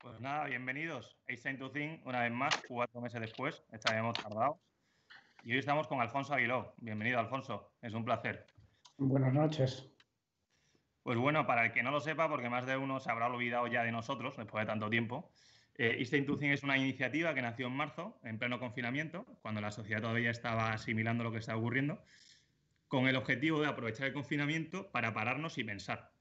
Pues 0.00 0.20
nada, 0.20 0.44
bienvenidos. 0.44 1.18
Einstein 1.26 1.58
to 1.58 1.72
Think, 1.72 2.06
una 2.06 2.22
vez 2.22 2.30
más, 2.30 2.54
cuatro 2.68 3.00
meses 3.00 3.20
después, 3.20 3.64
estaremos 3.72 4.16
tardados. 4.16 4.56
Y 5.42 5.52
hoy 5.52 5.58
estamos 5.58 5.88
con 5.88 6.00
Alfonso 6.00 6.34
Aguiló. 6.34 6.72
Bienvenido, 6.76 7.18
Alfonso. 7.18 7.72
Es 7.82 7.94
un 7.94 8.04
placer. 8.04 8.46
Buenas 8.96 9.32
noches. 9.32 9.90
Pues 11.02 11.18
bueno, 11.18 11.48
para 11.48 11.64
el 11.64 11.72
que 11.72 11.82
no 11.82 11.90
lo 11.90 11.98
sepa, 11.98 12.28
porque 12.28 12.48
más 12.48 12.64
de 12.64 12.76
uno 12.76 13.00
se 13.00 13.10
habrá 13.10 13.26
olvidado 13.26 13.66
ya 13.66 13.82
de 13.82 13.90
nosotros 13.90 14.36
después 14.36 14.62
de 14.62 14.66
tanto 14.66 14.88
tiempo, 14.88 15.32
eh, 15.74 16.24
to 16.24 16.38
Think 16.38 16.52
es 16.52 16.62
una 16.62 16.78
iniciativa 16.78 17.34
que 17.34 17.42
nació 17.42 17.66
en 17.66 17.72
marzo, 17.72 18.20
en 18.22 18.38
pleno 18.38 18.60
confinamiento, 18.60 19.24
cuando 19.42 19.60
la 19.60 19.72
sociedad 19.72 20.00
todavía 20.00 20.30
estaba 20.30 20.72
asimilando 20.72 21.24
lo 21.24 21.32
que 21.32 21.38
está 21.38 21.56
ocurriendo, 21.56 22.00
con 22.86 23.08
el 23.08 23.16
objetivo 23.16 23.60
de 23.60 23.66
aprovechar 23.66 24.06
el 24.06 24.12
confinamiento 24.12 24.92
para 24.92 25.12
pararnos 25.12 25.58
y 25.58 25.64
pensar 25.64 26.12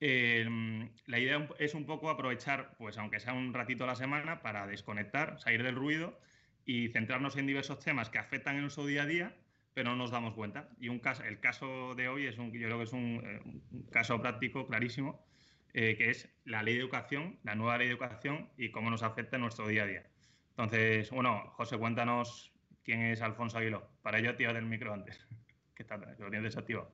Em, 0.00 0.90
la 1.06 1.18
idea 1.18 1.48
es 1.58 1.74
un 1.74 1.86
poco 1.86 2.10
aprovechar, 2.10 2.76
pues 2.76 2.98
aunque 2.98 3.20
sea 3.20 3.32
un 3.32 3.54
ratito 3.54 3.84
a 3.84 3.86
la 3.86 3.94
semana, 3.94 4.42
para 4.42 4.66
desconectar, 4.66 5.40
salir 5.40 5.62
del 5.62 5.74
ruido 5.74 6.18
y 6.64 6.88
centrarnos 6.88 7.36
en 7.36 7.46
diversos 7.46 7.78
temas 7.80 8.10
que 8.10 8.18
afectan 8.18 8.56
en 8.56 8.62
nuestro 8.62 8.84
día 8.84 9.02
a 9.02 9.06
día, 9.06 9.36
pero 9.72 9.90
no 9.90 9.96
nos 9.96 10.10
damos 10.10 10.34
cuenta. 10.34 10.68
Y 10.78 10.88
un 10.88 10.98
caso, 10.98 11.24
el 11.24 11.40
caso 11.40 11.94
de 11.94 12.08
hoy 12.08 12.26
es 12.26 12.38
un, 12.38 12.52
yo 12.52 12.66
creo 12.66 12.78
que 12.78 12.84
es 12.84 12.92
un, 12.92 13.22
eh, 13.24 13.86
caso 13.90 14.20
práctico 14.20 14.66
clarísimo, 14.66 15.24
eh, 15.72 15.96
que 15.96 16.10
es 16.10 16.28
la 16.44 16.62
ley 16.62 16.74
de 16.74 16.80
educación, 16.80 17.38
la 17.42 17.54
nueva 17.54 17.78
ley 17.78 17.86
de 17.88 17.92
educación 17.92 18.48
y 18.56 18.70
cómo 18.70 18.90
nos 18.90 19.02
afecta 19.02 19.36
en 19.36 19.42
nuestro 19.42 19.68
día 19.68 19.84
a 19.84 19.86
día. 19.86 20.06
Entonces, 20.50 21.10
bueno, 21.10 21.50
José, 21.56 21.76
cuéntanos 21.78 22.52
quién 22.82 23.02
es 23.02 23.20
Alfonso 23.20 23.58
Aguiló. 23.58 23.86
Para 24.02 24.18
ello, 24.18 24.30
activar 24.30 24.56
el 24.56 24.64
micro 24.64 24.92
antes, 24.92 25.26
que, 25.74 25.82
está, 25.82 25.96
lo 25.96 26.30
tienes 26.30 26.44
desactivado. 26.44 26.92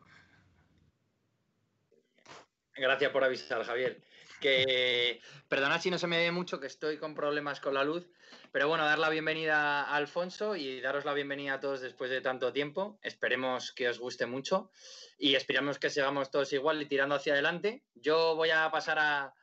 Gracias 2.76 3.10
por 3.10 3.22
avisar, 3.22 3.64
Javier. 3.64 4.02
Que 4.40 5.20
perdona 5.48 5.78
si 5.78 5.90
no 5.90 5.98
se 5.98 6.06
me 6.06 6.18
ve 6.18 6.32
mucho, 6.32 6.58
que 6.58 6.66
estoy 6.66 6.98
con 6.98 7.14
problemas 7.14 7.60
con 7.60 7.74
la 7.74 7.84
luz, 7.84 8.08
pero 8.50 8.66
bueno, 8.66 8.84
dar 8.84 8.98
la 8.98 9.08
bienvenida 9.08 9.82
a 9.82 9.94
Alfonso 9.96 10.56
y 10.56 10.80
daros 10.80 11.04
la 11.04 11.14
bienvenida 11.14 11.54
a 11.54 11.60
todos 11.60 11.80
después 11.80 12.10
de 12.10 12.20
tanto 12.20 12.52
tiempo. 12.52 12.98
Esperemos 13.02 13.72
que 13.72 13.88
os 13.88 13.98
guste 13.98 14.26
mucho 14.26 14.70
y 15.18 15.34
esperamos 15.34 15.78
que 15.78 15.90
sigamos 15.90 16.30
todos 16.30 16.52
igual 16.52 16.80
y 16.82 16.86
tirando 16.86 17.14
hacia 17.14 17.34
adelante. 17.34 17.84
Yo 17.94 18.34
voy 18.34 18.50
a 18.50 18.70
pasar 18.70 18.98
a, 18.98 19.34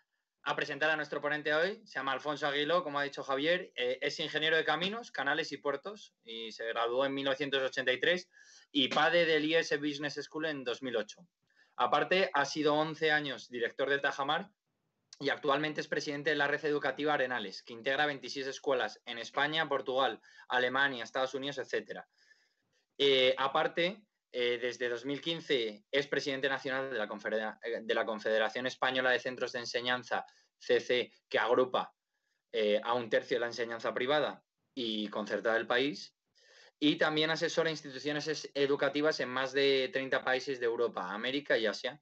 presentar 0.56 0.90
a 0.90 0.96
nuestro 0.96 1.22
ponente 1.22 1.54
hoy. 1.54 1.82
Se 1.86 2.00
llama 2.00 2.12
Alfonso 2.12 2.48
Aguilo, 2.48 2.84
como 2.84 3.00
ha 3.00 3.04
dicho 3.04 3.24
Javier. 3.24 3.72
Eh, 3.76 4.00
es 4.02 4.20
ingeniero 4.20 4.58
de 4.58 4.66
caminos, 4.66 5.12
canales 5.12 5.52
y 5.52 5.58
puertos 5.58 6.14
y 6.24 6.52
se 6.52 6.66
graduó 6.68 7.06
en 7.06 7.14
1983 7.14 8.28
y 8.72 8.88
padre 8.90 9.26
del 9.26 9.46
IS 9.46 9.80
Business 9.80 10.16
School 10.16 10.48
en 10.48 10.64
2008. 10.64 11.26
Aparte, 11.82 12.30
ha 12.34 12.44
sido 12.44 12.76
11 12.76 13.10
años 13.10 13.50
director 13.50 13.90
de 13.90 14.00
Tajamar 14.00 14.52
y 15.18 15.30
actualmente 15.30 15.80
es 15.80 15.88
presidente 15.88 16.30
de 16.30 16.36
la 16.36 16.46
red 16.46 16.64
educativa 16.66 17.14
Arenales, 17.14 17.64
que 17.64 17.72
integra 17.72 18.06
26 18.06 18.48
escuelas 18.48 19.02
en 19.06 19.18
España, 19.18 19.68
Portugal, 19.70 20.20
Alemania, 20.50 21.06
Estados 21.06 21.36
Unidos, 21.36 21.58
etc. 21.58 22.02
Eh, 22.98 23.34
aparte, 23.38 24.04
eh, 24.30 24.60
desde 24.62 24.90
2015 24.90 25.86
es 25.90 26.08
presidente 26.08 26.50
nacional 26.50 26.92
de 26.92 26.98
la, 26.98 27.60
de 27.82 27.94
la, 27.94 28.06
Confederación 28.06 28.68
Española 28.68 29.12
de 29.12 29.20
Centros 29.20 29.54
de 29.54 29.60
Enseñanza, 29.60 30.26
CC, 30.58 31.14
que 31.30 31.40
agrupa 31.40 31.96
eh, 32.52 32.82
a 32.84 32.94
un 32.94 33.10
tercio 33.10 33.38
de 33.38 33.42
la 33.42 33.48
enseñanza 33.48 33.94
privada 33.94 34.44
y 34.74 35.08
concertada 35.08 35.56
del 35.56 35.66
país 35.68 36.14
y 36.80 36.96
también 36.96 37.30
asesora 37.30 37.70
instituciones 37.70 38.50
educativas 38.54 39.20
en 39.20 39.30
más 39.30 39.52
de 39.52 39.90
30 39.92 40.24
países 40.24 40.60
de 40.60 40.66
Europa, 40.66 41.12
América 41.12 41.58
y 41.58 41.66
Asia. 41.66 42.02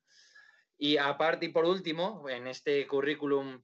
Y 0.78 0.98
aparte 0.98 1.48
y 1.48 1.50
por 1.50 1.66
último, 1.66 2.30
en 2.30 2.46
este 2.46 2.86
currículum 2.86 3.60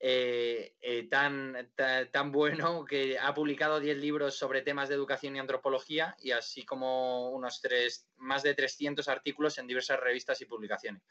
eh, 0.00 0.74
eh, 0.80 1.08
tan, 1.08 1.70
tan, 1.74 2.32
bueno 2.32 2.84
que 2.88 3.16
ha 3.18 3.32
publicado 3.32 3.78
10 3.78 3.96
libros 3.98 4.36
sobre 4.36 4.62
temas 4.62 4.88
de 4.88 4.96
educación 4.96 5.36
y 5.36 5.38
antropología 5.38 6.16
y 6.20 6.32
así 6.32 6.64
como 6.64 7.30
unos 7.30 7.60
tres, 7.60 8.08
más 8.16 8.42
de 8.42 8.54
300 8.54 9.06
artículos 9.08 9.58
en 9.58 9.68
diversas 9.68 10.00
revistas 10.00 10.40
y 10.40 10.46
publicaciones. 10.46 11.02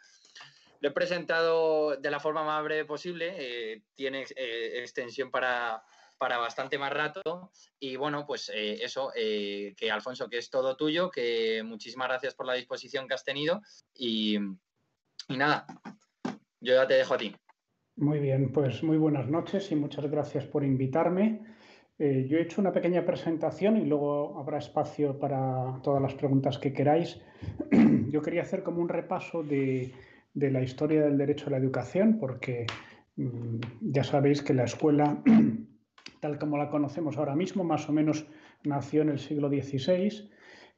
Lo 0.82 0.90
he 0.90 0.92
presentado 0.92 1.96
de 1.96 2.12
la 2.12 2.20
forma 2.20 2.44
más 2.44 2.62
breve 2.62 2.84
posible, 2.84 3.34
eh, 3.38 3.82
tiene 3.96 4.26
extensión 4.36 5.32
para, 5.32 5.82
para 6.18 6.38
bastante 6.38 6.78
más 6.78 6.94
rato. 6.94 7.52
Y 7.80 7.96
bueno, 7.96 8.26
pues 8.26 8.50
eh, 8.54 8.84
eso, 8.84 9.12
eh, 9.16 9.74
que 9.78 9.92
Alfonso, 9.92 10.30
que 10.30 10.38
es 10.38 10.50
todo 10.50 10.76
tuyo, 10.76 11.10
que 11.10 11.64
muchísimas 11.64 12.08
gracias 12.08 12.36
por 12.36 12.46
la 12.46 12.54
disposición 12.54 13.08
que 13.08 13.14
has 13.14 13.24
tenido 13.24 13.62
y, 13.94 14.38
nada, 15.30 15.66
yo 16.60 16.76
ya 16.76 16.88
te 16.88 16.96
dejo 16.96 17.14
a 17.14 17.18
ti. 17.18 17.36
Muy 17.98 18.20
bien, 18.20 18.52
pues 18.52 18.84
muy 18.84 18.98
buenas 18.98 19.28
noches 19.28 19.72
y 19.72 19.76
muchas 19.76 20.10
gracias 20.10 20.46
por 20.46 20.64
invitarme. 20.64 21.42
Eh, 21.98 22.28
yo 22.30 22.38
he 22.38 22.42
hecho 22.42 22.60
una 22.60 22.74
pequeña 22.74 23.06
presentación 23.06 23.78
y 23.78 23.86
luego 23.86 24.38
habrá 24.38 24.58
espacio 24.58 25.18
para 25.18 25.80
todas 25.82 26.02
las 26.02 26.14
preguntas 26.14 26.58
que 26.58 26.74
queráis. 26.74 27.22
Yo 28.12 28.22
quería 28.22 28.42
hacer 28.42 28.64
como 28.64 28.82
un 28.82 28.90
repaso 28.90 29.44
de, 29.44 29.94
de 30.34 30.52
la 30.52 30.62
historia 30.62 31.02
del 31.04 31.18
derecho 31.18 31.48
a 31.48 31.52
la 31.52 31.58
educación, 31.58 32.20
porque 32.20 32.68
mm, 33.16 33.60
ya 33.82 34.04
sabéis 34.04 34.44
que 34.44 34.54
la 34.54 34.66
escuela 34.66 35.24
tal 36.26 36.40
como 36.40 36.58
la 36.58 36.72
conocemos 36.72 37.18
ahora 37.20 37.36
mismo, 37.36 37.64
más 37.64 37.88
o 37.88 37.94
menos 37.94 38.26
nació 38.64 39.04
en 39.04 39.10
el 39.10 39.20
siglo 39.20 39.48
XVI 39.48 40.32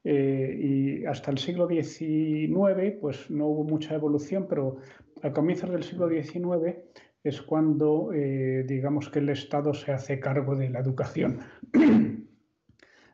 eh, 0.04 0.60
y 0.62 1.06
hasta 1.06 1.32
el 1.32 1.38
siglo 1.38 1.70
XIX 1.70 2.98
pues 3.00 3.32
no 3.32 3.48
hubo 3.48 3.64
mucha 3.64 3.96
evolución, 3.96 4.48
pero 4.50 4.76
a 5.24 5.32
comienzos 5.32 5.70
del 5.70 5.84
siglo 5.84 6.10
XIX 6.10 6.80
es 7.24 7.42
cuando 7.42 8.12
eh, 8.14 8.66
digamos 8.68 9.10
que 9.10 9.20
el 9.20 9.30
Estado 9.30 9.74
se 9.74 9.94
hace 9.94 10.20
cargo 10.20 10.58
de 10.58 10.70
la 10.70 10.80
educación. 10.80 11.40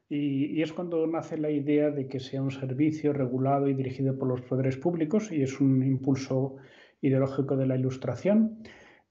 y, 0.09 0.59
es 0.59 0.73
cuando 0.73 1.05
nace 1.05 1.37
la 1.37 1.51
idea 1.51 1.91
de 1.91 2.07
que 2.07 2.19
sea 2.19 2.41
un 2.41 2.49
servicio 2.49 3.13
regulado 3.13 3.67
y 3.67 3.75
dirigido 3.75 4.17
por 4.17 4.27
los 4.27 4.41
poderes 4.41 4.77
públicos 4.77 5.31
y 5.31 5.43
es 5.43 5.61
un 5.61 5.83
impulso 5.83 6.55
ideológico 6.99 7.55
de 7.55 7.67
la 7.67 7.77
Ilustración. 7.77 8.57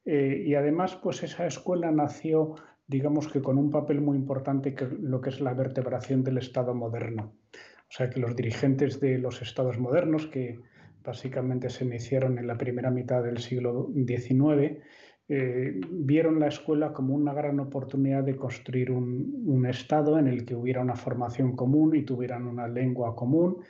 Eh, 0.05 0.43
y 0.45 0.55
además, 0.57 0.97
pues 0.97 1.23
esa 1.23 1.47
escuela 1.47 1.93
nació 1.93 2.57
digamos 2.93 3.27
que 3.27 3.41
con 3.41 3.57
un 3.57 3.71
papel 3.71 4.03
muy 4.03 4.19
importante 4.19 4.75
que 4.75 4.87
lo 4.87 5.21
que 5.23 5.31
es 5.31 5.41
la 5.41 5.55
vertebración 5.55 6.23
del 6.23 6.37
Estado 6.37 6.75
moderno. 6.75 7.33
O 7.55 7.95
sea 7.95 8.11
que 8.11 8.21
los 8.21 8.37
dirigentes 8.37 9.01
de 9.01 9.19
los 9.19 9.41
estados 9.41 9.79
modernos, 9.79 10.27
que 10.27 10.61
básicamente 11.03 11.71
se 11.71 11.85
iniciaron 11.85 12.39
en 12.39 12.47
la 12.47 12.59
primera 12.59 12.91
mitad 12.91 13.23
del 13.23 13.39
siglo 13.39 13.91
XIX, 13.95 14.83
eh, 15.29 15.81
vieron 15.91 16.39
la 16.39 16.49
escuela 16.49 16.93
como 16.93 17.15
una 17.15 17.33
gran 17.33 17.59
oportunidad 17.61 18.25
de 18.25 18.37
construir 18.37 18.91
un, 18.91 19.65
Estado 19.67 20.19
en 20.19 20.27
el 20.27 20.45
que 20.45 20.55
hubiera 20.55 20.83
una 20.83 20.97
formación 20.97 21.57
común 21.57 21.97
y 21.97 22.03
tuvieran 22.03 22.47
una 22.47 22.69
lengua 22.69 23.15
común 23.15 23.63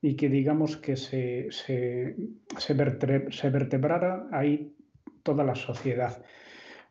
y 0.00 0.16
que 0.16 0.30
digamos 0.30 0.78
que 0.78 0.96
se, 0.96 1.48
se, 1.50 2.16
se 2.56 3.50
vertebrara 3.50 4.28
ahí 4.32 4.74
toda 5.22 5.44
la 5.44 5.54
sociedad. 5.54 6.22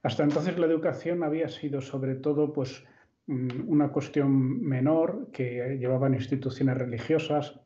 Hasta 0.03 0.23
entonces 0.23 0.57
la 0.57 0.65
educación 0.65 1.23
había 1.23 1.49
sido 1.49 1.81
sobre 1.81 2.15
todo 2.15 2.53
pues, 2.53 2.83
mm, 3.27 3.67
una 3.67 3.89
cuestión 3.91 4.61
menor 4.61 5.29
que 5.31 5.77
llevaban 5.79 6.13
instituciones 6.13 6.77
religiosas, 6.77 7.59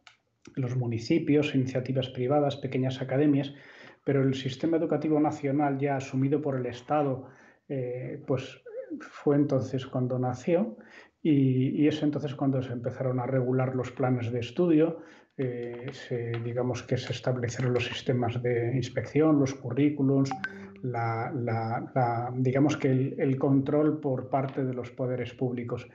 los 0.56 0.76
municipios, 0.76 1.56
iniciativas 1.56 2.10
privadas, 2.10 2.58
pequeñas 2.58 3.02
academias, 3.02 3.54
pero 4.04 4.22
el 4.22 4.34
sistema 4.34 4.78
educativo 4.78 5.20
nacional 5.20 5.78
ya 5.78 5.96
asumido 5.96 6.42
por 6.42 6.58
el 6.58 6.66
Estado, 6.66 7.30
eh, 7.70 8.22
pues 8.28 8.62
fue 9.00 9.36
entonces 9.38 9.86
cuando 9.88 10.20
nació 10.20 10.78
y, 11.22 11.88
es 11.88 12.04
entonces 12.04 12.36
cuando 12.36 12.62
se 12.62 12.74
empezaron 12.74 13.20
a 13.20 13.26
regular 13.26 13.76
los 13.76 13.92
planes 13.92 14.32
de 14.32 14.40
estudio, 14.42 15.00
eh, 15.38 15.90
digamos 16.44 16.84
que 16.84 16.98
se 16.98 17.14
establecieron 17.14 17.74
los 17.74 17.86
sistemas 17.86 18.44
de 18.44 18.76
inspección, 18.76 19.40
los 19.40 19.56
currículums, 19.56 20.30
digamos 22.36 22.78
que 22.78 23.16
el, 23.18 23.40
control 23.40 24.00
por 24.00 24.30
parte 24.30 24.64
de 24.66 24.74
los 24.74 24.92
poderes 24.92 25.34
públicos. 25.34 25.88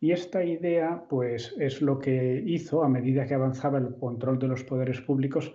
Y 0.00 0.10
esta 0.10 0.42
idea, 0.42 1.04
pues, 1.08 1.54
es 1.58 1.80
lo 1.80 2.00
que 2.00 2.42
hizo, 2.44 2.82
a 2.82 2.88
medida 2.88 3.24
que 3.26 3.34
avanzaba 3.34 3.78
el 3.78 3.94
control 3.94 4.38
de 4.40 4.48
los 4.48 4.64
poderes 4.64 5.00
públicos, 5.00 5.54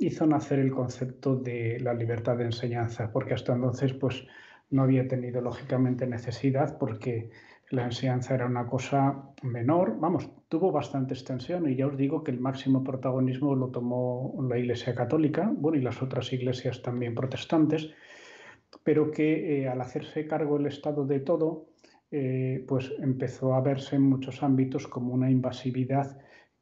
hizo 0.00 0.26
nacer 0.26 0.60
el 0.60 0.70
concepto 0.70 1.36
de 1.36 1.78
la 1.80 1.92
libertad 1.92 2.38
de 2.38 2.44
enseñanza, 2.44 3.12
porque 3.12 3.34
hasta 3.34 3.52
entonces, 3.52 3.92
pues, 3.92 4.26
no 4.70 4.82
había 4.82 5.06
tenido 5.06 5.42
lógicamente 5.42 6.06
necesidad, 6.06 6.78
porque 6.78 7.30
la 7.70 7.84
enseñanza 7.84 8.34
era 8.34 8.46
una 8.46 8.66
cosa 8.66 9.30
menor, 9.42 9.98
vamos, 9.98 10.30
tuvo 10.48 10.70
bastante 10.70 11.14
extensión 11.14 11.68
y 11.68 11.76
ya 11.76 11.88
os 11.88 11.96
digo 11.96 12.22
que 12.22 12.30
el 12.30 12.38
máximo 12.38 12.84
protagonismo 12.84 13.54
lo 13.54 13.68
tomó 13.68 14.38
la 14.48 14.56
Iglesia 14.56 14.94
Católica, 14.94 15.52
bueno, 15.54 15.76
y 15.76 15.82
las 15.82 16.00
otras 16.00 16.32
iglesias 16.32 16.80
también 16.82 17.14
protestantes, 17.14 17.90
pero 18.82 19.10
que 19.10 19.62
eh, 19.62 19.68
al 19.68 19.80
hacerse 19.80 20.26
cargo 20.26 20.56
el 20.56 20.66
Estado 20.66 21.06
de 21.06 21.20
todo, 21.20 21.68
eh, 22.10 22.64
pues 22.68 22.92
empezó 23.00 23.54
a 23.54 23.60
verse 23.60 23.96
en 23.96 24.02
muchos 24.02 24.42
ámbitos 24.42 24.86
como 24.86 25.12
una 25.12 25.30
invasividad 25.30 26.18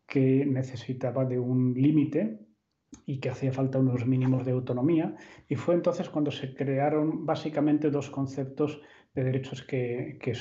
que 0.07 0.45
necesitaba 0.47 1.25
de 1.25 1.39
un 1.39 1.75
límite 1.75 2.41
y 3.07 3.21
que 3.21 3.31
hacía 3.31 3.53
falta 3.53 3.79
unos 3.79 4.07
mínimos 4.07 4.45
de 4.45 4.53
autonomía. 4.53 5.17
Y 5.49 5.57
fue 5.57 5.75
entonces 5.75 6.09
cuando 6.09 6.31
se 6.31 6.55
crearon 6.55 7.27
básicamente 7.27 7.91
dos 7.91 8.11
conceptos 8.11 8.81
de 9.15 9.25
derechos 9.25 9.63
que, 9.63 10.19
que, 10.21 10.33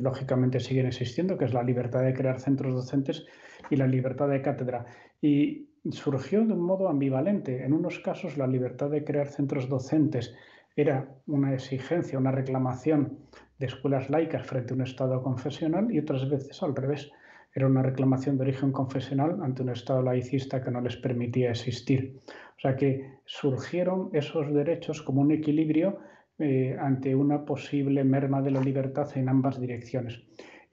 lógicamente 0.00 0.60
siguen 0.60 0.86
existiendo, 0.86 1.36
que 1.36 1.46
es 1.46 1.54
la 1.54 1.62
libertad 1.62 2.02
de 2.02 2.14
crear 2.14 2.40
centros 2.40 2.74
docentes 2.74 3.26
y 3.70 3.76
la 3.76 3.86
libertad 3.86 4.28
de 4.28 4.42
cátedra. 4.42 4.86
Y 5.20 5.70
surgió 5.90 6.44
de 6.44 6.52
un 6.52 6.60
modo 6.60 6.88
ambivalente. 6.88 7.64
En 7.64 7.72
unos 7.72 7.98
casos 8.00 8.36
la 8.36 8.46
libertad 8.46 8.90
de 8.90 9.04
crear 9.04 9.28
centros 9.28 9.68
docentes 9.68 10.34
era 10.76 11.08
una 11.26 11.54
exigencia, 11.54 12.18
una 12.18 12.30
reclamación 12.30 13.18
de 13.58 13.66
escuelas 13.66 14.10
laicas 14.10 14.46
frente 14.46 14.72
a 14.72 14.76
un 14.76 14.82
Estado 14.82 15.22
confesional 15.22 15.90
y 15.90 15.98
otras 15.98 16.28
veces 16.28 16.62
al 16.62 16.76
revés. 16.76 17.10
Era 17.54 17.66
una 17.66 17.82
reclamación 17.82 18.36
de 18.36 18.42
origen 18.42 18.70
confesional 18.70 19.42
ante 19.42 19.62
un 19.62 19.70
Estado 19.70 20.02
laicista 20.02 20.62
que 20.62 20.70
no 20.70 20.82
les 20.82 20.96
permitía 20.96 21.50
existir. 21.50 22.18
O 22.28 22.60
sea 22.60 22.76
que 22.76 23.18
surgieron 23.24 24.10
esos 24.12 24.52
derechos 24.52 25.00
como 25.00 25.22
un 25.22 25.32
equilibrio 25.32 25.98
eh, 26.38 26.76
ante 26.78 27.14
una 27.14 27.46
posible 27.46 28.04
merma 28.04 28.42
de 28.42 28.50
la 28.50 28.60
libertad 28.60 29.08
en 29.16 29.30
ambas 29.30 29.58
direcciones. 29.58 30.22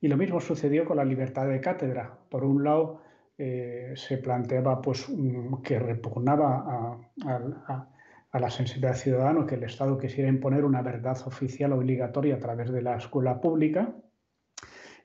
Y 0.01 0.09
lo 0.09 0.17
mismo 0.17 0.41
sucedió 0.41 0.83
con 0.83 0.97
la 0.97 1.05
libertad 1.05 1.47
de 1.47 1.61
cátedra. 1.61 2.17
Por 2.29 2.43
un 2.43 2.65
lado, 2.65 3.01
eh, 3.37 3.93
se 3.95 4.17
planteaba 4.17 4.81
pues, 4.81 5.07
que 5.63 5.79
repugnaba 5.79 6.99
a, 7.23 7.87
la 8.39 8.49
sensibilidad 8.49 8.95
ciudadana 8.95 9.45
que 9.45 9.55
el 9.55 9.63
Estado 9.63 9.97
quisiera 9.97 10.29
imponer 10.29 10.65
una 10.65 10.81
verdad 10.81 11.17
oficial 11.25 11.73
obligatoria 11.73 12.35
a 12.35 12.39
través 12.39 12.71
de 12.71 12.81
la 12.81 12.97
escuela 12.97 13.39
pública. 13.39 13.95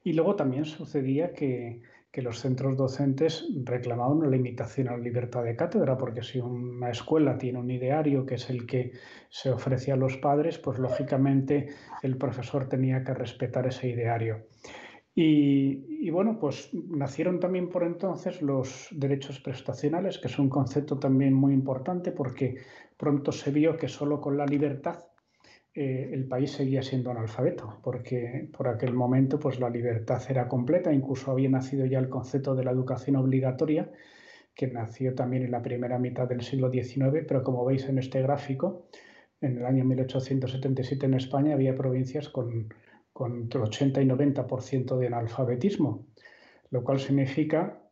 Y 0.02 0.14
luego 0.14 0.36
también 0.36 0.64
sucedía 0.64 1.32
que, 1.32 1.82
que 2.10 2.22
los 2.22 2.40
centros 2.40 2.76
docentes 2.76 3.46
reclamaban 3.64 4.18
una 4.18 4.28
limitación 4.28 4.88
a 4.88 4.92
la 4.92 4.98
libertad 4.98 5.44
de 5.44 5.56
cátedra, 5.56 5.98
porque 5.98 6.22
si 6.22 6.40
una 6.40 6.90
escuela 6.90 7.36
tiene 7.36 7.58
un 7.58 7.70
ideario 7.70 8.24
que 8.24 8.36
es 8.36 8.48
el 8.48 8.66
que 8.66 8.92
se 9.28 9.50
ofrece 9.50 9.92
a 9.92 9.96
los 9.96 10.16
padres, 10.16 10.58
pues 10.58 10.78
lógicamente 10.78 11.68
el 12.02 12.16
profesor 12.16 12.68
tenía 12.68 13.04
que 13.04 13.12
respetar 13.12 13.66
ese 13.66 13.88
ideario. 13.88 14.46
Y, 15.20 16.08
bueno, 16.10 16.38
pues 16.38 16.70
nacieron 16.72 17.40
también 17.40 17.70
por 17.70 17.82
entonces 17.82 18.40
los 18.40 18.86
derechos 18.92 19.40
prestacionales, 19.40 20.16
que 20.18 20.28
es 20.28 20.38
un 20.38 20.48
concepto 20.48 20.96
también 20.96 21.34
muy 21.34 21.52
importante 21.54 22.12
porque 22.12 22.58
pronto 22.96 23.32
se 23.32 23.50
vio 23.50 23.76
que 23.76 23.88
solo 23.88 24.20
con 24.20 24.36
la 24.36 24.46
libertad 24.46 25.06
eh, 25.74 26.10
el 26.12 26.28
país 26.28 26.52
seguía 26.52 26.84
siendo 26.84 27.10
analfabeto, 27.10 27.80
porque 27.82 28.48
por 28.56 28.68
aquel 28.68 28.94
momento 28.94 29.40
pues, 29.40 29.58
la 29.58 29.68
libertad 29.68 30.22
era 30.28 30.46
completa, 30.46 30.92
incluso 30.92 31.32
había 31.32 31.50
nacido 31.50 31.84
ya 31.84 31.98
el 31.98 32.08
concepto 32.08 32.54
de 32.54 32.62
la 32.62 32.70
educación 32.70 33.16
obligatoria, 33.16 33.90
que 34.54 34.68
nació 34.68 35.16
también 35.16 35.42
en 35.42 35.50
la 35.50 35.62
primera 35.62 35.98
mitad 35.98 36.28
del 36.28 36.42
siglo 36.42 36.70
XIX, 36.70 37.24
pero 37.26 37.42
como 37.42 37.64
veis 37.64 37.88
en 37.88 37.98
este 37.98 38.22
gráfico, 38.22 38.86
en 39.40 39.56
el 39.56 39.66
año 39.66 39.84
1877 39.84 41.06
en 41.06 41.14
España 41.14 41.54
había 41.54 41.74
provincias 41.74 42.28
con, 42.28 42.68
con 43.18 43.34
entre 43.34 43.60
80 43.60 44.00
y 44.00 44.06
90% 44.06 44.96
de 44.96 45.08
analfabetismo, 45.08 46.06
lo 46.70 46.84
cual 46.84 47.00
significa 47.00 47.82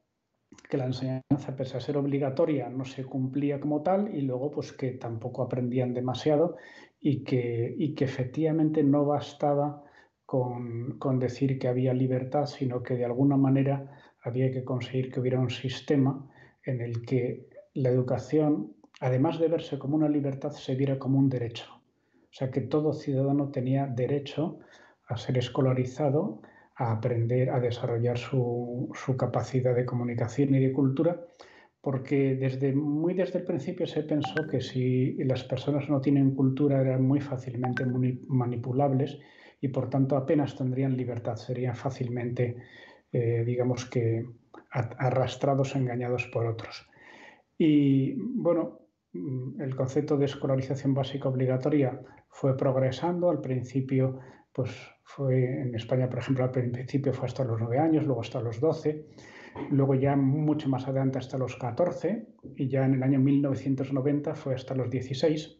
que 0.70 0.76
la 0.76 0.86
enseñanza, 0.86 1.56
pese 1.56 1.76
a 1.76 1.80
ser 1.80 1.96
obligatoria, 1.96 2.68
no 2.68 2.84
se 2.84 3.02
cumplía 3.04 3.58
como 3.58 3.82
tal 3.82 4.14
y 4.14 4.20
luego 4.20 4.52
pues 4.52 4.72
que 4.72 4.92
tampoco 4.92 5.42
aprendían 5.42 5.94
demasiado 5.94 6.54
y 7.00 7.24
que, 7.24 7.74
y 7.76 7.96
que 7.96 8.04
efectivamente 8.04 8.84
no 8.84 9.04
bastaba 9.04 9.82
con, 10.24 10.96
con, 11.00 11.18
decir 11.18 11.58
que 11.58 11.66
había 11.66 11.92
libertad, 11.92 12.46
sino 12.46 12.84
que 12.84 12.94
de 12.94 13.06
alguna 13.06 13.36
manera 13.36 13.98
había 14.22 14.52
que 14.52 14.62
conseguir 14.62 15.10
que 15.10 15.18
hubiera 15.18 15.40
un 15.40 15.50
sistema 15.50 16.24
en 16.62 16.80
el 16.80 17.04
que 17.04 17.48
la 17.74 17.88
educación, 17.88 18.76
además 19.00 19.40
de 19.40 19.48
verse 19.48 19.76
como 19.76 19.96
una 19.96 20.08
libertad, 20.08 20.52
se 20.52 20.76
viera 20.76 21.00
como 21.00 21.18
un 21.18 21.28
derecho. 21.28 21.66
O 21.74 22.38
sea, 22.38 22.52
que 22.52 22.60
todo 22.60 22.92
ciudadano 22.92 23.50
tenía 23.50 23.88
derecho 23.88 24.60
ser 25.14 25.38
escolarizado, 25.38 26.42
a 26.74 26.92
aprender 26.92 27.50
a 27.50 27.60
desarrollar 27.60 28.18
su, 28.18 28.90
su 28.94 29.16
capacidad 29.16 29.74
de 29.74 29.86
comunicación 29.86 30.54
y 30.54 30.60
de 30.60 30.72
cultura 30.72 31.26
porque 31.86 32.34
desde, 32.34 32.72
muy 32.72 33.14
desde 33.14 33.38
el 33.38 33.44
principio 33.44 33.86
se 33.86 34.02
pensó 34.02 34.48
que 34.50 34.60
si 34.60 35.12
las 35.22 35.44
personas 35.44 35.88
no 35.88 36.00
tienen 36.00 36.34
cultura 36.34 36.80
eran 36.80 37.06
muy 37.06 37.20
fácilmente 37.20 37.86
manipulables 38.26 39.20
y 39.60 39.68
por 39.68 39.88
tanto 39.88 40.16
apenas 40.16 40.56
tendrían 40.56 40.96
libertad, 40.96 41.36
serían 41.36 41.76
fácilmente, 41.76 42.56
eh, 43.12 43.44
digamos 43.46 43.86
que, 43.86 44.26
arrastrados, 44.68 45.76
engañados 45.76 46.26
por 46.26 46.46
otros. 46.46 46.88
Y 47.56 48.14
bueno, 48.14 48.80
el 49.14 49.76
concepto 49.76 50.16
de 50.16 50.24
escolarización 50.24 50.92
básica 50.92 51.28
obligatoria 51.28 52.00
fue 52.28 52.56
progresando. 52.56 53.30
Al 53.30 53.40
principio, 53.40 54.18
pues 54.56 54.70
fue 55.04 55.60
en 55.62 55.74
España, 55.74 56.08
por 56.08 56.18
ejemplo, 56.18 56.44
al 56.44 56.50
principio 56.50 57.12
fue 57.12 57.26
hasta 57.26 57.44
los 57.44 57.60
nueve 57.60 57.78
años, 57.78 58.04
luego 58.06 58.22
hasta 58.22 58.40
los 58.40 58.58
doce 58.58 59.06
luego 59.70 59.94
ya 59.94 60.16
mucho 60.16 60.68
más 60.68 60.86
adelante 60.86 61.18
hasta 61.18 61.38
los 61.38 61.56
14 61.56 62.26
y 62.56 62.68
ya 62.68 62.84
en 62.84 62.94
el 62.94 63.02
año 63.02 63.18
1990 63.20 64.34
fue 64.34 64.54
hasta 64.54 64.74
los 64.74 64.90
16. 64.90 65.58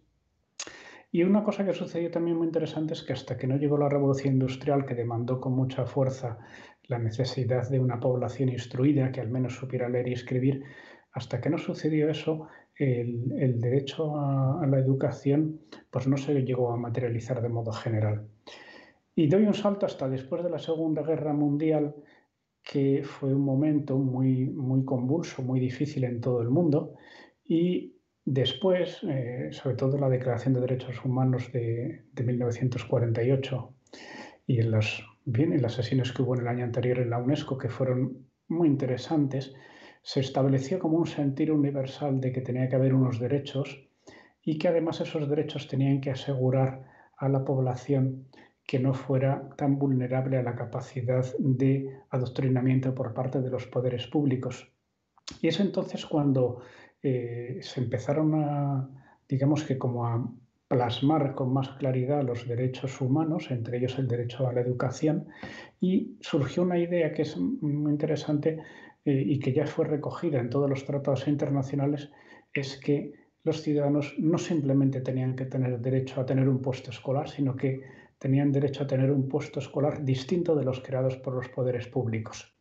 Y 1.13 1.23
una 1.23 1.45
cosa 1.45 1.65
que 1.65 1.73
sucedió 1.73 2.11
también 2.11 2.37
muy 2.37 2.47
interesante 2.47 2.95
es 2.95 3.03
que 3.03 3.13
hasta 3.13 3.37
que 3.37 3.47
no 3.47 3.57
llegó 3.57 3.79
la 3.79 3.89
revolución 3.89 4.35
industrial 4.35 4.85
que 4.85 4.95
demandó 4.95 5.41
con 5.41 5.55
mucha 5.55 5.87
fuerza 5.87 6.39
la 6.85 6.99
necesidad 6.99 7.69
de 7.71 7.81
una 7.81 8.01
población 8.01 8.49
instruida 8.49 9.13
que 9.13 9.21
al 9.21 9.31
menos 9.31 9.55
supiera 9.55 9.89
leer 9.89 10.09
y 10.09 10.13
escribir, 10.13 10.63
hasta 11.13 11.41
que 11.41 11.49
no 11.49 11.59
sucedió 11.59 12.11
eso, 12.11 12.49
el, 12.77 13.33
el 13.39 13.61
derecho 13.61 14.17
a, 14.17 14.63
a, 14.63 14.67
la 14.67 14.79
educación 14.79 15.61
pues 15.91 16.07
no 16.07 16.17
se 16.19 16.35
llegó 16.43 16.73
a 16.73 16.77
materializar 16.77 17.41
de 17.41 17.49
modo 17.49 17.73
general. 17.73 18.27
Y 19.19 19.29
doy 19.29 19.47
un 19.47 19.55
salto 19.55 19.87
hasta 19.87 20.11
después 20.11 20.45
de 20.45 20.51
la 20.51 20.59
Segunda 20.59 21.03
Guerra 21.03 21.33
Mundial, 21.33 21.95
que 22.63 23.03
fue 23.03 23.35
un 23.35 23.41
momento 23.41 23.97
muy, 23.97 24.45
muy 24.51 24.85
convulso, 24.85 25.43
muy 25.43 25.59
difícil 25.59 26.05
en 26.05 26.21
todo 26.21 26.43
el 26.43 26.51
mundo. 26.51 26.97
Y 27.43 27.97
después, 28.27 29.01
eh, 29.09 29.49
sobre 29.53 29.77
todo 29.77 29.97
la 29.97 30.11
Declaración 30.11 30.53
de 30.53 30.61
Derechos 30.61 31.03
Humanos 31.03 31.51
de, 31.51 32.05
de 32.13 32.25
1948 32.25 33.75
y 34.47 34.61
en 34.61 34.71
las, 34.71 35.03
bien, 35.25 35.55
en 35.55 35.63
las 35.63 35.73
sesiones 35.73 36.13
que 36.13 36.21
hubo 36.21 36.35
en 36.35 36.43
el 36.43 36.49
año 36.49 36.65
anterior 36.65 36.99
en 36.99 37.09
la 37.09 37.19
UNESCO, 37.19 37.57
que 37.57 37.71
fueron 37.71 38.27
muy 38.49 38.69
interesantes, 38.69 39.55
se 40.03 40.21
estableció 40.21 40.79
como 40.79 40.99
un 40.99 41.07
sentir 41.07 41.51
universal 41.51 42.21
de 42.21 42.33
que 42.33 42.43
tenía 42.43 42.69
que 42.69 42.77
haber 42.77 42.93
unos 42.93 43.19
derechos 43.19 43.89
y 44.43 44.59
que 44.59 44.69
además 44.69 45.01
esos 45.01 45.27
derechos 45.27 45.69
tenían 45.69 46.03
que 46.03 46.11
asegurar 46.11 46.85
a 47.17 47.31
la 47.31 47.47
población 47.47 48.27
que 48.67 48.81
no 48.81 48.93
fuera 48.93 49.49
tan 49.57 49.79
vulnerable 49.79 50.37
a 50.39 50.43
la 50.43 50.57
capacidad 50.57 51.25
de 51.39 52.01
adoctrinamiento 52.11 52.95
por 52.95 53.15
parte 53.15 53.41
de 53.41 53.51
los 53.51 53.67
poderes 53.67 54.07
públicos. 54.09 54.73
Y 55.41 55.49
es 55.49 55.61
entonces 55.61 56.05
cuando 56.05 56.63
eh, 57.03 57.59
se 57.63 57.81
empezaron 57.81 58.35
a, 58.35 58.89
digamos 59.29 59.63
que 59.63 59.79
como 59.79 60.07
a 60.07 60.29
plasmar 60.69 61.35
con 61.35 61.53
más 61.53 61.69
claridad 61.79 62.25
los 62.25 62.49
derechos 62.49 63.01
humanos, 63.01 63.51
entre 63.51 63.79
ellos 63.79 63.99
el 63.99 64.09
derecho 64.09 64.49
a 64.49 64.53
la 64.53 64.63
educación, 64.63 65.29
y 65.81 66.17
surgió 66.21 66.65
una 66.65 66.79
idea 66.79 67.13
que 67.13 67.23
es 67.23 67.37
muy 67.37 67.93
interesante 67.93 68.59
eh, 69.05 69.23
y 69.25 69.39
que 69.39 69.53
ya 69.53 69.67
fue 69.67 69.85
recogida 69.85 70.41
en 70.41 70.51
todos 70.51 70.69
los 70.69 70.85
tratados 70.85 71.29
internacionales, 71.29 72.11
es 72.53 72.79
que 72.79 73.13
los 73.45 73.63
ciudadanos 73.63 74.17
no 74.19 74.39
simplemente 74.39 75.01
tenían 75.01 75.37
que 75.37 75.45
tener 75.45 75.79
derecho 75.79 76.21
a 76.21 76.27
tener 76.27 76.49
un 76.49 76.61
puesto 76.61 76.91
escolar, 76.91 77.29
sino 77.29 77.55
que 77.55 77.83
tenían 78.19 78.53
derecho 78.53 78.85
a 78.85 78.87
tener 78.87 79.11
un 79.11 79.29
puesto 79.29 79.61
escolar 79.61 80.05
distinto 80.05 80.55
de 80.55 80.65
los 80.65 80.81
creados 80.81 81.17
por 81.17 81.35
los 81.35 81.49
poderes 81.49 81.87
públicos 81.87 82.57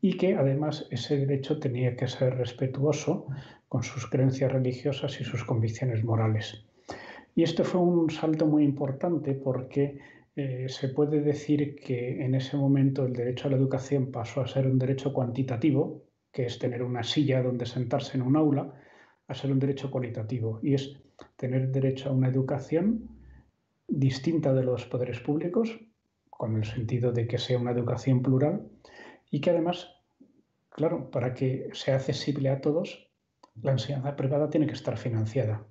y 0.00 0.16
que 0.16 0.34
además 0.34 0.86
ese 0.90 1.16
derecho 1.16 1.58
tenía 1.58 1.96
que 1.96 2.06
ser 2.06 2.36
respetuoso 2.36 3.26
con 3.68 3.82
sus 3.82 4.08
creencias 4.08 4.52
religiosas 4.52 5.20
y 5.20 5.24
sus 5.24 5.44
convicciones 5.44 6.04
morales. 6.04 6.64
Y 7.34 7.42
esto 7.42 7.64
fue 7.64 7.80
un 7.80 8.10
salto 8.10 8.46
muy 8.46 8.64
importante 8.64 9.34
porque 9.34 9.98
eh, 10.36 10.66
se 10.68 10.88
puede 10.88 11.20
decir 11.20 11.76
que 11.76 12.24
en 12.24 12.34
ese 12.34 12.56
momento 12.56 13.06
el 13.06 13.12
derecho 13.12 13.46
a 13.46 13.50
la 13.50 13.56
educación 13.56 14.10
pasó 14.10 14.40
a 14.40 14.48
ser 14.48 14.66
un 14.66 14.78
derecho 14.78 15.12
cuantitativo, 15.12 16.02
que 16.32 16.46
es 16.46 16.58
tener 16.58 16.82
una 16.82 17.02
silla 17.02 17.42
donde 17.42 17.66
sentarse 17.66 18.16
en 18.16 18.22
un 18.22 18.36
aula, 18.36 18.74
a 19.28 19.34
ser 19.34 19.52
un 19.52 19.58
derecho 19.58 19.90
cualitativo, 19.90 20.60
y 20.62 20.74
es 20.74 20.96
tener 21.36 21.70
derecho 21.70 22.08
a 22.08 22.12
una 22.12 22.28
educación 22.28 23.08
distinta 23.90 24.52
de 24.52 24.62
los 24.62 24.86
poderes 24.86 25.20
públicos, 25.20 25.80
con 26.30 26.56
el 26.56 26.64
sentido 26.64 27.12
de 27.12 27.26
que 27.26 27.38
sea 27.38 27.58
una 27.58 27.72
educación 27.72 28.22
plural 28.22 28.70
y 29.30 29.40
que 29.40 29.50
además, 29.50 29.90
claro, 30.70 31.10
para 31.10 31.34
que 31.34 31.68
sea 31.72 31.96
accesible 31.96 32.48
a 32.48 32.60
todos, 32.60 33.10
la 33.60 33.72
enseñanza 33.72 34.16
privada 34.16 34.48
tiene 34.48 34.66
que 34.66 34.72
estar 34.72 34.96
financiada, 34.96 35.66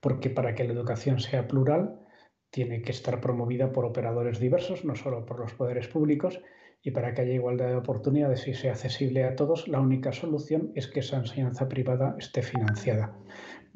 porque 0.00 0.30
para 0.30 0.54
que 0.54 0.64
la 0.64 0.72
educación 0.72 1.20
sea 1.20 1.46
plural, 1.46 2.00
tiene 2.50 2.82
que 2.82 2.92
estar 2.92 3.20
promovida 3.20 3.72
por 3.72 3.84
operadores 3.84 4.40
diversos, 4.40 4.84
no 4.84 4.96
solo 4.96 5.26
por 5.26 5.38
los 5.38 5.52
poderes 5.52 5.86
públicos, 5.86 6.40
y 6.82 6.92
para 6.92 7.12
que 7.12 7.22
haya 7.22 7.34
igualdad 7.34 7.68
de 7.68 7.76
oportunidades 7.76 8.46
y 8.48 8.54
sea 8.54 8.72
accesible 8.72 9.24
a 9.24 9.34
todos, 9.34 9.68
la 9.68 9.80
única 9.80 10.12
solución 10.12 10.72
es 10.74 10.86
que 10.86 11.00
esa 11.00 11.18
enseñanza 11.18 11.68
privada 11.68 12.16
esté 12.18 12.42
financiada. 12.42 13.16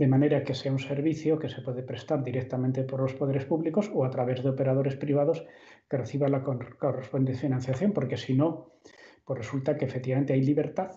De 0.03 0.09
manera 0.09 0.43
que 0.43 0.53
sea 0.53 0.73
un 0.73 0.81
servicio 0.81 1.39
que 1.39 1.49
se 1.49 1.63
puede 1.63 1.85
prestar 1.85 2.25
directamente 2.25 2.83
por 2.83 2.99
los 3.01 3.15
poderes 3.15 3.45
públicos 3.45 3.89
o 3.95 4.05
a 4.05 4.11
través 4.11 4.43
de 4.43 4.51
operadores 4.51 4.97
privados 4.97 5.47
que 5.89 5.97
reciban 5.97 6.33
la 6.33 6.43
correspondiente 6.43 7.41
financiación, 7.41 7.93
porque 7.93 8.17
si 8.17 8.35
no, 8.35 8.73
pues 9.25 9.39
resulta 9.39 9.77
que 9.77 9.85
efectivamente 9.85 10.33
hay 10.33 10.43
libertad, 10.43 10.91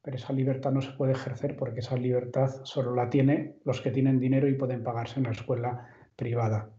pero 0.00 0.16
esa 0.16 0.32
libertad 0.32 0.70
no 0.70 0.80
se 0.80 0.92
puede 0.92 1.10
ejercer 1.10 1.56
porque 1.56 1.80
esa 1.80 1.96
libertad 1.96 2.50
solo 2.62 2.94
la 2.94 3.10
tienen 3.10 3.56
los 3.64 3.80
que 3.80 3.90
tienen 3.90 4.20
dinero 4.20 4.46
y 4.46 4.54
pueden 4.54 4.84
pagarse 4.84 5.18
una 5.18 5.32
escuela 5.32 5.88
privada. 6.14 6.70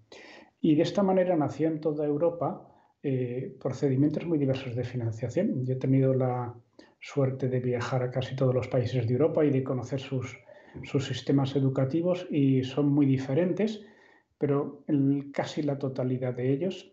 Y 0.62 0.76
de 0.76 0.84
esta 0.84 1.04
manera 1.04 1.36
nació 1.36 1.68
en 1.68 1.82
toda 1.82 2.06
Europa 2.06 2.66
eh, 3.04 3.58
procedimientos 3.60 4.26
muy 4.26 4.38
diversos 4.38 4.74
de 4.74 4.86
financiación. 4.86 5.66
Yo 5.66 5.74
he 5.74 5.78
tenido 5.78 6.14
la 6.14 6.56
suerte 7.02 7.50
de 7.50 7.60
viajar 7.60 8.04
a 8.04 8.10
casi 8.10 8.38
todos 8.38 8.56
los 8.56 8.70
países 8.70 9.06
de 9.06 9.12
Europa 9.12 9.44
y 9.44 9.50
de 9.50 9.66
conocer 9.66 10.00
sus, 10.00 10.38
sus 10.84 11.06
sistemas 11.06 11.56
educativos 11.56 12.28
y 12.30 12.64
son 12.64 12.90
muy 12.92 13.06
diferentes, 13.06 13.86
pero 14.38 14.84
casi 15.32 15.62
la 15.62 15.78
totalidad 15.78 16.34
de 16.34 16.52
ellos, 16.52 16.92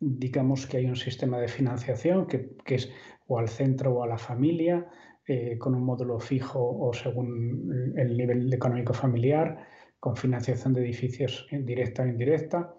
digamos 0.00 0.66
que 0.66 0.78
hay 0.78 0.86
un 0.86 0.96
sistema 0.96 1.38
de 1.38 1.48
financiación 1.48 2.26
que, 2.26 2.56
que 2.64 2.76
es 2.76 2.90
o 3.26 3.38
al 3.38 3.48
centro 3.48 3.92
o 3.92 4.02
a 4.02 4.06
la 4.06 4.18
familia, 4.18 4.88
eh, 5.26 5.58
con 5.58 5.74
un 5.74 5.84
módulo 5.84 6.18
fijo 6.18 6.60
o 6.60 6.92
según 6.94 7.94
el 7.96 8.16
nivel 8.16 8.52
económico 8.52 8.94
familiar, 8.94 9.66
con 10.00 10.16
financiación 10.16 10.72
de 10.72 10.80
edificios 10.80 11.46
directa 11.50 12.02
o 12.02 12.06
indirecta 12.06 12.74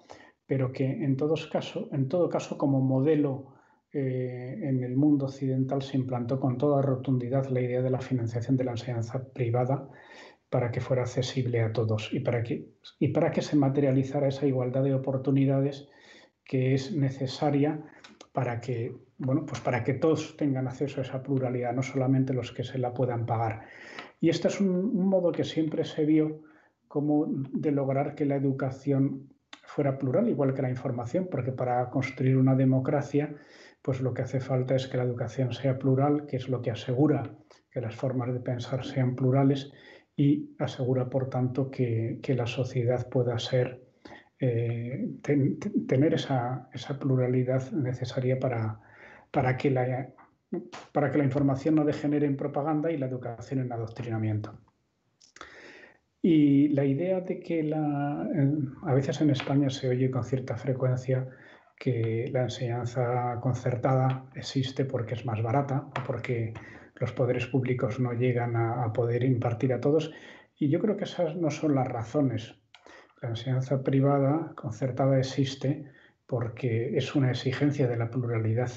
pero 0.49 0.71
que 0.71 0.83
en, 0.83 1.15
todos 1.15 1.45
caso, 1.45 1.89
en 1.91 2.09
todo 2.09 2.27
caso 2.27 2.57
como 2.57 2.81
modelo 2.81 3.53
eh, 3.91 4.59
en 4.61 4.83
el 4.83 4.95
mundo 4.95 5.25
occidental 5.25 5.81
se 5.81 5.97
implantó 5.97 6.39
con 6.39 6.57
toda 6.57 6.81
rotundidad 6.81 7.47
la 7.47 7.61
idea 7.61 7.81
de 7.81 7.89
la 7.89 7.99
financiación 7.99 8.55
de 8.55 8.63
la 8.63 8.71
enseñanza 8.71 9.23
privada 9.33 9.89
para 10.49 10.71
que 10.71 10.81
fuera 10.81 11.03
accesible 11.03 11.61
a 11.61 11.73
todos 11.73 12.09
y 12.11 12.19
para 12.19 12.43
que, 12.43 12.69
y 12.99 13.07
para 13.09 13.31
que 13.31 13.41
se 13.41 13.55
materializara 13.55 14.27
esa 14.27 14.45
igualdad 14.45 14.83
de 14.83 14.93
oportunidades 14.93 15.89
que 16.43 16.73
es 16.73 16.95
necesaria 16.95 17.83
para 18.31 18.61
que, 18.61 18.95
bueno, 19.17 19.45
pues 19.45 19.59
para 19.61 19.83
que 19.83 19.95
todos 19.95 20.37
tengan 20.37 20.67
acceso 20.67 21.01
a 21.01 21.03
esa 21.03 21.23
pluralidad, 21.23 21.73
no 21.73 21.81
solamente 21.81 22.33
los 22.33 22.51
que 22.51 22.63
se 22.63 22.77
la 22.77 22.93
puedan 22.93 23.25
pagar. 23.25 23.65
Y 24.19 24.29
este 24.29 24.49
es 24.49 24.61
un, 24.61 24.69
un 24.69 25.07
modo 25.07 25.31
que 25.31 25.43
siempre 25.43 25.83
se 25.83 26.05
vio 26.05 26.41
como 26.87 27.25
de 27.27 27.71
lograr 27.71 28.15
que 28.15 28.25
la 28.25 28.35
educación 28.35 29.29
fuera 29.69 29.97
plural, 29.97 30.27
igual 30.27 30.53
que 30.53 30.61
la 30.61 30.69
información, 30.69 31.27
porque 31.29 31.51
para 31.51 31.89
construir 31.89 32.37
una 32.37 32.55
democracia, 32.55 33.35
pues 33.81 34.01
lo 34.01 34.13
que 34.13 34.23
hace 34.23 34.39
falta 34.39 34.75
es 34.75 34.87
que 34.87 34.97
la 34.97 35.03
educación 35.03 35.53
sea 35.53 35.77
plural, 35.77 36.25
que 36.25 36.37
es 36.37 36.49
lo 36.49 36.61
que 36.61 36.71
asegura 36.71 37.23
que 37.71 37.81
las 37.81 37.95
formas 37.95 38.33
de 38.33 38.39
pensar 38.39 38.83
sean 38.83 39.15
plurales 39.15 39.71
y 40.15 40.55
asegura, 40.57 41.09
por 41.09 41.29
tanto, 41.29 41.69
que, 41.69 42.19
la 42.35 42.47
sociedad 42.47 43.07
pueda 43.09 43.37
ser, 43.37 43.81
eh, 44.39 45.07
tener 45.87 46.13
esa, 46.15 46.69
pluralidad 46.99 47.71
necesaria 47.71 48.39
para, 48.39 48.79
para, 49.31 49.55
que 49.55 49.69
la, 49.69 50.09
para 50.91 51.11
que 51.11 51.19
la 51.19 51.23
información 51.25 51.75
no 51.75 51.85
degenere 51.85 52.25
en 52.25 52.37
propaganda 52.37 52.91
y 52.91 52.97
la 52.97 53.05
educación 53.05 53.59
en 53.61 53.71
adoctrinamiento. 53.71 54.57
Y 56.21 56.69
la 56.69 56.83
idea 56.83 57.21
de 57.21 57.39
que 57.39 57.63
la, 57.63 58.27
a 58.83 58.93
veces 58.93 59.21
en 59.21 59.29
España 59.29 59.69
se 59.69 59.87
oye 59.87 60.11
con 60.11 60.23
cierta 60.23 60.57
frecuencia 60.57 61.27
que 61.77 62.29
la 62.33 62.43
enseñanza 62.43 63.39
concertada 63.41 64.25
existe 64.35 64.83
porque 64.83 65.13
es 65.13 65.25
más 65.25 65.41
barata 65.41 65.87
o 65.87 66.03
porque 66.05 66.53
los 66.95 67.13
poderes 67.13 67.47
públicos 67.47 68.01
no 68.01 68.11
llegan 68.11 68.57
a, 68.57 68.91
poder 68.91 69.23
impartir 69.23 69.71
a 69.71 69.79
todos. 69.79 70.11
Y 70.57 70.69
yo 70.69 70.81
creo 70.81 70.97
que 70.97 71.05
esas 71.05 71.37
no 71.37 71.49
son 71.49 71.75
las 71.75 71.87
razones. 71.87 72.59
La 73.21 73.29
enseñanza 73.29 73.81
privada 73.81 74.51
concertada 74.55 75.17
existe 75.17 75.89
porque 76.27 76.97
es 76.97 77.15
una 77.15 77.31
exigencia 77.31 77.87
de 77.87 77.95
la 77.95 78.11
pluralidad. 78.11 78.71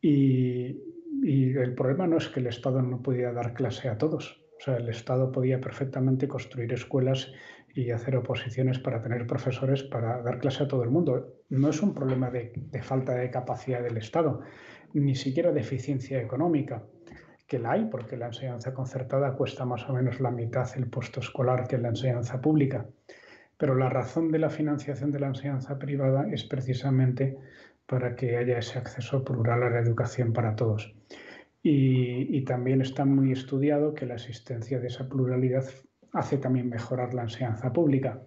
Y, 0.00 0.82
y 1.22 1.56
el 1.56 1.74
problema 1.74 2.08
no 2.08 2.16
es 2.16 2.28
que 2.28 2.40
el 2.40 2.48
Estado 2.48 2.82
no 2.82 3.00
pudiera 3.00 3.32
dar 3.32 3.54
clase 3.54 3.88
a 3.88 3.96
todos. 3.96 4.47
O 4.58 4.60
sea, 4.60 4.76
el 4.76 4.88
Estado 4.88 5.30
podía 5.30 5.60
perfectamente 5.60 6.26
construir 6.26 6.72
escuelas 6.72 7.30
y 7.74 7.92
hacer 7.92 8.16
oposiciones 8.16 8.80
para 8.80 9.00
tener 9.00 9.26
profesores 9.26 9.84
para 9.84 10.20
dar 10.22 10.38
clase 10.38 10.64
a 10.64 10.68
todo 10.68 10.82
el 10.82 10.90
mundo. 10.90 11.36
No 11.48 11.68
es 11.68 11.80
un 11.80 11.94
problema 11.94 12.28
de, 12.30 12.52
falta 12.82 13.14
de 13.14 13.30
capacidad 13.30 13.82
del 13.82 13.98
Estado, 13.98 14.40
ni 14.94 15.14
siquiera 15.14 15.52
de 15.52 15.60
eficiencia 15.60 16.20
económica, 16.20 16.82
que 17.46 17.60
la 17.60 17.72
hay, 17.72 17.84
porque 17.84 18.16
la 18.16 18.26
enseñanza 18.26 18.74
concertada 18.74 19.34
cuesta 19.34 19.64
más 19.64 19.88
o 19.88 19.92
menos 19.92 20.18
la 20.20 20.32
mitad 20.32 20.68
el 20.76 20.88
puesto 20.88 21.20
escolar 21.20 21.68
que 21.68 21.78
la 21.78 21.88
enseñanza 21.88 22.40
pública. 22.40 22.86
Pero 23.56 23.76
la 23.76 23.88
razón 23.88 24.32
de 24.32 24.40
la 24.40 24.50
financiación 24.50 25.12
de 25.12 25.20
la 25.20 25.28
enseñanza 25.28 25.78
privada 25.78 26.26
es 26.32 26.44
precisamente 26.44 27.38
para 27.86 28.16
que 28.16 28.36
haya 28.36 28.58
ese 28.58 28.78
acceso 28.78 29.24
plural 29.24 29.62
a 29.62 29.70
la 29.70 29.78
educación 29.78 30.32
para 30.32 30.56
todos. 30.56 30.97
Y, 31.70 32.40
también 32.46 32.80
está 32.80 33.04
muy 33.04 33.30
estudiado 33.30 33.92
que 33.92 34.06
la 34.06 34.14
existencia 34.14 34.80
de 34.80 34.86
esa 34.86 35.06
pluralidad 35.06 35.66
hace 36.14 36.38
también 36.38 36.70
mejorar 36.70 37.12
la 37.12 37.24
enseñanza 37.24 37.70
pública. 37.74 38.22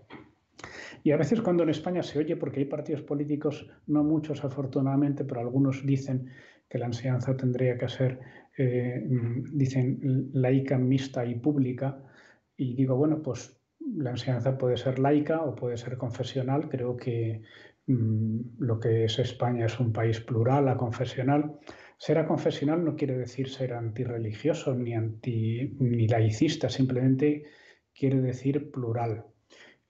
Y 1.03 1.09
a 1.11 1.17
veces 1.17 1.41
cuando 1.41 1.63
en 1.63 1.69
España 1.69 2.03
se 2.03 2.19
oye, 2.19 2.35
porque 2.35 2.59
hay 2.59 2.65
partidos 2.65 3.01
políticos, 3.01 3.67
no 3.87 4.03
muchos 4.03 4.43
afortunadamente, 4.43 5.25
pero 5.25 5.41
algunos 5.41 5.83
dicen 5.83 6.29
que 6.69 6.77
la 6.77 6.85
enseñanza 6.85 7.35
tendría 7.35 7.79
que 7.79 7.89
ser, 7.89 8.19
eh, 8.59 9.03
dicen, 9.53 10.29
laica, 10.33 10.77
mixta 10.77 11.25
y 11.25 11.33
pública. 11.33 11.97
Y 12.55 12.75
digo, 12.75 12.95
bueno, 12.95 13.23
pues 13.23 13.59
la 13.79 14.11
enseñanza 14.11 14.55
puede 14.55 14.77
ser 14.77 14.99
laica 14.99 15.41
o 15.41 15.55
puede 15.55 15.77
ser 15.77 15.97
confesional. 15.97 16.69
Creo 16.69 16.95
que 16.95 17.41
mm, 17.87 18.39
lo 18.59 18.79
que 18.79 19.05
es 19.05 19.17
España 19.17 19.65
es 19.65 19.79
un 19.79 19.91
país 19.91 20.19
plural, 20.19 20.67
a 20.67 20.77
confesional. 20.77 21.57
Ser 22.01 22.25
confesional 22.25 22.83
no 22.83 22.95
quiere 22.95 23.15
decir 23.15 23.47
ser 23.47 23.73
antirreligioso 23.73 24.73
ni, 24.73 24.95
anti, 24.95 25.75
ni 25.77 26.07
laicista, 26.07 26.67
simplemente 26.67 27.43
quiere 27.93 28.21
decir 28.21 28.71
plural. 28.71 29.25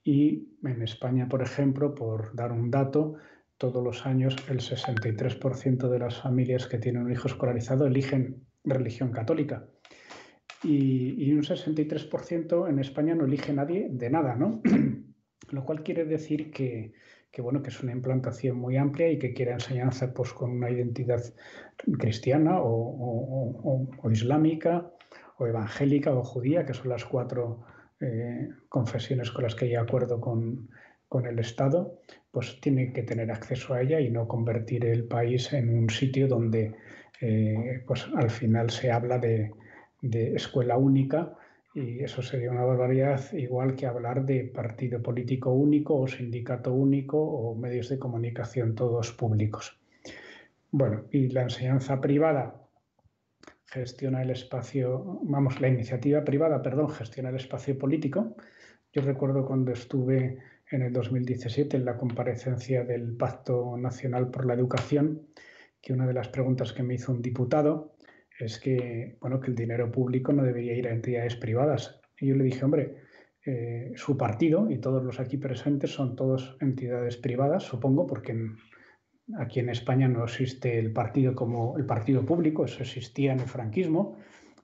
Y 0.04 0.50
en 0.62 0.82
España, 0.82 1.30
por 1.30 1.42
ejemplo, 1.42 1.96
por 1.96 2.36
dar 2.36 2.52
un 2.52 2.70
dato, 2.70 3.16
todos 3.58 3.82
los 3.82 4.06
años 4.06 4.36
el 4.50 4.60
63% 4.60 5.88
de 5.88 6.00
las 6.00 6.22
familias 6.22 6.68
que 6.68 6.80
tienen 6.80 7.04
un 7.04 7.14
hijo 7.14 7.30
escolarizado 7.30 7.88
eligen 7.88 8.46
religión 8.66 9.14
católica. 9.14 9.70
Y, 10.66 11.14
y 11.18 11.32
un 11.32 11.44
63% 11.44 12.70
en 12.70 12.80
España 12.80 13.16
no 13.16 13.24
elige 13.24 13.54
nadie 13.54 13.88
de 13.90 14.10
nada, 14.10 14.36
¿no? 14.36 14.62
Lo 15.52 15.64
cual 15.64 15.82
quiere 15.82 16.04
decir 16.04 16.52
que, 16.52 16.92
que 17.32 17.42
bueno, 17.42 17.62
que 17.64 17.70
es 17.70 17.82
una 17.82 17.94
implantación 17.94 18.58
muy 18.58 18.78
amplia 18.78 19.10
y 19.10 19.18
que 19.18 19.34
quiere 19.34 19.52
enseñanza 19.54 20.14
pues, 20.14 20.34
con 20.34 20.52
una 20.52 20.70
identidad 20.70 21.24
cristiana 21.98 22.60
o, 22.62 23.88
islámica 24.12 24.92
o 25.38 25.48
evangélica 25.48 26.14
o 26.14 26.24
judía, 26.24 26.66
que 26.66 26.74
son 26.74 26.90
las 26.90 27.06
cuatro 27.06 27.64
eh, 28.02 28.50
confesiones 28.68 29.32
con 29.32 29.44
las 29.44 29.56
que 29.56 29.66
hay 29.66 29.76
acuerdo 29.76 30.20
con, 30.20 30.70
el 31.26 31.40
Estado, 31.40 32.00
pues 32.32 32.62
tiene 32.62 32.94
que 32.94 33.04
tener 33.04 33.32
acceso 33.32 33.74
a 33.74 33.82
ella 33.82 34.00
y 34.00 34.10
no 34.10 34.30
convertir 34.30 34.86
el 34.86 35.04
país 35.04 35.52
en 35.52 35.78
un 35.78 35.90
sitio 35.90 36.30
donde 36.30 36.74
eh, 37.20 37.84
pues 37.86 38.08
al 38.16 38.30
final 38.30 38.70
se 38.70 38.92
habla 38.92 39.18
de, 39.18 39.52
de 40.02 40.36
escuela 40.36 40.78
única 40.78 41.36
y 41.74 42.04
eso 42.04 42.22
sería 42.22 42.52
una 42.52 42.66
barbaridad, 42.66 43.32
igual 43.34 43.76
que 43.76 43.86
hablar 43.86 44.26
de 44.26 44.44
partido 44.44 45.02
político 45.02 45.52
único 45.52 45.98
o 45.98 46.08
sindicato 46.08 46.74
único 46.74 47.18
o 47.22 47.56
medios 47.56 47.90
de 47.90 48.00
comunicación 48.00 48.76
todos 48.76 49.12
públicos. 49.14 49.80
Bueno, 50.70 51.06
y 51.12 51.30
la 51.30 51.44
enseñanza 51.44 52.02
privada 52.02 52.62
gestiona 53.66 54.22
el 54.22 54.32
espacio, 54.32 55.20
vamos, 55.24 55.62
la 55.62 55.70
iniciativa 55.70 56.24
privada, 56.24 56.62
perdón, 56.62 56.90
gestiona 56.90 57.30
el 57.30 57.36
espacio 57.36 57.78
político. 57.78 58.36
Yo 58.92 59.02
recuerdo 59.02 59.46
cuando 59.46 59.72
estuve 59.72 60.40
en 60.70 60.82
el 60.82 60.92
2017 60.92 61.78
en 61.78 61.86
la 61.86 61.98
comparecencia 61.98 62.84
del 62.84 63.16
Pacto 63.16 63.78
Nacional 63.78 64.30
por 64.30 64.46
la 64.46 64.54
Educación, 64.54 65.28
que 65.82 65.94
una 65.94 66.06
de 66.06 66.14
las 66.14 66.28
preguntas 66.28 66.74
que 66.74 66.84
me 66.84 66.96
hizo 66.96 67.14
un 67.14 67.22
diputado 67.22 67.96
es 68.42 68.60
que, 68.60 69.18
bueno, 69.22 69.40
que 69.40 69.48
el 69.48 69.56
dinero 69.56 69.92
público 69.92 70.34
no 70.34 70.44
debería 70.44 70.74
ir 70.74 70.88
a 70.88 70.94
entidades 70.94 71.36
privadas. 71.36 72.02
Y 72.20 72.28
yo 72.28 72.36
le 72.36 72.44
dije, 72.44 72.64
hombre, 72.66 72.96
eh, 73.46 73.94
su 73.96 74.18
partido 74.18 74.70
y 74.70 74.78
todos 74.78 75.04
los 75.04 75.20
aquí 75.20 75.38
presentes 75.38 75.92
son 75.92 76.16
todos 76.16 76.58
entidades 76.62 77.18
privadas, 77.18 77.64
supongo, 77.64 78.06
porque 78.06 78.36
aquí 79.38 79.60
en 79.60 79.70
España 79.70 80.08
no 80.08 80.24
existe 80.24 80.78
el 80.78 80.92
partido 80.92 81.34
como 81.34 81.78
el 81.78 81.86
partido 81.86 82.26
público, 82.26 82.66
eso 82.66 82.84
existía 82.84 83.34
en 83.34 83.40
el 83.40 83.48
franquismo, 83.48 84.18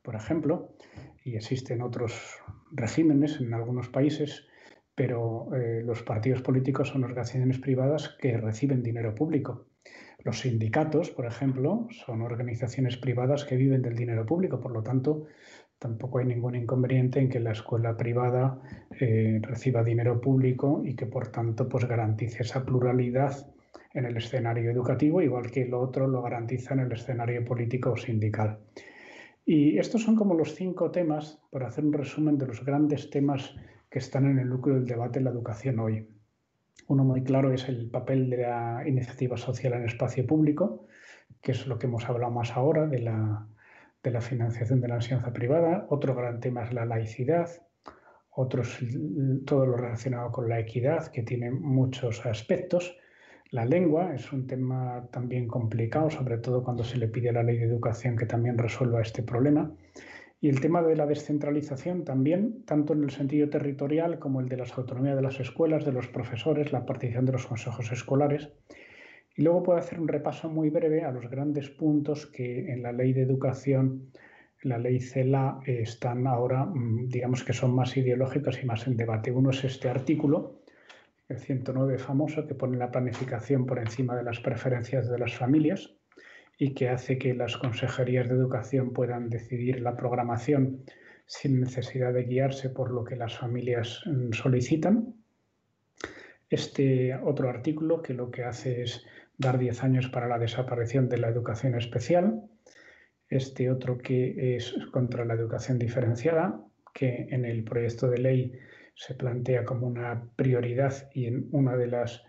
por 0.03 0.15
ejemplo, 0.15 0.75
y 1.23 1.35
existe 1.35 1.73
en 1.73 1.81
otros 1.81 2.39
regímenes, 2.71 3.41
en 3.41 3.53
algunos 3.53 3.89
países, 3.89 4.47
pero 4.95 5.49
eh, 5.55 5.81
los 5.83 6.03
partidos 6.03 6.41
políticos 6.41 6.89
son 6.89 7.03
organizaciones 7.03 7.59
privadas 7.59 8.15
que 8.19 8.37
reciben 8.37 8.83
dinero 8.83 9.13
público. 9.13 9.67
Los 10.23 10.39
sindicatos, 10.39 11.11
por 11.11 11.25
ejemplo, 11.25 11.87
son 12.05 12.21
organizaciones 12.21 12.97
privadas 12.97 13.45
que 13.45 13.55
viven 13.55 13.81
del 13.81 13.95
dinero 13.95 14.25
público, 14.25 14.59
por 14.59 14.71
lo 14.71 14.83
tanto, 14.83 15.25
tampoco 15.79 16.19
hay 16.19 16.25
ningún 16.25 16.55
inconveniente 16.55 17.19
en 17.19 17.29
que 17.29 17.39
la 17.39 17.51
escuela 17.51 17.95
privada 17.95 18.59
eh, 18.99 19.39
reciba 19.43 19.83
dinero 19.83 20.19
público 20.19 20.81
y 20.83 20.95
que, 20.95 21.05
por 21.05 21.27
tanto, 21.27 21.69
pues 21.69 21.85
garantice 21.85 22.43
esa 22.43 22.65
pluralidad 22.65 23.47
en 23.93 24.05
el 24.05 24.17
escenario 24.17 24.71
educativo, 24.71 25.21
igual 25.21 25.51
que 25.51 25.65
lo 25.65 25.81
otro 25.81 26.07
lo 26.07 26.21
garantiza 26.21 26.73
en 26.73 26.81
el 26.81 26.91
escenario 26.91 27.45
político 27.45 27.91
o 27.91 27.97
sindical. 27.97 28.59
Y 29.45 29.77
estos 29.77 30.03
son 30.03 30.15
como 30.15 30.33
los 30.33 30.55
cinco 30.55 30.91
temas, 30.91 31.39
para 31.51 31.67
hacer 31.67 31.85
un 31.85 31.93
resumen 31.93 32.37
de 32.37 32.47
los 32.47 32.65
grandes 32.65 33.09
temas 33.09 33.55
que 33.89 33.99
están 33.99 34.25
en 34.25 34.39
el 34.39 34.49
núcleo 34.49 34.75
del 34.75 34.85
debate 34.85 35.19
en 35.19 35.25
la 35.25 35.31
educación 35.31 35.79
hoy. 35.79 36.16
Uno 36.87 37.03
muy 37.03 37.23
claro 37.23 37.51
es 37.51 37.67
el 37.67 37.89
papel 37.89 38.29
de 38.29 38.37
la 38.37 38.83
iniciativa 38.85 39.35
social 39.35 39.73
en 39.73 39.85
espacio 39.85 40.25
público, 40.25 40.85
que 41.41 41.51
es 41.51 41.67
lo 41.67 41.77
que 41.77 41.87
hemos 41.87 42.07
hablado 42.07 42.31
más 42.31 42.51
ahora 42.51 42.87
de 42.87 42.99
la, 42.99 43.47
financiación 44.21 44.79
de 44.79 44.87
la 44.87 44.95
enseñanza 44.95 45.33
privada. 45.33 45.85
Otro 45.89 46.15
gran 46.15 46.39
tema 46.39 46.63
es 46.63 46.71
la 46.73 46.85
laicidad. 46.85 47.49
Otro 48.29 48.61
es 48.61 48.79
todo 49.45 49.65
lo 49.65 49.75
relacionado 49.75 50.31
con 50.31 50.47
la 50.47 50.59
equidad, 50.59 51.07
que 51.07 51.23
tiene 51.23 51.51
muchos 51.51 52.25
aspectos. 52.25 52.95
La 53.51 53.65
lengua 53.65 54.13
es 54.13 54.31
un 54.31 54.47
tema 54.47 55.07
también 55.11 55.47
complicado, 55.47 56.09
sobre 56.09 56.37
todo 56.37 56.63
cuando 56.63 56.83
se 56.83 56.97
le 56.97 57.07
pide 57.07 57.29
a 57.29 57.33
la 57.33 57.43
ley 57.43 57.57
de 57.57 57.65
educación 57.65 58.15
que 58.15 58.25
también 58.25 58.57
resuelva 58.57 59.01
este 59.01 59.23
problema. 59.23 59.71
Y 60.39 60.49
el 60.49 60.61
tema 60.61 60.83
de 60.83 60.95
la 60.95 61.07
descentralización 61.07 62.03
también, 62.03 62.63
tanto 62.65 62.93
en 62.93 63.03
el 63.03 63.09
sentido 63.09 63.49
territorial 63.49 64.19
como 64.19 64.39
el 64.39 64.49
de 64.49 64.57
las 64.57 64.77
autonomías 64.77 65.15
de 65.15 65.23
las 65.23 65.39
escuelas, 65.39 65.83
de 65.83 65.91
los 65.91 66.07
profesores, 66.07 66.71
la 66.71 66.85
participación 66.85 67.25
de 67.25 67.31
los 67.31 67.47
consejos 67.47 67.91
escolares. 67.91 68.49
Y 69.35 69.41
luego 69.41 69.63
puedo 69.63 69.79
hacer 69.79 69.99
un 69.99 70.07
repaso 70.07 70.47
muy 70.49 70.69
breve 70.69 71.03
a 71.03 71.11
los 71.11 71.27
grandes 71.27 71.69
puntos 71.69 72.27
que 72.27 72.71
en 72.71 72.83
la 72.83 72.91
ley 72.91 73.13
de 73.13 73.23
educación, 73.23 74.11
la 74.61 74.77
ley 74.77 74.99
CELA, 74.99 75.59
están 75.65 76.27
ahora, 76.27 76.65
mm, 76.65 77.09
digamos 77.09 77.43
que 77.43 77.53
son 77.53 77.73
más 77.73 77.97
ideológicos 77.97 78.61
y 78.61 78.67
más 78.67 78.85
en 78.85 78.95
debate. 78.95 79.31
Uno 79.31 79.49
es 79.49 79.63
este 79.63 79.89
artículo, 79.89 80.61
el 81.29 81.39
109 81.39 81.97
famoso, 81.97 82.45
que 82.45 82.53
pone 82.53 82.77
la 82.77 82.91
planificación 82.91 83.65
por 83.65 83.79
encima 83.79 84.15
de 84.15 84.23
las 84.23 84.39
preferencias 84.39 85.09
de 85.09 85.17
las 85.17 85.33
familias 85.35 85.97
y 86.57 86.73
que 86.73 86.89
hace 86.89 87.17
que 87.17 87.33
las 87.33 87.57
consejerías 87.57 88.27
de 88.27 88.35
educación 88.35 88.91
puedan 88.91 89.29
decidir 89.29 89.81
la 89.81 89.95
programación 89.95 90.83
sin 91.25 91.59
necesidad 91.59 92.13
de 92.13 92.23
guiarse 92.23 92.69
por 92.69 92.91
lo 92.91 93.03
que 93.03 93.15
las 93.15 93.37
familias 93.37 94.01
mm, 94.05 94.31
solicitan. 94.31 95.13
Este 96.49 97.15
otro 97.15 97.49
artículo 97.49 98.01
que 98.01 98.13
lo 98.13 98.31
que 98.31 98.43
hace 98.43 98.81
es 98.81 99.05
dar 99.37 99.59
10 99.59 99.83
años 99.83 100.07
para 100.09 100.27
la 100.27 100.39
desaparición 100.39 101.09
de 101.09 101.17
la 101.17 101.27
educación 101.27 101.75
especial. 101.75 102.43
Este 103.29 103.69
otro 103.69 103.97
que 103.97 104.55
es 104.55 104.73
contra 104.91 105.25
la 105.25 105.33
educación 105.33 105.77
diferenciada, 105.77 106.59
que 106.93 107.27
en 107.29 107.45
el 107.45 107.63
proyecto 107.65 108.09
de 108.09 108.17
ley 108.17 108.53
se 108.95 109.13
plantea 109.13 109.65
como 109.65 109.85
una 109.85 110.23
prioridad 110.37 111.09
y 111.13 111.27
en 111.27 111.49
una 111.51 111.75
de 111.75 111.87
las, 111.87 112.23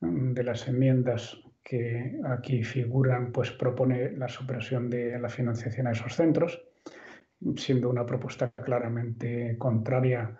mm, 0.00 0.34
de 0.34 0.44
las 0.44 0.68
enmiendas 0.68 1.42
que 1.62 2.20
aquí 2.24 2.64
figuran, 2.64 3.32
pues 3.32 3.50
propone 3.52 4.12
la 4.12 4.28
supresión 4.28 4.90
de 4.90 5.18
la 5.18 5.28
financiación 5.28 5.86
a 5.86 5.92
esos 5.92 6.14
centros, 6.14 6.62
siendo 7.56 7.88
una 7.88 8.06
propuesta 8.06 8.50
claramente 8.50 9.56
contraria 9.58 10.38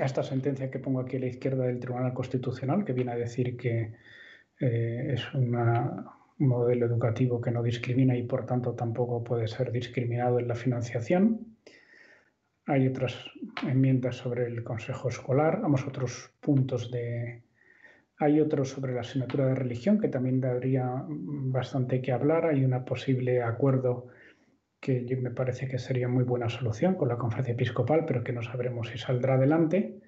a 0.00 0.04
esta 0.04 0.22
sentencia 0.22 0.70
que 0.70 0.78
pongo 0.78 1.00
aquí 1.00 1.16
a 1.16 1.20
la 1.20 1.26
izquierda 1.26 1.64
del 1.64 1.80
Tribunal 1.80 2.12
Constitucional, 2.12 2.84
que 2.84 2.92
viene 2.92 3.12
a 3.12 3.16
decir 3.16 3.56
que 3.56 3.94
eh, 4.60 5.10
es 5.12 5.34
un 5.34 5.56
modelo 6.38 6.86
educativo 6.86 7.40
que 7.40 7.50
no 7.50 7.62
discrimina 7.62 8.16
y 8.16 8.24
por 8.24 8.44
tanto 8.44 8.74
tampoco 8.74 9.24
puede 9.24 9.48
ser 9.48 9.72
discriminado 9.72 10.38
en 10.38 10.48
la 10.48 10.54
financiación. 10.54 11.56
Hay 12.66 12.88
otras 12.88 13.14
enmiendas 13.62 14.16
sobre 14.16 14.46
el 14.46 14.64
Consejo 14.64 15.08
Escolar, 15.08 15.60
vamos, 15.60 15.86
otros 15.86 16.32
puntos 16.40 16.90
de, 16.90 17.45
hay 18.18 18.40
otro 18.40 18.64
sobre 18.64 18.94
la 18.94 19.02
asignatura 19.02 19.46
de 19.46 19.54
religión 19.54 20.00
que 20.00 20.08
también 20.08 20.40
daría 20.40 21.04
bastante 21.06 22.00
que 22.00 22.12
hablar. 22.12 22.46
Hay 22.46 22.64
un 22.64 22.84
posible 22.84 23.42
acuerdo 23.42 24.06
que 24.80 25.04
me 25.20 25.30
parece 25.30 25.68
que 25.68 25.78
sería 25.78 26.08
muy 26.08 26.24
buena 26.24 26.48
solución 26.48 26.94
con 26.94 27.08
la 27.08 27.18
conferencia 27.18 27.54
episcopal, 27.54 28.04
pero 28.06 28.22
que 28.22 28.32
no 28.32 28.42
sabremos 28.42 28.88
si 28.88 28.98
saldrá 28.98 29.34
adelante. 29.34 30.00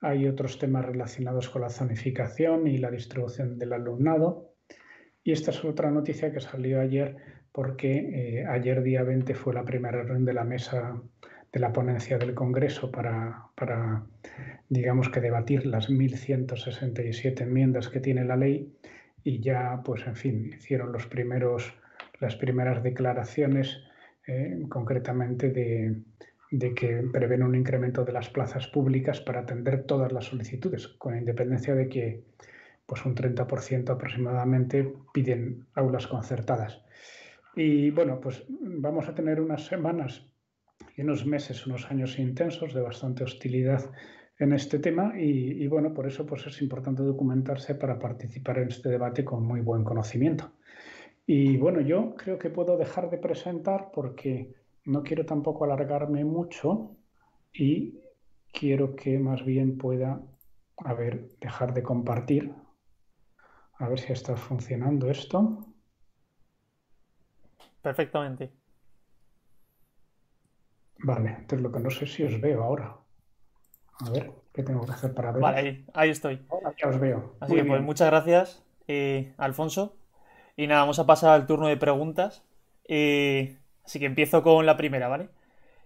Hay 0.00 0.28
otros 0.28 0.58
temas 0.58 0.84
relacionados 0.84 1.48
con 1.48 1.62
la 1.62 1.70
zonificación 1.70 2.66
y 2.66 2.78
la 2.78 2.90
distribución 2.90 3.58
del 3.58 3.72
alumnado. 3.72 4.52
Y 5.24 5.32
esta 5.32 5.50
es 5.50 5.64
otra 5.64 5.90
noticia 5.90 6.32
que 6.32 6.40
salió 6.40 6.80
ayer 6.80 7.16
porque 7.50 7.90
eh, 8.40 8.46
ayer 8.46 8.82
día 8.82 9.02
20 9.02 9.34
fue 9.34 9.54
la 9.54 9.64
primera 9.64 10.02
reunión 10.02 10.26
de 10.26 10.34
la 10.34 10.44
mesa 10.44 11.02
de 11.56 11.60
la 11.60 11.72
ponencia 11.72 12.18
del 12.18 12.34
Congreso 12.34 12.90
para, 12.90 13.46
para 13.54 14.04
digamos 14.68 15.08
que 15.08 15.22
debatir 15.22 15.64
las 15.64 15.88
1.167 15.88 17.40
enmiendas 17.40 17.88
que 17.88 17.98
tiene 17.98 18.26
la 18.26 18.36
ley 18.36 18.76
y 19.24 19.40
ya, 19.40 19.80
pues 19.82 20.06
en 20.06 20.16
fin, 20.16 20.52
hicieron 20.52 20.92
los 20.92 21.06
primeros, 21.06 21.72
las 22.20 22.36
primeras 22.36 22.82
declaraciones 22.82 23.80
eh, 24.26 24.66
concretamente 24.68 25.48
de, 25.48 26.02
de, 26.50 26.74
que 26.74 27.02
prevén 27.10 27.42
un 27.42 27.54
incremento 27.54 28.04
de 28.04 28.12
las 28.12 28.28
plazas 28.28 28.66
públicas 28.66 29.22
para 29.22 29.40
atender 29.40 29.84
todas 29.84 30.12
las 30.12 30.26
solicitudes, 30.26 30.88
con 30.88 31.16
independencia 31.16 31.74
de 31.74 31.88
que 31.88 32.22
pues 32.84 33.02
un 33.06 33.14
30% 33.14 33.88
aproximadamente 33.88 34.92
piden 35.14 35.64
aulas 35.72 36.06
concertadas. 36.06 36.82
Y 37.54 37.88
bueno, 37.92 38.20
pues 38.20 38.44
vamos 38.50 39.08
a 39.08 39.14
tener 39.14 39.40
unas 39.40 39.64
semanas 39.64 40.35
y 40.96 41.02
unos 41.02 41.26
meses, 41.26 41.66
unos 41.66 41.90
años 41.90 42.18
intensos 42.18 42.74
de 42.74 42.80
bastante 42.80 43.24
hostilidad 43.24 43.90
en 44.38 44.52
este 44.52 44.78
tema 44.78 45.14
y, 45.18 45.66
bueno, 45.66 45.94
por 45.94 46.06
eso 46.06 46.26
pues 46.26 46.46
es 46.46 46.60
importante 46.60 47.02
documentarse 47.02 47.74
para 47.74 47.98
participar 47.98 48.58
en 48.58 48.68
este 48.68 48.90
debate 48.90 49.24
con 49.24 49.44
muy 49.44 49.60
buen 49.60 49.84
conocimiento. 49.84 50.52
Y 51.26 51.56
bueno, 51.56 51.80
yo 51.80 52.14
creo 52.14 52.38
que 52.38 52.50
puedo 52.50 52.76
dejar 52.76 53.10
de 53.10 53.18
presentar 53.18 53.90
porque 53.92 54.54
no 54.84 55.02
quiero 55.02 55.24
tampoco 55.24 55.64
alargarme 55.64 56.24
mucho 56.24 56.96
y 57.52 57.98
quiero 58.52 58.94
que 58.94 59.18
más 59.18 59.44
bien 59.44 59.78
pueda, 59.78 60.20
a 60.78 60.94
ver, 60.94 61.30
dejar 61.40 61.74
de 61.74 61.82
compartir. 61.82 62.52
A 63.78 63.88
ver 63.88 63.98
si 63.98 64.12
está 64.12 64.36
funcionando 64.36 65.10
esto. 65.10 65.66
Perfectamente. 67.82 68.52
Vale, 70.98 71.30
entonces 71.30 71.60
lo 71.60 71.72
que 71.72 71.80
no 71.80 71.90
sé 71.90 72.06
si 72.06 72.22
os 72.22 72.40
veo 72.40 72.62
ahora. 72.62 72.96
A 74.00 74.10
ver, 74.10 74.30
¿qué 74.52 74.62
tengo 74.62 74.84
que 74.84 74.92
hacer 74.92 75.14
para 75.14 75.32
ver? 75.32 75.42
Vale, 75.42 75.84
ahí, 75.94 76.10
estoy. 76.10 76.44
Ahora 76.50 76.74
ya 76.76 76.88
os 76.88 77.00
veo. 77.00 77.36
Así 77.40 77.54
que 77.54 77.64
pues 77.64 77.82
muchas 77.82 78.08
gracias, 78.10 78.64
eh, 78.88 79.34
Alfonso. 79.38 79.96
Y 80.56 80.66
nada, 80.66 80.80
vamos 80.80 80.98
a 80.98 81.06
pasar 81.06 81.30
al 81.30 81.46
turno 81.46 81.66
de 81.66 81.76
preguntas. 81.76 82.44
Eh, 82.84 83.58
así 83.84 83.98
que 83.98 84.06
empiezo 84.06 84.42
con 84.42 84.64
la 84.64 84.76
primera, 84.76 85.08
¿vale? 85.08 85.28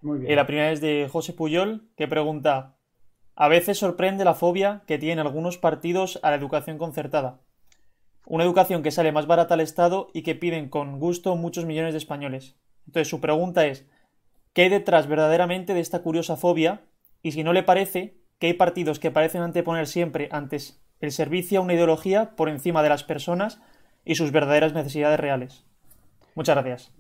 Muy 0.03 0.21
bien. 0.21 0.33
Eh, 0.33 0.37
la 0.37 0.47
primera 0.47 0.71
es 0.71 0.81
de 0.81 1.09
José 1.11 1.33
Puyol, 1.33 1.89
que 1.97 2.09
pregunta: 2.09 2.77
A 3.35 3.49
veces 3.49 3.79
sorprende 3.79 4.25
la 4.25 4.35
fobia 4.35 4.83
que 4.87 4.99
tienen 4.99 5.19
algunos 5.19 5.59
partidos 5.59 6.21
a 6.23 6.31
la 6.31 6.37
educación 6.37 6.79
concertada. 6.79 7.41
Una 8.27 8.45
educación 8.45 8.83
que 8.83 8.93
sale 8.93 9.13
más 9.13 9.27
barata 9.27 9.55
al 9.55 9.61
Estado 9.61 10.09
y 10.15 10.23
que 10.23 10.35
piden 10.35 10.69
con 10.69 11.01
gusto 11.01 11.35
muchos 11.37 11.65
millones 11.65 11.95
de 11.95 11.99
españoles. 11.99 12.57
Entonces, 12.87 13.09
su 13.09 13.21
pregunta 13.21 13.67
es: 13.67 13.89
¿Qué 14.53 14.63
hay 14.63 14.69
detrás 14.69 15.07
verdaderamente 15.07 15.75
de 15.75 15.81
esta 15.81 16.03
curiosa 16.03 16.37
fobia 16.37 16.83
y 17.23 17.33
si 17.33 17.45
no 17.45 17.53
le 17.53 17.63
parece 17.63 18.17
que 18.39 18.49
hay 18.49 18.55
partidos 18.55 18.99
que 18.99 19.11
parecen 19.11 19.43
anteponer 19.43 19.87
siempre 19.87 20.29
antes 20.33 20.83
el 21.01 21.13
servicio 21.13 21.61
a 21.61 21.63
una 21.63 21.75
ideología 21.75 22.35
por 22.37 22.49
encima 22.49 22.83
de 22.83 22.89
las 22.89 23.05
personas 23.05 23.63
y 24.05 24.17
sus 24.17 24.33
verdaderas 24.33 24.75
necesidades 24.75 25.21
reales. 25.21 25.67
Muchas 26.35 26.57
gracias. 26.57 26.95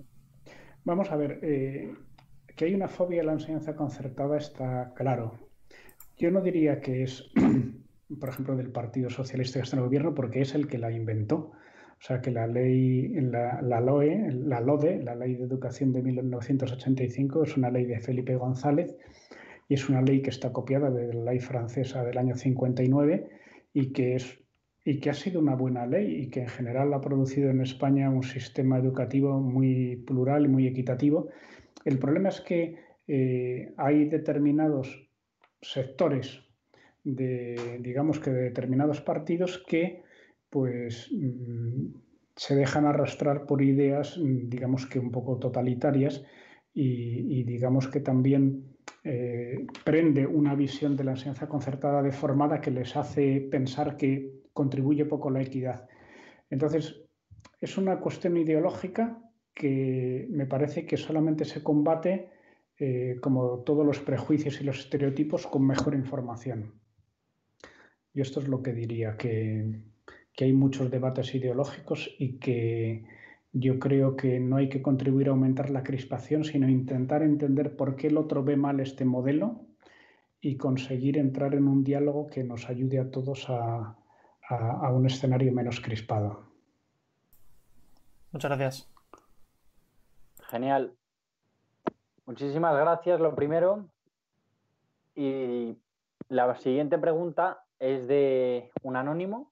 Vamos 0.85 1.11
a 1.11 1.17
ver, 1.17 1.41
eh, 1.43 1.95
que 2.57 2.67
hay 2.67 2.75
una 2.75 2.89
fobia 2.89 3.23
a 3.23 3.25
la 3.25 3.33
enseñanza 3.33 3.75
concertada 3.75 4.39
está 4.39 4.93
claro. 4.95 5.39
Yo 6.17 6.31
no 6.31 6.41
diría 6.41 6.81
que 6.81 7.03
es, 7.03 7.31
por 8.21 8.29
ejemplo, 8.29 8.57
del 8.57 8.71
Partido 8.71 9.11
Socialista 9.11 9.59
que 9.59 9.65
está 9.65 9.77
en 9.77 9.83
el 9.83 9.87
gobierno 9.87 10.15
porque 10.15 10.41
es 10.41 10.55
el 10.55 10.69
que 10.69 10.79
la 10.79 10.93
inventó. 10.93 11.53
O 12.01 12.03
sea 12.03 12.23
que 12.23 12.31
la 12.31 12.47
ley, 12.47 13.09
la, 13.09 13.61
LOE, 13.81 14.33
la 14.33 14.61
LODE, 14.61 15.03
la 15.03 15.15
Ley 15.15 15.35
de 15.35 15.45
Educación 15.45 15.93
de 15.93 16.01
1985, 16.01 17.43
es 17.43 17.57
una 17.59 17.71
ley 17.71 17.85
de 17.85 18.01
Felipe 18.01 18.37
González 18.37 18.97
y 19.69 19.75
es 19.75 19.87
una 19.91 20.01
ley 20.01 20.23
que 20.23 20.31
está 20.31 20.51
copiada 20.51 20.91
de 20.91 21.13
la 21.13 21.33
ley 21.33 21.41
francesa 21.41 22.03
del 22.03 22.17
año 22.17 22.37
59 22.37 23.29
y 23.75 23.93
que, 23.93 24.15
es, 24.15 24.43
y 24.83 24.99
que 24.99 25.11
ha 25.11 25.15
sido 25.15 25.41
una 25.41 25.55
buena 25.55 25.87
ley 25.87 26.23
y 26.23 26.31
que 26.31 26.41
en 26.41 26.49
general 26.49 26.95
ha 26.95 27.03
producido 27.03 27.51
en 27.51 27.61
España 27.61 28.09
un 28.09 28.23
sistema 28.23 28.79
educativo 28.79 29.39
muy 29.39 29.97
plural 30.07 30.47
y 30.47 30.49
muy 30.49 30.67
equitativo. 30.67 31.29
El 31.85 31.99
problema 31.99 32.31
es 32.31 32.41
que 32.41 32.77
eh, 33.09 33.75
hay 33.77 34.07
determinados 34.07 35.11
sectores 35.61 36.41
de, 37.05 37.79
digamos 37.83 38.19
que 38.21 38.31
de 38.31 38.43
determinados 38.45 39.03
partidos 39.03 39.63
que 39.69 40.09
pues 40.51 41.09
mm, 41.13 41.95
se 42.37 42.57
dejan 42.57 42.85
arrastrar 42.85 43.47
por 43.47 43.63
ideas, 43.63 44.19
digamos 44.21 44.87
que 44.87 44.99
un 44.99 45.11
poco 45.11 45.39
totalitarias 45.39 46.25
y, 46.73 47.43
digamos 47.45 47.89
que 47.89 48.01
también 48.01 48.77
eh, 49.05 49.67
prende 49.85 50.27
una 50.27 50.55
visión 50.55 50.97
de 50.97 51.05
la 51.05 51.13
enseñanza 51.13 51.49
concertada 51.49 52.03
deformada 52.03 52.61
que 52.61 52.71
les 52.71 52.97
hace 52.97 53.41
pensar 53.51 53.97
que 53.97 54.41
contribuye 54.53 55.05
poco 55.05 55.29
a 55.29 55.33
la 55.33 55.43
equidad. 55.43 55.89
Entonces, 56.49 57.03
es 57.61 57.77
una 57.77 58.01
cuestión 58.01 58.37
ideológica 58.37 59.23
que 59.55 60.27
me 60.31 60.47
parece 60.47 60.87
que 60.87 60.97
solamente 60.97 61.45
se 61.45 61.63
combate, 61.63 62.31
eh, 62.79 63.19
como 63.21 63.59
todos 63.61 63.85
los 63.85 64.01
prejuicios 64.01 64.61
y 64.61 64.65
los 64.65 64.79
estereotipos, 64.79 65.47
con 65.47 65.67
mejor 65.67 65.95
información. 65.95 66.73
Y 68.15 68.23
esto 68.23 68.41
es 68.41 68.49
lo 68.49 68.63
que 68.63 68.73
diría, 68.73 69.17
que, 69.17 69.83
que 70.41 70.47
hay 70.47 70.55
muchos 70.55 70.91
debates 70.91 71.35
ideológicos 71.35 72.09
y 72.19 72.39
que 72.39 73.05
yo 73.53 73.79
creo 73.79 74.17
que 74.17 74.41
no 74.41 74.57
hay 74.57 74.71
que 74.71 74.81
contribuir 74.81 75.29
a 75.29 75.33
aumentar 75.33 75.69
la 75.69 75.83
crispación, 75.83 76.45
sino 76.45 76.67
intentar 76.67 77.23
entender 77.23 77.77
por 77.77 77.95
qué 77.95 78.07
el 78.07 78.17
otro 78.17 78.43
ve 78.43 78.57
mal 78.57 78.81
este 78.81 79.05
modelo 79.05 79.61
y 80.41 80.57
conseguir 80.57 81.19
entrar 81.19 81.55
en 81.55 81.69
un 81.69 81.85
diálogo 81.85 82.29
que 82.29 82.43
nos 82.43 82.71
ayude 82.71 82.99
a 83.01 83.11
todos 83.11 83.51
a, 83.51 83.99
a 84.49 84.93
un 84.95 85.05
escenario 85.05 85.53
menos 85.53 85.79
crispado. 85.79 86.47
Muchas 88.33 88.49
gracias. 88.49 88.91
Genial. 90.49 90.95
Muchísimas 92.25 92.75
gracias, 92.79 93.21
lo 93.21 93.35
primero. 93.35 93.91
Y 95.15 95.77
la 96.31 96.55
siguiente 96.55 96.97
pregunta 96.97 97.63
es 97.79 98.09
de 98.09 98.71
un 98.83 98.97
anónimo. 98.97 99.50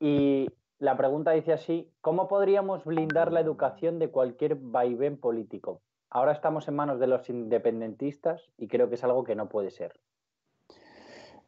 Y 0.00 0.48
la 0.78 0.96
pregunta 0.96 1.30
dice 1.32 1.52
así, 1.52 1.90
¿cómo 2.00 2.28
podríamos 2.28 2.84
blindar 2.84 3.32
la 3.32 3.40
educación 3.40 3.98
de 3.98 4.08
cualquier 4.08 4.56
vaivén 4.56 5.16
político? 5.16 5.82
Ahora 6.10 6.32
estamos 6.32 6.68
en 6.68 6.76
manos 6.76 7.00
de 7.00 7.06
los 7.06 7.28
independentistas 7.28 8.50
y 8.56 8.68
creo 8.68 8.88
que 8.88 8.94
es 8.94 9.04
algo 9.04 9.24
que 9.24 9.34
no 9.34 9.48
puede 9.48 9.70
ser. 9.70 9.92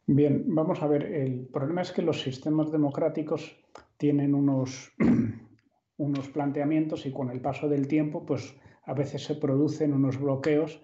Bien, 0.05 0.43
vamos 0.47 0.81
a 0.81 0.87
ver, 0.87 1.03
el 1.03 1.47
problema 1.47 1.81
es 1.81 1.91
que 1.91 2.01
los 2.01 2.21
sistemas 2.21 2.71
democráticos 2.71 3.57
tienen 3.97 4.33
unos, 4.33 4.93
unos 5.97 6.29
planteamientos 6.29 7.05
y 7.05 7.11
con 7.11 7.29
el 7.29 7.41
paso 7.41 7.67
del 7.67 7.87
tiempo, 7.87 8.25
pues 8.25 8.57
a 8.83 8.93
veces 8.93 9.23
se 9.23 9.35
producen 9.35 9.93
unos 9.93 10.19
bloqueos 10.19 10.81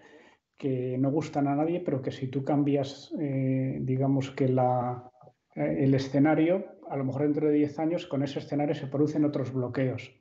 que 0.58 0.98
no 0.98 1.10
gustan 1.10 1.48
a 1.48 1.56
nadie, 1.56 1.80
pero 1.80 2.02
que 2.02 2.12
si 2.12 2.28
tú 2.28 2.44
cambias, 2.44 3.14
eh, 3.20 3.80
digamos 3.82 4.32
que 4.32 4.50
la, 4.50 5.10
eh, 5.56 5.78
el 5.80 5.94
escenario, 5.94 6.66
a 6.94 6.96
lo 6.96 7.06
mejor 7.06 7.24
dentro 7.24 7.48
de 7.48 7.56
10 7.56 7.80
años, 7.80 8.06
con 8.06 8.22
ese 8.22 8.38
escenario 8.38 8.76
se 8.76 8.86
producen 8.86 9.26
otros 9.26 9.52
bloqueos. 9.52 10.14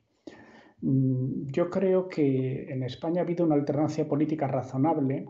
Mm, 0.81 1.51
yo 1.51 1.69
creo 1.69 2.09
que 2.09 2.63
en 2.67 2.81
España 2.81 3.21
ha 3.21 3.25
habido 3.25 3.45
una 3.45 3.53
alternancia 3.53 4.07
política 4.07 4.47
razonable 4.47 5.27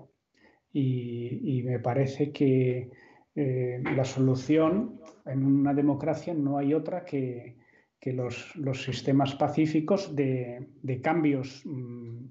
y, 0.71 1.61
me 1.65 1.79
parece 1.79 2.31
que 2.31 2.89
eh, 3.35 3.83
la 3.93 4.05
solución 4.05 5.01
en 5.25 5.45
una 5.45 5.73
democracia 5.73 6.33
no 6.33 6.57
hay 6.57 6.73
otra 6.73 7.03
que, 7.03 7.57
los, 8.05 8.53
sistemas 8.81 9.35
pacíficos 9.35 10.15
de, 10.15 11.01
cambios 11.03 11.61
mm, 11.65 12.25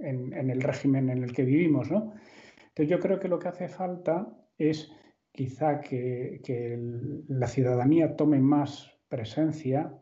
en, 0.00 0.50
el 0.50 0.60
régimen 0.60 1.08
en 1.10 1.22
el 1.22 1.32
que 1.32 1.44
vivimos. 1.44 1.88
Entonces 1.88 2.88
yo 2.88 2.98
creo 2.98 3.20
que 3.20 3.28
lo 3.28 3.38
que 3.38 3.48
hace 3.48 3.68
falta 3.68 4.26
es 4.58 4.90
quizá 5.36 5.80
que, 5.80 6.40
la 7.28 7.46
ciudadanía 7.46 8.16
tome 8.16 8.40
más 8.40 8.90
presencia 9.08 9.92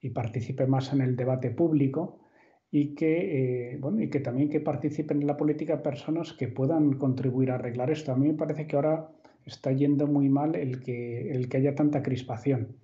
y 0.00 0.10
participe 0.10 0.66
más 0.66 0.92
en 0.92 1.00
el 1.00 1.16
debate 1.16 1.50
público 1.50 2.20
y 2.70 2.94
que, 2.94 3.72
eh, 3.72 3.78
bueno, 3.78 4.00
y 4.02 4.10
que 4.10 4.20
también 4.20 4.48
que 4.48 4.60
participen 4.60 5.20
en 5.20 5.26
la 5.26 5.36
política 5.36 5.82
personas 5.82 6.32
que 6.32 6.48
puedan 6.48 6.92
contribuir 6.98 7.50
a 7.50 7.56
arreglar 7.56 7.90
esto. 7.90 8.12
A 8.12 8.16
mí 8.16 8.28
me 8.28 8.34
parece 8.34 8.66
que 8.66 8.76
ahora 8.76 9.08
está 9.44 9.72
yendo 9.72 10.06
muy 10.06 10.28
mal 10.28 10.54
el 10.54 10.80
que, 10.82 11.32
el 11.32 11.48
que 11.48 11.56
haya 11.56 11.74
tanta 11.74 12.02
crispación. 12.02 12.76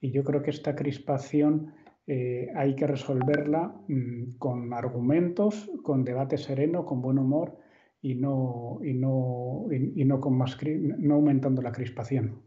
Y 0.00 0.10
yo 0.10 0.24
creo 0.24 0.42
que 0.42 0.50
esta 0.50 0.74
crispación 0.74 1.74
eh, 2.06 2.48
hay 2.56 2.74
que 2.74 2.86
resolverla 2.86 3.74
mm, 3.88 4.38
con 4.38 4.72
argumentos, 4.72 5.70
con 5.82 6.04
debate 6.04 6.38
sereno, 6.38 6.84
con 6.84 7.02
buen 7.02 7.18
humor 7.18 7.58
y 8.02 8.14
no, 8.14 8.78
y 8.82 8.94
no, 8.94 9.66
y, 9.70 10.04
no, 10.04 10.20
con 10.20 10.36
más, 10.36 10.56
no 10.62 11.14
aumentando 11.14 11.60
la 11.60 11.72
crispación. 11.72 12.42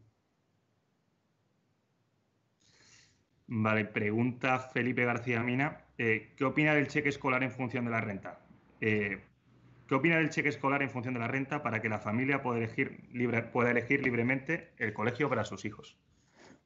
Vale, 3.47 3.85
pregunta 3.85 4.59
Felipe 4.59 5.05
García 5.05 5.43
Mina. 5.43 5.85
Eh, 5.97 6.33
¿Qué 6.35 6.43
opina 6.43 6.73
del 6.73 6.87
cheque 6.87 7.09
escolar 7.09 7.43
en 7.43 7.51
función 7.51 7.85
de 7.85 7.91
la 7.91 8.01
renta? 8.01 8.39
Eh, 8.81 9.21
¿Qué 9.87 9.95
opina 9.95 10.17
del 10.17 10.31
cheque 10.31 10.49
escolar 10.49 10.81
en 10.81 10.89
función 10.89 11.13
de 11.13 11.19
la 11.19 11.27
renta 11.27 11.61
para 11.61 11.81
que 11.81 11.89
la 11.89 11.99
familia 11.99 12.41
pueda 12.41 12.57
elegir, 12.57 13.03
libre, 13.11 13.43
pueda 13.43 13.69
elegir 13.69 14.01
libremente 14.03 14.69
el 14.77 14.93
colegio 14.93 15.29
para 15.29 15.45
sus 15.45 15.65
hijos? 15.65 15.99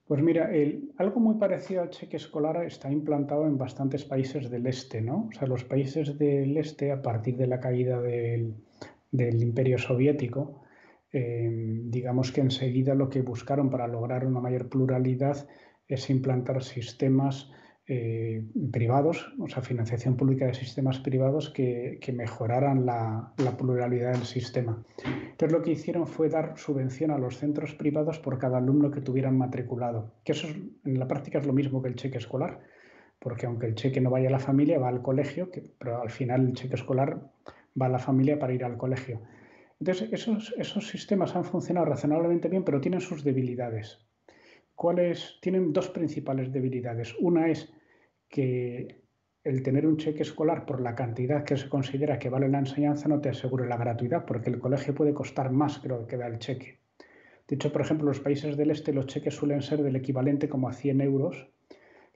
Pues 0.08 0.22
mira, 0.22 0.50
algo 0.98 1.20
muy 1.20 1.36
parecido 1.36 1.82
al 1.82 1.90
cheque 1.90 2.16
escolar 2.16 2.64
está 2.64 2.90
implantado 2.90 3.46
en 3.46 3.58
bastantes 3.58 4.06
países 4.06 4.50
del 4.50 4.66
este, 4.66 5.02
¿no? 5.02 5.28
O 5.28 5.32
sea, 5.34 5.50
los 5.50 5.66
países 5.66 6.18
del 6.18 6.56
este, 6.56 6.94
a 6.94 7.02
partir 7.02 7.36
de 7.36 7.48
la 7.48 7.60
caída 7.60 8.00
del, 8.00 8.56
imperio 9.12 9.78
soviético, 9.78 10.64
eh, 11.12 11.50
digamos 11.86 12.32
que 12.32 12.42
enseguida 12.42 12.94
lo 12.94 13.10
que 13.10 13.22
buscaron 13.22 13.70
para 13.70 13.88
lograr 13.88 14.26
una 14.26 14.42
mayor 14.42 14.70
pluralidad 14.70 15.48
es 15.88 16.10
implantar 16.10 16.64
sistemas 16.64 17.50
eh, 17.90 18.44
privados, 18.70 19.34
o 19.40 19.48
sea, 19.48 19.62
financiación 19.62 20.18
pública 20.18 20.46
de 20.46 20.54
sistemas 20.54 21.00
privados 21.00 21.50
que, 21.50 22.00
mejoraran 22.14 22.86
la, 22.86 23.34
pluralidad 23.58 24.12
del 24.12 24.26
sistema. 24.26 24.84
Entonces 25.06 25.58
lo 25.58 25.64
que 25.64 25.72
hicieron 25.72 26.06
fue 26.06 26.28
dar 26.28 26.58
subvención 26.58 27.12
a 27.12 27.18
los 27.18 27.38
centros 27.38 27.74
privados 27.74 28.20
por 28.20 28.40
cada 28.40 28.58
alumno 28.58 28.92
que 28.92 29.00
tuvieran 29.00 29.38
matriculado, 29.38 30.12
que 30.26 30.34
eso 30.34 30.48
en 30.50 31.00
la 31.00 31.08
práctica 31.08 31.40
es 31.40 31.48
lo 31.48 31.54
mismo 31.54 31.82
que 31.82 31.88
el 31.88 31.96
cheque 31.96 32.18
escolar, 32.18 32.60
porque 33.20 33.46
aunque 33.46 33.68
el 33.68 33.76
cheque 33.76 34.02
no 34.02 34.10
vaya 34.10 34.28
a 34.28 34.34
la 34.34 34.40
familia, 34.40 34.80
va 34.80 34.90
al 34.90 35.02
colegio, 35.02 35.50
pero 35.80 36.02
al 36.02 36.10
final 36.10 36.46
el 36.46 36.54
cheque 36.54 36.76
escolar 36.76 37.32
va 37.80 37.90
la 37.90 38.00
familia 38.00 38.40
para 38.40 38.54
ir 38.54 38.64
al 38.64 38.78
colegio. 38.78 39.22
Entonces 39.80 40.10
esos, 40.12 40.54
esos 40.58 40.88
sistemas 40.88 41.36
han 41.36 41.46
funcionado 41.46 41.86
razonablemente 41.86 42.50
bien, 42.50 42.64
pero 42.64 42.82
tienen 42.82 43.02
sus 43.02 43.24
debilidades. 43.24 44.00
¿Cuáles? 44.76 45.40
Tienen 45.42 45.74
dos 45.74 45.90
principales 45.90 46.52
debilidades. 46.52 47.16
Una 47.20 47.50
es 47.50 47.74
que 48.30 49.02
el 49.44 49.64
tener 49.64 49.88
un 49.88 49.98
cheque 49.98 50.24
escolar 50.24 50.66
por 50.66 50.82
la 50.82 50.94
cantidad 50.94 51.44
que 51.44 51.56
se 51.56 51.70
considera 51.70 52.20
que 52.20 52.30
vale 52.30 52.50
la 52.50 52.60
enseñanza 52.60 53.08
no 53.08 53.22
te 53.22 53.30
asegura 53.30 53.66
la 53.66 53.78
gratuidad, 53.78 54.26
porque 54.26 54.50
el 54.50 54.60
colegio 54.60 54.94
puede 54.94 55.14
costar 55.14 55.52
más 55.52 55.80
que 55.80 55.88
lo 55.88 56.06
que 56.06 56.18
da 56.18 56.28
el 56.28 56.40
cheque. 56.40 56.80
De 57.48 57.56
hecho, 57.56 57.72
por 57.72 57.82
ejemplo, 57.82 58.08
los 58.08 58.20
países 58.20 58.58
del 58.58 58.72
este 58.72 58.92
los 58.92 59.08
cheques 59.08 59.34
suelen 59.34 59.62
ser 59.62 59.82
del 59.82 59.96
equivalente 59.96 60.50
como 60.50 60.68
a 60.68 60.74
100 60.74 61.02
euros, 61.02 61.50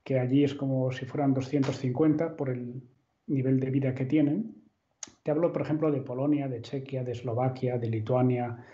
que 0.03 0.19
allí 0.19 0.43
es 0.43 0.53
como 0.53 0.91
si 0.91 1.05
fueran 1.05 1.33
250 1.33 2.35
por 2.35 2.49
el 2.49 2.83
nivel 3.27 3.59
de 3.59 3.69
vida 3.69 3.95
que 3.95 4.05
tienen. 4.05 4.60
Te 5.23 5.31
hablo, 5.31 5.51
por 5.51 5.61
ejemplo, 5.61 5.91
de 5.91 6.01
Polonia, 6.01 6.47
de 6.47 6.61
Chequia, 6.61 7.03
de 7.03 7.11
Eslovaquia, 7.11 7.77
de 7.77 7.89
Lituania, 7.89 8.65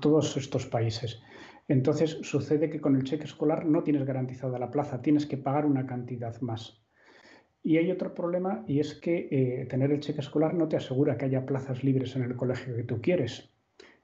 todos 0.00 0.36
estos 0.36 0.66
países. 0.66 1.22
Entonces 1.68 2.18
sucede 2.22 2.70
que 2.70 2.80
con 2.80 2.96
el 2.96 3.04
cheque 3.04 3.24
escolar 3.24 3.66
no 3.66 3.82
tienes 3.82 4.04
garantizada 4.04 4.58
la 4.58 4.70
plaza, 4.70 5.02
tienes 5.02 5.26
que 5.26 5.36
pagar 5.36 5.66
una 5.66 5.86
cantidad 5.86 6.40
más. 6.40 6.82
Y 7.62 7.76
hay 7.76 7.90
otro 7.90 8.14
problema 8.14 8.64
y 8.66 8.80
es 8.80 8.94
que 8.94 9.28
eh, 9.30 9.66
tener 9.66 9.92
el 9.92 10.00
cheque 10.00 10.20
escolar 10.20 10.54
no 10.54 10.68
te 10.68 10.76
asegura 10.76 11.16
que 11.16 11.26
haya 11.26 11.46
plazas 11.46 11.84
libres 11.84 12.16
en 12.16 12.22
el 12.22 12.34
colegio 12.34 12.74
que 12.74 12.82
tú 12.82 13.00
quieres. 13.00 13.50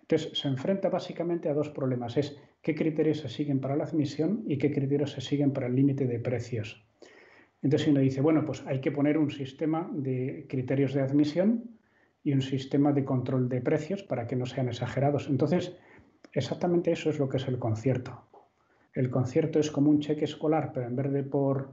Entonces 0.03 0.39
se 0.39 0.49
enfrenta 0.49 0.89
básicamente 0.89 1.49
a 1.49 1.55
dos 1.55 1.69
problemas. 1.71 2.17
Es 2.17 2.37
qué 2.63 2.75
criterios 2.75 3.19
se 3.19 3.29
siguen 3.29 3.61
para 3.61 3.77
la 3.77 3.85
admisión 3.85 4.45
y 4.47 4.59
qué 4.59 4.71
criterios 4.71 5.13
se 5.13 5.21
siguen 5.21 5.53
para 5.53 5.67
el 5.67 5.75
límite 5.75 6.07
de 6.07 6.21
precios. 6.21 6.88
Entonces 7.62 7.88
uno 7.88 8.01
dice, 8.01 8.21
bueno, 8.21 8.44
pues 8.44 8.64
hay 8.66 8.81
que 8.81 8.92
poner 8.92 9.18
un 9.18 9.31
sistema 9.31 9.90
de 9.92 10.47
criterios 10.49 10.94
de 10.94 11.03
admisión 11.03 11.64
y 12.23 12.33
un 12.33 12.42
sistema 12.42 12.92
de 12.92 13.05
control 13.05 13.49
de 13.49 13.61
precios 13.61 14.03
para 14.03 14.27
que 14.27 14.37
no 14.37 14.47
sean 14.47 14.68
exagerados. 14.68 15.29
Entonces, 15.29 15.77
Exactamente 16.33 16.92
eso 16.92 17.11
es 17.11 17.18
lo 17.18 17.29
que 17.29 17.38
es 17.38 17.49
el 17.49 17.59
concierto. 17.59 18.23
El 18.92 19.11
concierto 19.11 19.59
es 19.59 19.71
como 19.71 19.90
un 19.90 20.01
cheque 20.01 20.25
escolar, 20.25 20.73
pero 20.73 20.87
en 20.87 20.97
vez 20.97 21.11
de 21.12 21.23
por 21.23 21.71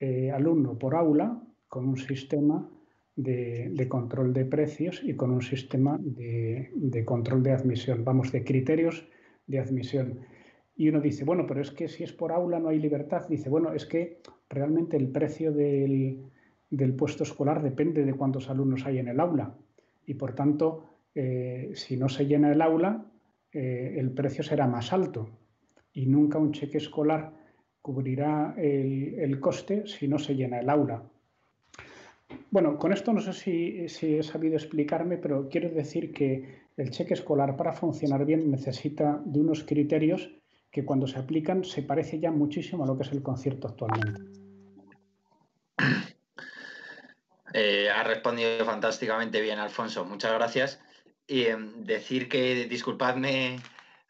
eh, 0.00 0.30
alumno, 0.30 0.78
por 0.78 0.94
aula, 0.94 1.40
con 1.68 1.86
un 1.86 1.96
sistema 1.96 2.68
de, 3.16 3.86
control 3.88 4.32
de 4.32 4.44
precios 4.44 5.02
y 5.02 5.14
con 5.14 5.30
un 5.30 5.42
sistema 5.42 5.98
de, 6.00 7.02
control 7.04 7.42
de 7.42 7.52
admisión, 7.52 8.04
vamos, 8.04 8.30
de 8.32 8.44
criterios 8.44 9.08
de 9.46 9.58
admisión. 9.58 10.20
Y 10.78 10.88
uno 10.88 11.00
dice, 11.00 11.24
bueno, 11.24 11.44
pero 11.44 11.60
es 11.60 11.72
que 11.72 11.88
si 11.88 12.04
es 12.04 12.12
por 12.12 12.30
aula 12.30 12.60
no 12.60 12.68
hay 12.68 12.78
libertad. 12.78 13.26
Dice, 13.28 13.50
bueno, 13.50 13.74
es 13.74 13.84
que 13.84 14.20
realmente 14.48 14.96
el 14.96 15.08
precio 15.08 15.52
del, 15.52 16.30
puesto 16.96 17.24
escolar 17.24 17.60
depende 17.60 18.04
de 18.04 18.14
cuántos 18.14 18.48
alumnos 18.48 18.86
hay 18.86 18.98
en 18.98 19.08
el 19.08 19.18
aula. 19.18 19.56
Y 20.06 20.14
por 20.14 20.36
tanto, 20.36 20.84
eh, 21.16 21.72
si 21.74 21.96
no 21.96 22.08
se 22.08 22.26
llena 22.26 22.52
el 22.52 22.62
aula, 22.62 23.04
eh, 23.52 23.96
el 23.98 24.12
precio 24.12 24.44
será 24.44 24.68
más 24.68 24.92
alto 24.92 25.28
y 25.92 26.06
nunca 26.06 26.38
un 26.38 26.52
cheque 26.52 26.78
escolar 26.78 27.32
cubrirá 27.82 28.54
el, 28.56 29.40
coste 29.40 29.84
si 29.88 30.06
no 30.06 30.20
se 30.20 30.36
llena 30.36 30.60
el 30.60 30.70
aula. 30.70 31.02
Bueno, 32.52 32.78
con 32.78 32.92
esto 32.92 33.12
no 33.12 33.20
sé 33.20 33.32
si, 33.32 33.88
si, 33.88 34.14
he 34.18 34.22
sabido 34.22 34.54
explicarme, 34.54 35.16
pero 35.16 35.48
quiero 35.48 35.70
decir 35.70 36.12
que 36.12 36.60
el 36.76 36.90
cheque 36.90 37.14
escolar 37.14 37.56
para 37.56 37.72
funcionar 37.72 38.24
bien 38.24 38.48
necesita 38.48 39.20
de 39.24 39.40
unos 39.40 39.64
criterios 39.64 40.37
que 40.70 40.84
cuando 40.84 41.06
se 41.06 41.18
aplican 41.18 41.64
se 41.64 41.82
parece 41.82 42.20
ya 42.20 42.30
muchísimo 42.30 42.84
a 42.84 42.86
lo 42.86 42.96
que 42.96 43.04
es 43.04 43.12
el 43.12 43.22
concierto 43.22 43.68
actualmente. 43.68 44.22
Eh, 47.54 47.88
ha 47.88 48.04
respondido 48.04 48.62
fantásticamente 48.64 49.40
bien, 49.40 49.58
Alfonso. 49.58 50.04
Muchas 50.04 50.32
gracias. 50.34 50.80
Y 51.26 51.46
em, 51.46 51.84
decir 51.84 52.28
que, 52.28 52.66
disculpadme 52.66 53.58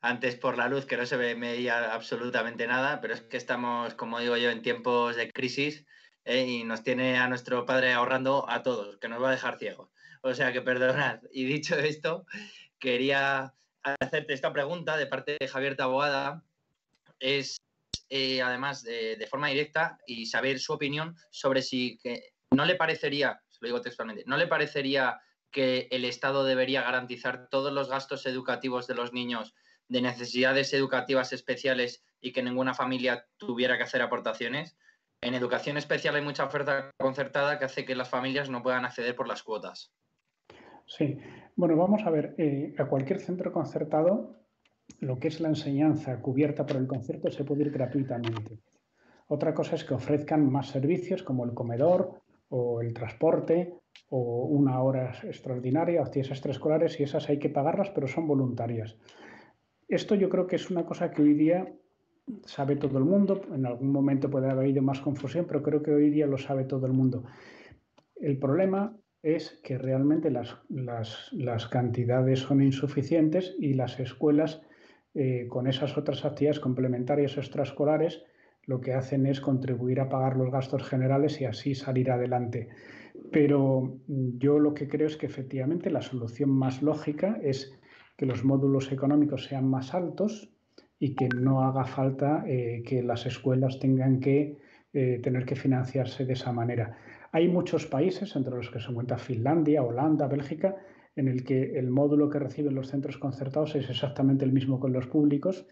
antes 0.01 0.37
por 0.37 0.57
la 0.57 0.69
luz, 0.69 0.87
que 0.87 0.97
no 0.97 1.07
se 1.07 1.17
veía 1.17 1.93
absolutamente 1.93 2.67
nada, 2.67 3.01
pero 3.01 3.15
es 3.15 3.21
que 3.23 3.37
estamos, 3.37 3.95
como 3.95 4.21
digo 4.21 4.37
yo, 4.37 4.51
en 4.51 4.63
tiempos 4.63 5.17
de 5.17 5.31
crisis 5.33 5.87
eh, 6.25 6.47
y 6.47 6.65
nos 6.65 6.83
tiene 6.83 7.17
a 7.19 7.29
nuestro 7.29 7.65
padre 7.65 7.93
ahorrando 7.93 8.49
a 8.49 8.63
todos, 8.63 8.99
que 8.99 9.09
nos 9.09 9.23
va 9.23 9.29
a 9.29 9.33
dejar 9.33 9.59
ciegos. 9.59 9.91
O 10.23 10.35
sea 10.35 10.53
que 10.53 10.63
perdonad. 10.63 11.21
Y 11.33 11.45
dicho 11.45 11.77
esto, 11.77 12.27
quería 12.79 13.55
hacerte 14.01 14.33
esta 14.33 14.53
pregunta 14.53 14.97
de 14.97 15.07
parte 15.07 15.37
de 15.39 15.49
Javier 15.49 15.77
Taboada. 15.77 16.45
Es 17.21 17.59
eh, 18.11 18.41
además 18.41 18.83
de, 18.85 19.27
forma 19.29 19.49
directa 19.49 19.99
y 20.07 20.27
saber 20.27 20.59
su 20.59 20.73
opinión 20.73 21.15
sobre 21.31 21.61
si 21.61 21.99
que 21.99 22.33
no 22.51 22.65
le 22.65 22.75
parecería, 22.75 23.43
se 23.49 23.59
lo 23.61 23.69
digo 23.69 23.81
textualmente, 23.83 24.25
no 24.27 24.39
le 24.39 24.47
parecería 24.47 25.21
que 25.51 25.89
el 25.91 26.07
Estado 26.07 26.45
debería 26.45 26.83
garantizar 26.83 27.49
todos 27.51 27.73
los 27.73 27.91
gastos 27.91 28.25
educativos 28.25 28.87
de 28.87 28.95
los 28.95 29.13
niños 29.13 29.55
de 29.89 30.01
necesidades 30.01 30.73
educativas 30.73 31.33
especiales 31.33 32.03
y 32.21 32.33
que 32.33 32.43
ninguna 32.43 32.73
familia 32.73 33.27
tuviera 33.37 33.77
que 33.77 33.85
hacer 33.85 34.01
aportaciones. 34.01 34.77
En 35.21 35.35
educación 35.35 35.77
especial 35.77 36.17
hay 36.17 36.23
mucha 36.23 36.45
oferta 36.45 36.91
concertada 36.99 37.59
que 37.59 37.67
hace 37.67 37.85
que 37.85 37.95
las 37.95 38.09
familias 38.09 38.49
no 38.49 38.63
puedan 38.63 38.85
acceder 38.85 39.17
por 39.17 39.29
las 39.29 39.43
cuotas. 39.43 39.93
Sí, 40.89 41.19
bueno, 41.55 41.77
vamos 41.77 42.03
a 42.07 42.11
ver, 42.11 42.35
eh, 42.39 42.75
a 42.79 42.87
cualquier 42.87 43.21
centro 43.21 43.53
concertado 43.53 44.39
lo 45.01 45.19
que 45.19 45.29
es 45.29 45.39
la 45.41 45.49
enseñanza 45.49 46.21
cubierta 46.21 46.65
por 46.65 46.77
el 46.77 46.87
concierto 46.87 47.31
se 47.31 47.45
puede 47.45 47.63
ir 47.63 47.71
gratuitamente. 47.71 48.59
Otra 49.29 49.53
cosa 49.53 49.77
es 49.77 49.85
que 49.85 49.93
ofrezcan 49.93 50.51
más 50.51 50.69
servicios 50.69 51.23
como 51.23 51.45
el 51.45 51.53
comedor 51.53 52.23
o 52.49 52.81
el 52.81 52.95
transporte 52.95 53.75
o 54.09 54.47
una 54.47 54.81
hora 54.83 55.13
extraordinaria, 55.23 56.01
actividades 56.01 56.31
extraescolares 56.31 56.99
y 56.99 57.03
esas 57.03 57.29
hay 57.29 57.39
que 57.39 57.51
pagarlas, 57.51 57.91
pero 57.91 58.09
son 58.09 58.27
voluntarias. 58.27 58.97
Esto 59.87 60.15
yo 60.15 60.31
creo 60.31 60.47
que 60.47 60.57
es 60.57 60.71
una 60.71 60.87
cosa 60.87 61.11
que 61.11 61.21
hoy 61.21 61.35
día 61.35 61.71
sabe 62.47 62.77
todo 62.77 62.97
el 62.97 63.05
mundo. 63.05 63.43
En 63.53 63.67
algún 63.67 63.93
momento 63.93 64.31
puede 64.31 64.47
haber 64.47 64.65
habido 64.65 64.83
más 64.83 65.01
confusión, 65.01 65.45
pero 65.47 65.63
creo 65.63 65.83
que 65.83 65.93
hoy 65.93 66.09
día 66.09 66.27
lo 66.27 66.39
sabe 66.39 66.65
todo 66.65 66.87
el 66.87 66.95
mundo. 66.95 67.25
El 68.17 68.39
problema 68.39 68.97
es 69.23 69.61
que 69.65 69.79
realmente 69.79 70.31
las, 70.31 70.57
las, 70.69 71.69
cantidades 71.69 72.41
son 72.41 72.63
insuficientes 72.63 73.57
y 73.59 73.75
las 73.75 73.99
escuelas 73.99 74.63
eh, 75.15 75.47
con 75.49 75.67
esas 75.67 75.97
otras 75.99 76.25
actividades 76.25 76.61
complementarias 76.61 77.37
extraescolares 77.37 78.23
lo 78.69 78.81
que 78.83 78.93
hacen 78.93 79.27
es 79.27 79.41
contribuir 79.41 79.99
a 79.99 80.11
pagar 80.11 80.37
los 80.37 80.53
gastos 80.53 80.83
generales 80.83 81.41
y 81.41 81.47
así 81.47 81.75
salir 81.75 82.11
adelante. 82.11 82.69
Pero 83.33 83.99
yo 84.07 84.59
lo 84.59 84.75
que 84.75 84.89
creo 84.89 85.07
es 85.07 85.17
que 85.17 85.25
efectivamente 85.25 85.91
la 85.91 86.03
solución 86.03 86.51
más 86.51 86.83
lógica 86.83 87.39
es 87.43 87.73
que 88.19 88.27
los 88.27 88.45
módulos 88.45 88.93
económicos 88.93 89.45
sean 89.45 89.67
más 89.69 89.95
altos 89.95 90.53
y 90.99 91.15
que 91.15 91.31
no 91.31 91.63
haga 91.63 91.87
falta 91.87 92.45
eh, 92.47 92.83
que 92.85 93.03
las 93.03 93.25
escuelas 93.25 93.79
tengan 93.79 94.21
que 94.21 94.59
eh, 94.93 95.21
tener 95.23 95.47
que 95.47 95.57
financiarse 95.57 96.27
de 96.27 96.35
esa 96.35 96.53
manera. 96.53 96.99
Hay 97.33 97.49
muchos 97.49 97.87
países, 97.87 98.35
entre 98.37 98.55
los 98.55 98.71
que 98.71 98.81
se 98.81 98.91
encuentra 98.91 99.19
Finlandia, 99.19 99.83
Holanda, 99.83 100.27
Bélgica, 100.27 100.77
en 101.15 101.29
el 101.29 101.45
que 101.45 101.79
el 101.79 101.91
módulo 101.91 102.31
que 102.31 102.39
reciben 102.39 102.75
los 102.75 102.89
centros 102.89 103.19
concertados 103.19 103.75
es 103.75 103.91
exactamente 103.91 104.45
el 104.45 104.53
mismo 104.53 104.79
con 104.79 104.93
los 104.93 105.07
públicos 105.07 105.67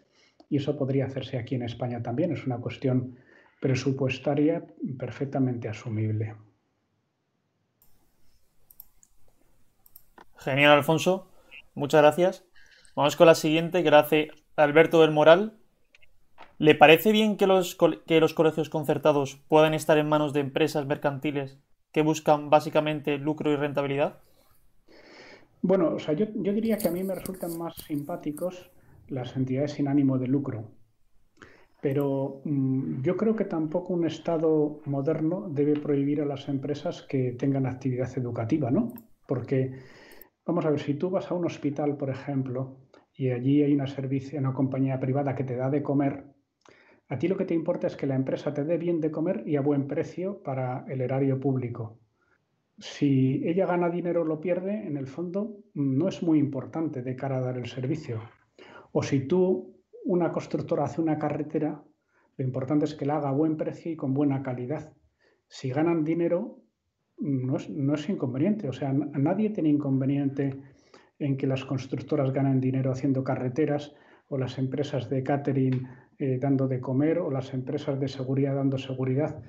y 0.49 0.57
eso 0.57 0.77
podría 0.77 1.05
hacerse 1.05 1.37
aquí 1.37 1.55
en 1.55 1.63
España 1.63 2.03
también. 2.03 2.31
Es 2.31 2.45
una 2.45 2.57
cuestión 2.57 3.17
presupuestaria 3.59 4.65
perfectamente 4.97 5.69
asumible. 5.69 6.35
Genial, 10.37 10.73
Alfonso. 10.73 11.31
Muchas 11.73 12.01
gracias. 12.01 12.45
Vamos 12.95 13.15
con 13.15 13.27
la 13.27 13.35
siguiente, 13.35 13.83
que 13.83 13.89
hace 13.89 14.29
Alberto 14.55 15.01
del 15.01 15.11
Moral. 15.11 15.57
¿Le 16.59 16.73
parece 16.73 17.11
bien 17.11 17.37
que 17.37 17.45
los, 17.45 17.77
que 18.07 18.19
los 18.19 18.33
colegios 18.33 18.69
concertados 18.69 19.43
puedan 19.47 19.73
estar 19.75 19.97
en 19.97 20.09
manos 20.09 20.33
de 20.33 20.39
empresas 20.39 20.87
mercantiles 20.87 21.59
que 21.91 22.01
buscan 22.01 22.49
básicamente 22.49 23.17
lucro 23.17 23.51
y 23.51 23.55
rentabilidad? 23.55 24.19
Bueno, 25.61 25.95
o 25.95 25.99
sea, 25.99 26.13
yo, 26.13 26.25
diría 26.25 26.77
que 26.77 26.87
a 26.87 26.91
mí 26.91 27.03
me 27.03 27.15
resultan 27.15 27.57
más 27.57 27.75
simpáticos 27.75 28.71
las 29.07 29.35
entidades 29.35 29.73
sin 29.73 29.87
ánimo 29.87 30.17
de 30.17 30.27
lucro. 30.27 30.71
Pero 31.81 32.41
mm, 32.43 33.01
yo 33.01 33.17
creo 33.17 33.35
que 33.35 33.45
tampoco 33.45 33.93
un 33.93 34.05
Estado 34.05 34.79
moderno 34.85 35.47
debe 35.49 35.79
prohibir 35.79 36.21
a 36.21 36.25
las 36.25 36.49
empresas 36.49 37.03
que 37.03 37.33
tengan 37.33 37.65
actividad 37.65 38.09
educativa, 38.17 38.71
¿no? 38.71 38.93
Porque, 39.27 39.79
vamos 40.45 40.65
a 40.65 40.71
ver, 40.71 40.79
si 40.79 40.95
tú 40.95 41.09
vas 41.09 41.29
a 41.29 41.35
un 41.35 41.45
hospital, 41.45 41.97
por 41.97 42.09
ejemplo, 42.09 42.77
y 43.13 43.29
allí 43.29 43.61
hay 43.61 43.73
una, 43.73 43.87
servicio, 43.87 44.39
una 44.39 44.53
compañía 44.53 44.99
privada 44.99 45.35
que 45.35 45.43
te 45.43 45.55
da 45.55 45.69
de 45.69 45.83
comer, 45.83 46.36
a 47.09 47.17
ti 47.17 47.27
lo 47.27 47.37
que 47.37 47.45
te 47.45 47.53
importa 47.53 47.87
es 47.87 47.95
que 47.95 48.07
la 48.07 48.15
empresa 48.15 48.53
te 48.53 48.65
dé 48.65 48.77
bien 48.77 48.99
de 48.99 49.11
comer 49.11 49.43
y 49.45 49.55
a 49.55 49.61
buen 49.61 49.87
precio 49.87 50.41
para 50.43 50.85
el 50.87 51.01
erario 51.01 51.39
público. 51.39 51.99
Si 52.77 53.41
ella 53.45 53.65
gana 53.65 53.89
dinero 53.89 54.21
o 54.21 54.25
lo 54.25 54.39
pierde, 54.39 54.85
en 54.85 54.97
el 54.97 55.07
fondo 55.07 55.57
no 55.73 56.07
es 56.09 56.21
muy 56.21 56.37
importante 56.37 57.01
de 57.01 57.15
cara 57.15 57.37
a 57.37 57.41
dar 57.41 57.57
el 57.57 57.67
servicio. 57.67 58.21
O 58.91 59.01
si 59.01 59.21
tú, 59.21 59.81
una 60.05 60.31
constructora, 60.31 60.83
hace 60.83 61.01
una 61.01 61.17
carretera, 61.17 61.83
lo 62.35 62.45
importante 62.45 62.85
es 62.85 62.93
que 62.93 63.05
la 63.05 63.17
haga 63.17 63.29
a 63.29 63.33
buen 63.33 63.57
precio 63.57 63.91
y 63.91 63.95
con 63.95 64.13
buena 64.13 64.43
calidad. 64.43 64.93
Si 65.47 65.69
ganan 65.69 66.03
dinero, 66.03 66.59
no 67.17 67.57
es, 67.57 67.69
no 67.69 67.95
es 67.95 68.07
inconveniente. 68.09 68.69
O 68.69 68.73
sea, 68.73 68.93
nadie 68.93 69.49
tiene 69.49 69.69
inconveniente 69.69 70.61
en 71.19 71.37
que 71.37 71.47
las 71.47 71.65
constructoras 71.65 72.31
ganen 72.31 72.59
dinero 72.59 72.91
haciendo 72.91 73.23
carreteras 73.23 73.95
o 74.29 74.37
las 74.37 74.59
empresas 74.59 75.09
de 75.09 75.23
catering 75.23 75.87
eh, 76.19 76.37
dando 76.39 76.67
de 76.67 76.79
comer 76.79 77.19
o 77.19 77.29
las 77.31 77.53
empresas 77.53 77.99
de 77.99 78.07
seguridad 78.07 78.55
dando 78.55 78.77
seguridad. 78.77 79.41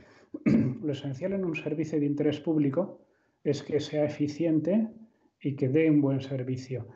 Lo 0.82 0.92
esencial 0.92 1.32
en 1.32 1.44
un 1.44 1.56
servicio 1.56 1.98
de 1.98 2.06
interés 2.06 2.40
público 2.40 3.00
es 3.42 3.62
que 3.62 3.80
sea 3.80 4.04
eficiente 4.04 4.88
y 5.40 5.56
que 5.56 5.68
dé 5.68 5.90
un 5.90 6.00
buen 6.00 6.20
servicio. 6.20 6.88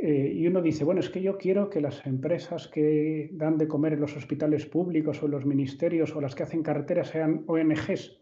Eh, 0.00 0.32
y 0.32 0.46
uno 0.46 0.62
dice, 0.62 0.84
bueno, 0.84 1.00
es 1.00 1.10
que 1.10 1.20
yo 1.20 1.36
quiero 1.38 1.68
que 1.68 1.80
las 1.80 2.06
empresas 2.06 2.68
que 2.68 3.30
dan 3.32 3.58
de 3.58 3.66
comer 3.66 3.94
en 3.94 4.00
los 4.00 4.16
hospitales 4.16 4.64
públicos 4.66 5.20
o 5.22 5.26
en 5.26 5.32
los 5.32 5.44
ministerios 5.44 6.14
o 6.14 6.20
las 6.20 6.36
que 6.36 6.44
hacen 6.44 6.62
carreteras 6.62 7.08
sean 7.08 7.42
ONGs. 7.48 8.16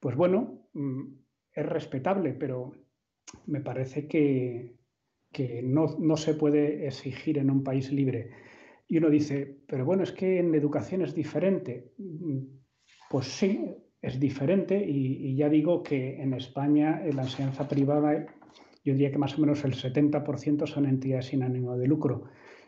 Pues 0.00 0.16
bueno, 0.16 0.68
mm, 0.74 1.02
es 1.54 1.66
respetable, 1.66 2.34
pero 2.34 2.72
me 3.46 3.60
parece 3.60 4.06
que, 4.06 4.76
que 5.32 5.62
no, 5.62 5.96
no, 5.98 6.16
se 6.18 6.34
puede 6.34 6.86
exigir 6.86 7.38
en 7.38 7.50
un 7.50 7.64
país 7.64 7.90
libre. 7.90 8.30
Y 8.88 8.98
uno 8.98 9.10
dice, 9.10 9.58
pero 9.66 9.84
bueno, 9.84 10.02
es 10.02 10.12
que 10.12 10.38
en 10.38 10.54
educación 10.54 11.02
es 11.02 11.14
diferente. 11.14 11.92
Pues 13.10 13.26
sí, 13.26 13.76
es 14.00 14.18
diferente 14.18 14.82
y, 14.84 15.34
ya 15.36 15.48
digo 15.48 15.82
que 15.82 16.20
en 16.22 16.34
España 16.34 17.02
en 17.04 17.16
la 17.16 17.22
enseñanza 17.22 17.68
privada 17.68 18.26
yo 18.84 18.92
diría 18.94 19.10
que 19.10 19.18
más 19.18 19.36
o 19.36 19.40
menos 19.40 19.64
el 19.64 19.74
70% 19.74 20.66
son 20.66 20.86
entidades 20.86 21.26
sin 21.26 21.42
ánimo 21.42 21.76
de 21.76 21.86
lucro, 21.86 22.24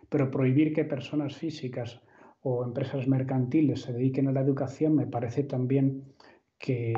pero 0.09 0.31
prohibir 0.31 0.75
que 0.75 0.85
personas 0.85 1.37
físicas 1.37 2.03
o 2.43 2.65
empresas 2.65 3.07
mercantiles 3.07 3.83
se 3.83 3.93
dediquen 3.93 4.29
a 4.29 4.33
la 4.33 4.41
educación 4.41 4.97
me 4.97 5.07
parece 5.07 5.45
también 5.45 6.05
que, 6.59 6.93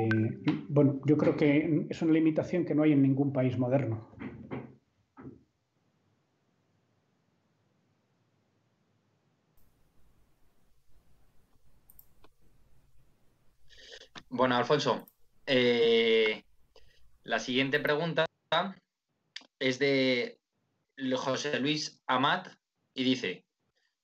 bueno, 0.67 0.99
yo 1.05 1.15
creo 1.15 1.37
que 1.37 1.85
es 1.89 2.01
una 2.01 2.11
limitación 2.11 2.65
que 2.65 2.75
no 2.75 2.83
hay 2.83 2.91
en 2.91 3.01
ningún 3.01 3.31
país 3.31 3.57
moderno. 3.57 4.09
Bueno, 14.35 14.55
Alfonso, 14.55 15.05
eh, 15.45 16.43
la 17.23 17.37
siguiente 17.37 17.79
pregunta 17.79 18.25
es 19.59 19.77
de 19.77 20.39
José 21.15 21.59
Luis 21.59 22.01
Amat 22.07 22.47
y 22.95 23.03
dice, 23.03 23.45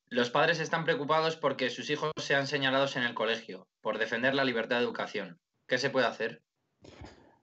los 0.08 0.30
padres 0.30 0.60
están 0.60 0.86
preocupados 0.86 1.36
porque 1.36 1.72
sus 1.72 1.90
hijos 1.90 2.12
sean 2.18 2.46
señalados 2.46 2.96
en 2.96 3.06
el 3.06 3.16
colegio 3.16 3.66
por 3.82 3.98
defender 3.98 4.36
la 4.36 4.46
libertad 4.46 4.78
de 4.78 4.84
educación. 4.84 5.40
¿Qué 5.66 5.80
se 5.80 5.90
puede 5.90 6.06
hacer? 6.06 6.44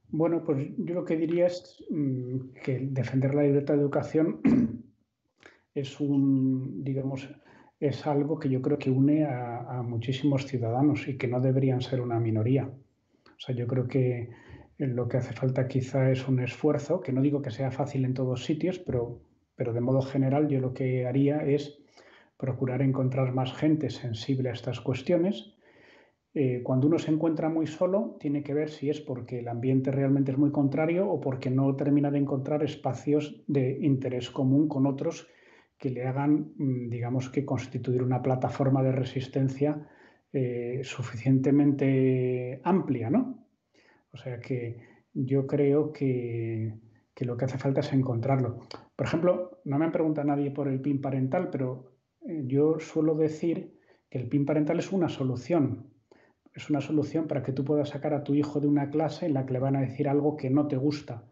Bueno, 0.07 0.45
pues 0.45 0.69
yo 0.79 0.95
lo 0.95 1.05
que 1.05 1.17
diría 1.17 1.49
es 1.49 1.85
mm, 1.91 2.53
que 2.63 2.79
defender 2.83 3.35
la 3.35 3.43
libertad 3.43 3.75
de 3.75 3.81
educación 3.81 4.41
es 5.75 5.99
un, 5.99 6.85
digamos, 6.85 7.29
es 7.81 8.07
algo 8.07 8.39
que 8.39 8.49
yo 8.49 8.63
creo 8.63 8.79
que 8.79 8.91
une 8.91 9.25
a, 9.25 9.83
muchísimos 9.83 10.47
ciudadanos 10.47 11.09
y 11.09 11.17
que 11.17 11.29
no 11.29 11.41
deberían 11.41 11.81
ser 11.81 12.01
una 12.01 12.19
minoría. 12.19 12.65
O 12.67 13.41
sea, 13.41 13.55
yo 13.55 13.67
creo 13.67 13.87
que 13.87 14.31
lo 14.79 15.09
que 15.09 15.19
hace 15.19 15.35
falta 15.35 15.69
quizá 15.69 16.11
es 16.11 16.27
un 16.27 16.41
esfuerzo, 16.41 17.01
que 17.01 17.13
no 17.13 17.21
digo 17.21 17.43
que 17.43 17.51
sea 17.51 17.71
fácil 17.71 18.05
en 18.05 18.15
todos 18.15 18.45
sitios, 18.45 18.79
pero, 18.79 19.21
pero 19.55 19.73
de 19.73 19.81
modo 19.81 20.03
general 20.03 20.49
yo 20.49 20.61
lo 20.61 20.73
que 20.73 21.07
haría 21.07 21.45
es 21.45 21.79
procurar 22.39 22.83
encontrar 22.83 23.35
más 23.35 23.53
gente 23.55 23.91
sensible 23.91 24.51
a 24.51 24.53
estas 24.53 24.81
cuestiones. 24.81 25.55
Eh, 26.35 26.61
cuando 26.63 26.87
uno 26.87 26.99
se 26.99 27.11
encuentra 27.11 27.49
muy 27.49 27.67
solo, 27.67 28.17
tiene 28.21 28.43
que 28.43 28.53
ver 28.53 28.69
si 28.69 28.91
es 28.91 29.01
porque 29.01 29.39
el 29.39 29.49
ambiente 29.49 29.91
realmente 29.91 30.33
es 30.33 30.39
muy 30.39 30.51
contrario 30.51 31.09
o 31.09 31.21
porque 31.21 31.51
no 31.51 31.75
termina 31.77 32.11
de 32.11 32.19
encontrar 32.19 32.63
espacios 32.63 33.43
de 33.47 33.79
interés 33.81 34.31
común 34.31 34.69
con 34.69 34.87
otros 34.87 35.29
que 35.79 35.91
le 35.91 36.07
hagan, 36.07 36.53
mm, 36.57 36.89
digamos 36.89 37.29
que, 37.31 37.45
constituir 37.45 38.03
una 38.03 38.23
plataforma 38.23 38.83
de 38.83 38.93
resistencia 38.93 39.89
eh, 40.33 40.81
suficientemente 40.83 42.61
amplia, 42.65 43.11
¿no? 43.11 43.47
O 44.13 44.17
sea 44.17 44.41
que 44.41 44.79
yo 45.13 45.47
creo 45.47 45.93
que, 45.93 46.75
que, 47.15 47.25
lo 47.25 47.37
que 47.37 47.45
hace 47.47 47.59
falta 47.59 47.81
es 47.81 47.93
encontrarlo. 47.93 48.61
Por 48.95 49.07
ejemplo, 49.07 49.61
no 49.65 49.79
me 49.79 49.85
han 49.85 49.93
preguntado 49.93 50.27
nadie 50.27 50.51
por 50.51 50.69
el 50.69 50.81
PIN 50.81 51.01
parental, 51.01 51.51
pero 51.51 51.97
eh, 52.27 52.45
yo 52.47 52.79
suelo 52.81 53.15
decir 53.15 53.79
que 54.11 54.19
el 54.19 54.29
PIN 54.29 54.47
parental 54.47 54.79
es 54.79 54.93
una 54.93 55.09
solución. 55.09 55.93
Es 56.55 56.71
una 56.71 56.81
solución 56.81 57.27
para 57.29 57.43
que 57.43 57.53
tú 57.53 57.65
puedas 57.65 57.91
sacar 57.91 58.15
a 58.15 58.25
tu 58.25 58.35
hijo 58.35 58.61
de 58.61 58.67
una 58.67 58.89
clase 58.89 59.27
en 59.27 59.35
la 59.35 59.45
que 59.45 59.53
le 59.53 59.59
van 59.59 59.77
a 59.77 59.81
decir 59.81 60.09
algo 60.09 60.37
que 60.37 60.51
no 60.51 60.67
te 60.67 60.77
gusta. 60.77 61.25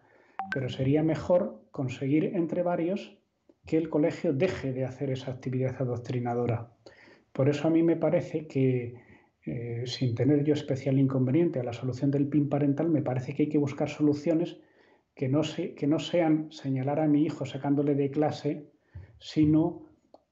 Pero 0.53 0.69
sería 0.69 1.03
mejor 1.03 1.63
conseguir 1.71 2.25
entre 2.37 2.63
varios 2.63 3.19
que 3.67 3.77
el 3.77 3.89
colegio 3.89 4.33
deje 4.33 4.73
de 4.73 4.85
hacer 4.85 5.11
esa 5.11 5.31
actividad 5.31 5.81
adoctrinadora. 5.81 6.71
Por 7.33 7.49
eso 7.49 7.67
a 7.69 7.71
mí 7.71 7.83
me 7.83 7.97
parece 7.97 8.47
que, 8.47 8.95
eh, 9.47 9.83
sin 9.87 10.15
tener 10.15 10.45
yo 10.45 10.55
especial 10.55 10.99
inconveniente 10.99 11.61
a 11.61 11.65
la 11.65 11.73
solución 11.73 12.11
del 12.11 12.29
PIN 12.29 12.49
parental, 12.49 12.91
me 12.91 13.03
parece 13.03 13.35
que 13.35 13.45
hay 13.45 13.49
que 13.49 13.59
buscar 13.59 13.89
soluciones 13.89 14.59
que 15.15 15.29
no, 15.29 15.43
que 15.77 15.87
no 15.87 15.99
sean 15.99 16.51
señalar 16.51 17.01
a 17.01 17.09
mi 17.09 17.25
hijo 17.25 17.45
sacándole 17.47 17.95
de 17.95 18.11
clase, 18.11 18.71
sino 19.19 19.83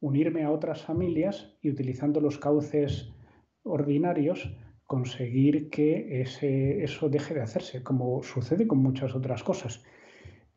unirme 0.01 0.43
a 0.45 0.51
otras 0.51 0.83
familias 0.83 1.57
y 1.63 1.71
utilizando 1.71 2.21
los 2.21 2.39
cauces 2.39 3.13
ordinarios 3.63 4.55
conseguir 4.85 5.71
que 5.71 6.21
ese, 6.21 6.83
eso 6.83 7.09
deje 7.09 7.35
de 7.35 7.41
hacerse, 7.41 7.83
como 7.83 8.23
sucede 8.23 8.67
con 8.67 8.79
muchas 8.79 9.15
otras 9.15 9.43
cosas. 9.43 9.83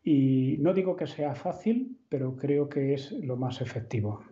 Y 0.07 0.57
no 0.59 0.71
digo 0.71 0.95
que 0.95 1.07
sea 1.07 1.33
fácil, 1.33 1.97
pero 2.09 2.37
creo 2.37 2.69
que 2.69 2.93
es 2.93 3.11
lo 3.11 3.37
más 3.37 3.59
efectivo. 3.59 4.23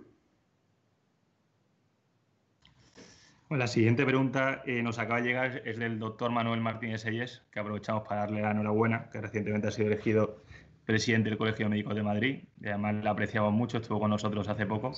la 3.50 3.68
siguiente 3.68 4.04
pregunta 4.04 4.64
eh, 4.66 4.82
nos 4.82 4.98
acaba 4.98 5.22
de 5.22 5.28
llegar, 5.28 5.62
es 5.64 5.78
del 5.78 6.00
doctor 6.00 6.32
Manuel 6.32 6.60
Martínez 6.60 7.02
Selles, 7.02 7.44
que 7.52 7.60
aprovechamos 7.60 8.02
para 8.08 8.22
darle 8.22 8.42
la 8.42 8.50
enhorabuena, 8.50 9.10
que 9.12 9.22
recientemente 9.22 9.68
ha 9.68 9.72
sido 9.72 9.90
elegido 9.90 10.44
presidente 10.86 11.30
del 11.30 11.38
Colegio 11.38 11.70
Médico 11.70 11.94
de 11.94 12.02
Madrid, 12.02 12.44
además 12.64 13.04
la 13.04 13.12
apreciamos 13.12 13.54
mucho, 13.54 13.78
estuvo 13.78 14.00
con 14.00 14.10
nosotros 14.10 14.48
hace 14.48 14.66
poco. 14.66 14.94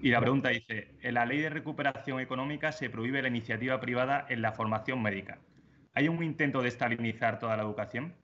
Y 0.00 0.10
la 0.10 0.20
pregunta 0.20 0.50
dice, 0.50 0.94
en 1.02 1.14
la 1.14 1.26
ley 1.26 1.40
de 1.40 1.50
recuperación 1.50 2.20
económica 2.20 2.70
se 2.70 2.90
prohíbe 2.90 3.22
la 3.22 3.28
iniciativa 3.28 3.80
privada 3.80 4.24
en 4.28 4.40
la 4.40 4.52
formación 4.52 5.02
médica. 5.02 5.38
¿Hay 5.94 6.06
un 6.06 6.22
intento 6.22 6.62
de 6.62 6.68
estalinizar 6.68 7.40
toda 7.40 7.56
la 7.56 7.64
educación? 7.64 8.14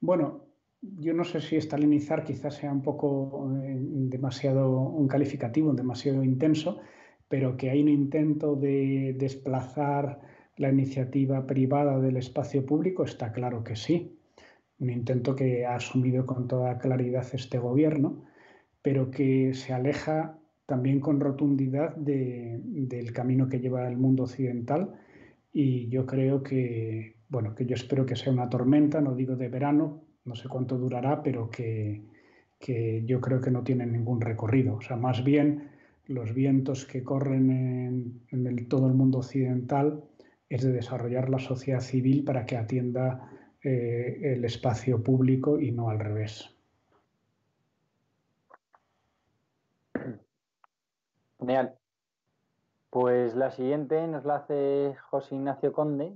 Bueno, 0.00 0.46
yo 0.80 1.14
no 1.14 1.24
sé 1.24 1.40
si 1.40 1.56
estalinizar 1.56 2.24
quizás 2.24 2.56
sea 2.56 2.72
un 2.72 2.82
poco 2.82 3.50
eh, 3.62 3.76
demasiado 3.78 4.80
un 4.80 5.08
calificativo, 5.08 5.72
demasiado 5.72 6.22
intenso, 6.22 6.80
pero 7.28 7.56
que 7.56 7.70
hay 7.70 7.82
un 7.82 7.88
intento 7.88 8.54
de 8.56 9.14
desplazar 9.18 10.20
la 10.56 10.70
iniciativa 10.70 11.46
privada 11.46 11.98
del 11.98 12.16
espacio 12.16 12.64
público, 12.64 13.04
está 13.04 13.32
claro 13.32 13.64
que 13.64 13.76
sí. 13.76 14.18
Un 14.78 14.90
intento 14.90 15.34
que 15.34 15.66
ha 15.66 15.76
asumido 15.76 16.26
con 16.26 16.48
toda 16.48 16.78
claridad 16.78 17.26
este 17.32 17.58
gobierno, 17.58 18.24
pero 18.82 19.10
que 19.10 19.54
se 19.54 19.72
aleja 19.72 20.38
también 20.66 21.00
con 21.00 21.20
rotundidad 21.20 21.96
del 21.96 23.12
camino 23.12 23.48
que 23.48 23.60
lleva 23.60 23.88
el 23.88 23.96
mundo 23.96 24.24
occidental 24.24 24.94
y 25.52 25.88
yo 25.88 26.06
creo 26.06 26.42
que, 26.42 27.15
bueno, 27.28 27.54
que 27.54 27.66
yo 27.66 27.74
espero 27.74 28.06
que 28.06 28.16
sea 28.16 28.32
una 28.32 28.48
tormenta, 28.48 29.00
no 29.00 29.14
digo 29.14 29.36
de 29.36 29.48
verano, 29.48 30.02
no 30.24 30.34
sé 30.34 30.48
cuánto 30.48 30.76
durará, 30.76 31.22
pero 31.22 31.50
que, 31.50 32.04
yo 33.04 33.20
creo 33.20 33.40
que 33.40 33.50
no 33.50 33.62
tiene 33.62 33.86
ningún 33.86 34.20
recorrido. 34.20 34.76
O 34.76 34.80
sea, 34.80 34.96
más 34.96 35.22
bien 35.24 35.70
los 36.06 36.34
vientos 36.34 36.84
que 36.84 37.02
corren 37.02 38.22
en, 38.30 38.68
todo 38.68 38.86
el 38.86 38.94
mundo 38.94 39.18
occidental 39.18 40.04
es 40.48 40.62
de 40.62 40.72
desarrollar 40.72 41.28
la 41.28 41.38
sociedad 41.38 41.80
civil 41.80 42.24
para 42.24 42.46
que 42.46 42.56
atienda 42.56 43.30
eh, 43.62 44.20
el 44.22 44.44
espacio 44.44 45.02
público 45.02 45.60
y 45.60 45.72
no 45.72 45.90
al 45.90 45.98
revés. 45.98 46.56
Genial. 51.38 51.74
Pues 52.90 53.34
la 53.34 53.50
siguiente 53.50 54.06
nos 54.06 54.24
la 54.24 54.36
hace 54.36 54.94
José 55.10 55.34
Ignacio 55.34 55.72
Conde 55.72 56.14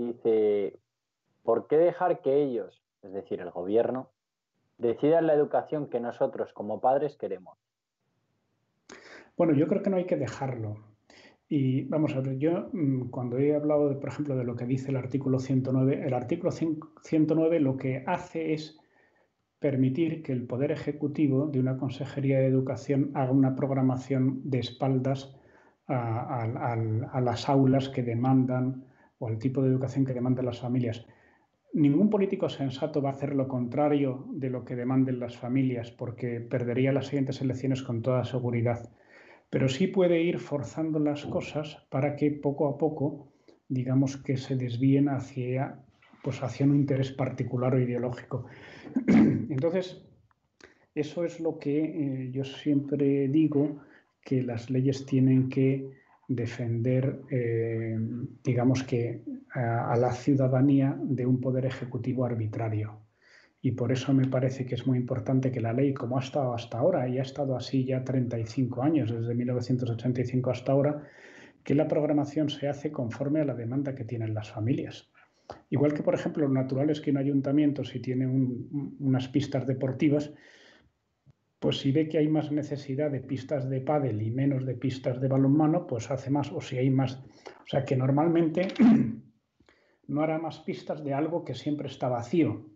dice, 0.00 0.78
¿por 1.42 1.66
qué 1.66 1.76
dejar 1.76 2.20
que 2.20 2.42
ellos, 2.42 2.82
es 3.02 3.12
decir, 3.12 3.40
el 3.40 3.50
gobierno, 3.50 4.10
decidan 4.78 5.26
la 5.26 5.34
educación 5.34 5.88
que 5.88 6.00
nosotros 6.00 6.52
como 6.52 6.80
padres 6.80 7.16
queremos? 7.16 7.58
Bueno, 9.36 9.54
yo 9.54 9.66
creo 9.66 9.82
que 9.82 9.90
no 9.90 9.96
hay 9.96 10.06
que 10.06 10.16
dejarlo. 10.16 10.76
Y 11.48 11.84
vamos 11.84 12.14
a 12.14 12.20
ver, 12.20 12.38
yo 12.38 12.70
mm, 12.72 13.10
cuando 13.10 13.38
he 13.38 13.54
hablado, 13.54 13.98
por 14.00 14.08
ejemplo, 14.08 14.36
de 14.36 14.44
lo 14.44 14.56
que 14.56 14.66
dice 14.66 14.90
el 14.90 14.96
artículo 14.96 15.38
109, 15.38 16.06
el 16.06 16.14
artículo 16.14 16.50
109 16.50 17.60
lo 17.60 17.76
que 17.76 18.02
hace 18.06 18.54
es 18.54 18.78
permitir 19.58 20.22
que 20.22 20.32
el 20.32 20.46
Poder 20.46 20.72
Ejecutivo 20.72 21.46
de 21.46 21.60
una 21.60 21.78
Consejería 21.78 22.38
de 22.38 22.46
Educación 22.46 23.10
haga 23.14 23.32
una 23.32 23.54
programación 23.54 24.40
de 24.44 24.58
espaldas 24.58 25.34
a, 25.86 27.20
las 27.20 27.48
aulas 27.48 27.88
que 27.88 28.02
demandan 28.02 28.84
o 29.24 29.28
al 29.28 29.38
tipo 29.38 29.62
de 29.62 29.70
educación 29.70 30.04
que 30.04 30.12
demandan 30.12 30.44
las 30.44 30.60
familias. 30.60 31.06
Ningún 31.72 32.10
político 32.10 32.48
sensato 32.48 33.00
va 33.00 33.08
a 33.10 33.12
hacer 33.14 33.34
lo 33.34 33.48
contrario 33.48 34.26
de 34.32 34.50
lo 34.50 34.64
que 34.64 34.76
demanden 34.76 35.18
las 35.18 35.36
familias 35.36 35.90
porque 35.90 36.40
perdería 36.40 36.92
las 36.92 37.06
siguientes 37.06 37.40
elecciones 37.40 37.82
con 37.82 38.02
toda 38.02 38.24
seguridad. 38.24 38.90
Pero 39.48 39.68
sí 39.68 39.86
puede 39.86 40.22
ir 40.22 40.38
forzando 40.38 40.98
las 40.98 41.24
cosas 41.24 41.86
para 41.90 42.16
que 42.16 42.30
poco 42.30 42.68
a 42.68 42.76
poco, 42.76 43.32
digamos 43.68 44.18
que 44.18 44.36
se 44.36 44.56
desvíen 44.56 45.08
hacia, 45.08 45.80
pues 46.22 46.42
hacia 46.42 46.66
un 46.66 46.76
interés 46.76 47.10
particular 47.10 47.74
o 47.74 47.80
ideológico. 47.80 48.46
Entonces, 49.06 50.04
eso 50.94 51.24
es 51.24 51.40
lo 51.40 51.58
que 51.58 51.78
eh, 51.84 52.30
yo 52.30 52.44
siempre 52.44 53.28
digo, 53.28 53.80
que 54.20 54.42
las 54.42 54.70
leyes 54.70 55.06
tienen 55.06 55.48
que 55.48 56.03
defender, 56.28 57.20
eh, 57.30 57.98
digamos 58.42 58.82
que, 58.82 59.22
a, 59.52 59.96
la 59.96 60.12
ciudadanía 60.12 60.96
de 61.00 61.26
un 61.26 61.40
poder 61.40 61.66
ejecutivo 61.66 62.24
arbitrario. 62.24 63.00
Y 63.62 63.72
por 63.72 63.92
eso 63.92 64.12
me 64.12 64.26
parece 64.26 64.66
que 64.66 64.74
es 64.74 64.86
muy 64.86 64.98
importante 64.98 65.50
que 65.50 65.60
la 65.60 65.72
ley, 65.72 65.94
como 65.94 66.18
ha 66.18 66.20
estado 66.20 66.52
hasta 66.52 66.78
ahora, 66.78 67.08
y 67.08 67.18
ha 67.18 67.22
estado 67.22 67.56
así 67.56 67.84
ya 67.84 68.04
35 68.04 68.82
años, 68.82 69.10
desde 69.10 69.34
1985 69.34 70.50
hasta 70.50 70.72
ahora, 70.72 71.02
que 71.62 71.74
la 71.74 71.88
programación 71.88 72.50
se 72.50 72.68
hace 72.68 72.92
conforme 72.92 73.40
a 73.40 73.44
la 73.44 73.54
demanda 73.54 73.94
que 73.94 74.04
tienen 74.04 74.34
las 74.34 74.50
familias. 74.50 75.10
Igual 75.70 75.94
que, 75.94 76.02
por 76.02 76.14
ejemplo, 76.14 76.46
lo 76.46 76.52
natural 76.52 76.90
es 76.90 77.00
que 77.00 77.10
un 77.10 77.16
ayuntamiento, 77.16 77.84
si 77.84 78.00
tiene 78.00 78.26
unas 78.26 79.28
pistas 79.28 79.66
deportivas, 79.66 80.32
pues 81.64 81.78
si 81.78 81.92
ve 81.92 82.10
que 82.10 82.18
hay 82.18 82.28
más 82.28 82.52
necesidad 82.52 83.10
de 83.10 83.20
pistas 83.20 83.70
de 83.70 83.80
pádel 83.80 84.20
y 84.20 84.30
menos 84.30 84.66
de 84.66 84.74
pistas 84.74 85.18
de 85.18 85.28
balonmano, 85.28 85.86
pues 85.86 86.10
hace 86.10 86.28
más, 86.30 86.52
o 86.52 86.60
si 86.60 86.76
hay 86.76 86.90
más. 86.90 87.14
O 87.14 87.66
sea 87.66 87.86
que 87.86 87.96
normalmente 87.96 88.68
no 90.08 90.20
hará 90.20 90.38
más 90.38 90.58
pistas 90.58 91.02
de 91.02 91.14
algo 91.14 91.42
que 91.42 91.54
siempre 91.54 91.88
está 91.88 92.10
vacío, 92.10 92.66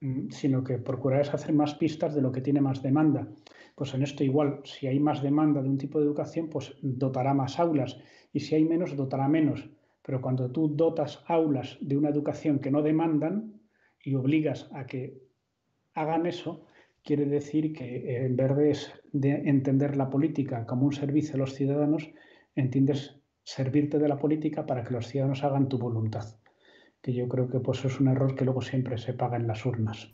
mm, 0.00 0.30
sino 0.30 0.64
que 0.64 0.78
procurará 0.78 1.30
hacer 1.30 1.52
más 1.52 1.74
pistas 1.74 2.14
de 2.14 2.22
lo 2.22 2.32
que 2.32 2.40
tiene 2.40 2.62
más 2.62 2.82
demanda. 2.82 3.28
Pues 3.74 3.92
en 3.92 4.02
esto 4.02 4.24
igual, 4.24 4.62
si 4.64 4.86
hay 4.86 4.98
más 4.98 5.22
demanda 5.22 5.60
de 5.60 5.68
un 5.68 5.76
tipo 5.76 5.98
de 5.98 6.06
educación, 6.06 6.48
pues 6.48 6.74
dotará 6.80 7.34
más 7.34 7.60
aulas, 7.60 7.98
y 8.32 8.40
si 8.40 8.54
hay 8.54 8.64
menos, 8.64 8.96
dotará 8.96 9.28
menos. 9.28 9.68
Pero 10.00 10.22
cuando 10.22 10.50
tú 10.50 10.74
dotas 10.74 11.22
aulas 11.26 11.76
de 11.82 11.98
una 11.98 12.08
educación 12.08 12.60
que 12.60 12.70
no 12.70 12.80
demandan 12.80 13.60
y 14.02 14.14
obligas 14.14 14.70
a 14.72 14.86
que 14.86 15.20
hagan 15.92 16.24
eso, 16.24 16.65
quiere 17.06 17.24
decir 17.24 17.72
que 17.72 17.84
eh, 17.84 18.26
en 18.26 18.36
vez 18.36 18.92
de 19.12 19.48
entender 19.48 19.96
la 19.96 20.10
política 20.10 20.66
como 20.66 20.86
un 20.86 20.92
servicio 20.92 21.36
a 21.36 21.38
los 21.38 21.54
ciudadanos, 21.54 22.10
entiendes 22.56 23.16
servirte 23.44 24.00
de 24.00 24.08
la 24.08 24.18
política 24.18 24.66
para 24.66 24.82
que 24.82 24.92
los 24.92 25.06
ciudadanos 25.06 25.44
hagan 25.44 25.68
tu 25.68 25.78
voluntad. 25.78 26.34
Que 27.00 27.14
yo 27.14 27.28
creo 27.28 27.48
que 27.48 27.60
pues, 27.60 27.84
es 27.84 28.00
un 28.00 28.08
error 28.08 28.34
que 28.34 28.44
luego 28.44 28.60
siempre 28.60 28.98
se 28.98 29.14
paga 29.14 29.36
en 29.36 29.46
las 29.46 29.64
urnas. 29.64 30.10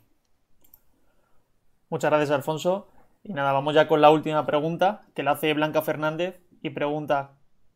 Muchas 1.89 2.11
gracias, 2.11 2.31
Alfonso. 2.31 2.87
Y 3.23 3.33
nada, 3.33 3.53
vamos 3.53 3.73
ya 3.73 3.87
con 3.87 3.99
la 4.01 4.11
última 4.11 4.45
pregunta 4.45 5.01
que 5.15 5.23
la 5.23 5.31
hace 5.31 5.53
Blanca 5.53 5.81
Fernández 5.81 6.41
y 6.61 6.69
pregunta, 6.69 7.31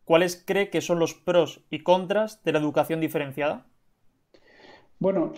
¿cuáles 0.06 0.44
cree 0.46 0.70
que 0.70 0.82
son 0.82 1.00
los 1.00 1.16
pros 1.16 1.66
y 1.72 1.80
contras 1.80 2.44
de 2.44 2.52
la 2.52 2.60
educación 2.60 3.00
diferenciada? 3.00 3.66
Bueno, 5.00 5.32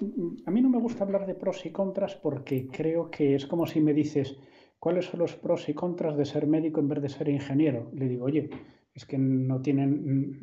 a 0.46 0.52
mí 0.52 0.62
no 0.62 0.70
me 0.70 0.80
gusta 0.80 1.04
hablar 1.04 1.26
de 1.26 1.36
pros 1.36 1.66
y 1.66 1.72
contras 1.72 2.16
porque 2.16 2.68
creo 2.68 3.12
que 3.12 3.36
es 3.36 3.46
como 3.46 3.68
si 3.68 3.82
me 3.82 3.94
dices, 3.94 4.38
¿cuáles 4.80 5.06
son 5.06 5.20
los 5.20 5.36
pros 5.36 5.68
y 5.68 5.74
contras 5.74 6.16
de 6.16 6.24
ser 6.24 6.48
médico 6.48 6.80
en 6.80 6.88
vez 6.88 7.02
de 7.02 7.10
ser 7.10 7.28
ingeniero? 7.28 7.92
Le 7.94 8.08
digo, 8.08 8.26
oye, 8.26 8.50
es 8.94 9.06
que 9.06 9.18
no 9.18 9.62
tienen 9.62 10.40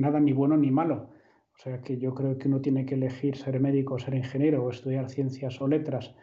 nada 0.00 0.18
ni 0.18 0.32
bueno 0.32 0.56
ni 0.56 0.70
malo. 0.70 1.10
O 1.54 1.58
sea 1.60 1.82
que 1.82 1.98
yo 1.98 2.14
creo 2.14 2.38
que 2.38 2.48
uno 2.48 2.62
tiene 2.62 2.86
que 2.86 2.94
elegir 2.94 3.36
ser 3.36 3.60
médico 3.60 3.94
o 3.94 3.98
ser 3.98 4.14
ingeniero 4.14 4.64
o 4.64 4.70
estudiar 4.70 5.10
ciencias 5.10 5.60
o 5.60 5.68
letras 5.68 6.14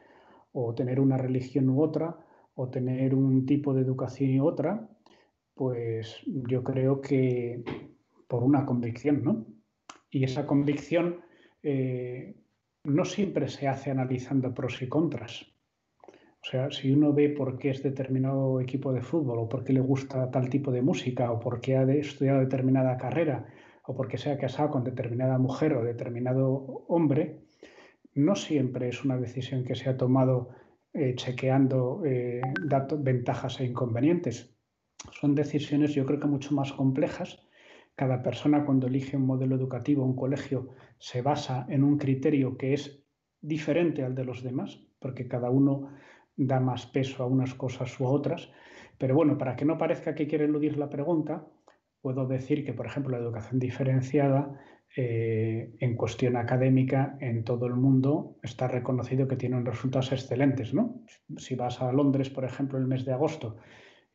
o 0.51 0.73
tener 0.73 0.99
una 0.99 1.17
religión 1.17 1.69
u 1.69 1.83
otra 1.83 2.17
o 2.55 2.69
tener 2.69 3.13
un 3.13 3.45
tipo 3.45 3.73
de 3.73 3.81
educación 3.81 4.31
y 4.31 4.39
otra, 4.39 4.89
pues 5.53 6.23
yo 6.25 6.63
creo 6.63 7.01
que 7.01 7.63
por 8.27 8.43
una 8.43 8.65
convicción, 8.65 9.23
¿no? 9.23 9.45
Y 10.09 10.23
esa 10.23 10.47
convicción 10.47 11.24
eh, 11.65 12.35
no 12.83 13.05
siempre 13.05 13.47
se 13.47 13.67
hace 13.67 13.89
analizando 13.89 14.53
pros 14.53 14.81
y 14.83 14.87
contras. 14.87 15.47
O 16.45 16.47
sea, 16.47 16.69
si 16.69 16.91
uno 16.91 17.11
ve 17.11 17.29
por 17.29 17.57
qué 17.57 17.71
es 17.71 17.81
determinado 17.81 18.61
equipo 18.61 18.93
de 18.93 19.01
fútbol 19.01 19.39
o 19.39 19.49
por 19.49 19.63
qué 19.63 19.73
le 19.73 19.79
gusta 19.79 20.29
tal 20.29 20.47
tipo 20.47 20.71
de 20.71 20.83
música 20.83 21.31
o 21.31 21.39
por 21.39 21.59
qué 21.61 21.75
ha 21.75 21.83
estudiado 21.91 22.39
determinada 22.41 22.97
carrera 22.97 23.47
o 23.83 23.95
por 23.95 24.07
qué 24.07 24.19
se 24.19 24.29
ha 24.29 24.37
casado 24.37 24.69
con 24.69 24.83
determinada 24.83 25.39
mujer 25.39 25.73
o 25.73 25.83
determinado 25.83 26.85
hombre, 26.87 27.39
no 28.13 28.35
siempre 28.35 28.89
es 28.89 29.03
una 29.03 29.17
decisión 29.17 29.63
que 29.63 29.73
se 29.73 29.89
ha 29.89 29.97
tomado 29.97 30.49
eh, 30.93 31.15
chequeando 31.15 32.03
eh, 32.05 32.41
datos, 32.63 33.03
ventajas 33.03 33.59
e 33.59 33.65
inconvenientes. 33.65 34.55
Son 35.19 35.33
decisiones 35.33 35.95
yo 35.95 36.05
creo 36.05 36.19
que 36.19 36.27
mucho 36.27 36.53
más 36.53 36.71
complejas. 36.73 37.39
Cada 37.95 38.21
persona 38.21 38.65
cuando 38.65 38.87
elige 38.87 39.15
un 39.15 39.25
modelo 39.25 39.55
educativo, 39.55 40.03
un 40.03 40.15
colegio, 40.15 40.69
se 40.97 41.21
basa 41.21 41.65
en 41.69 41.83
un 41.83 41.97
criterio 41.97 42.57
que 42.57 42.73
es 42.73 43.03
diferente 43.41 44.03
al 44.03 44.15
de 44.15 44.25
los 44.25 44.43
demás, 44.43 44.81
porque 44.99 45.27
cada 45.27 45.49
uno 45.49 45.89
da 46.35 46.59
más 46.59 46.85
peso 46.87 47.23
a 47.23 47.27
unas 47.27 47.53
cosas 47.53 47.97
u 47.99 48.07
a 48.07 48.11
otras. 48.11 48.51
Pero 48.97 49.15
bueno, 49.15 49.37
para 49.37 49.55
que 49.55 49.65
no 49.65 49.77
parezca 49.77 50.15
que 50.15 50.27
quiere 50.27 50.45
eludir 50.45 50.77
la 50.77 50.89
pregunta, 50.89 51.47
puedo 52.01 52.27
decir 52.27 52.65
que, 52.65 52.73
por 52.73 52.85
ejemplo, 52.85 53.11
la 53.17 53.23
educación 53.23 53.59
diferenciada 53.59 54.59
eh, 54.97 55.75
en 55.79 55.95
cuestión 55.95 56.37
académica 56.37 57.17
en 57.19 57.43
todo 57.43 57.65
el 57.65 57.75
mundo 57.75 58.37
está 58.43 58.67
reconocido 58.67 59.27
que 59.27 59.35
tiene 59.35 59.59
resultados 59.61 60.11
excelentes. 60.11 60.73
¿no? 60.73 61.01
Si 61.37 61.55
vas 61.55 61.81
a 61.81 61.91
Londres, 61.91 62.29
por 62.29 62.45
ejemplo, 62.45 62.77
el 62.77 62.87
mes 62.87 63.05
de 63.05 63.13
agosto 63.13 63.57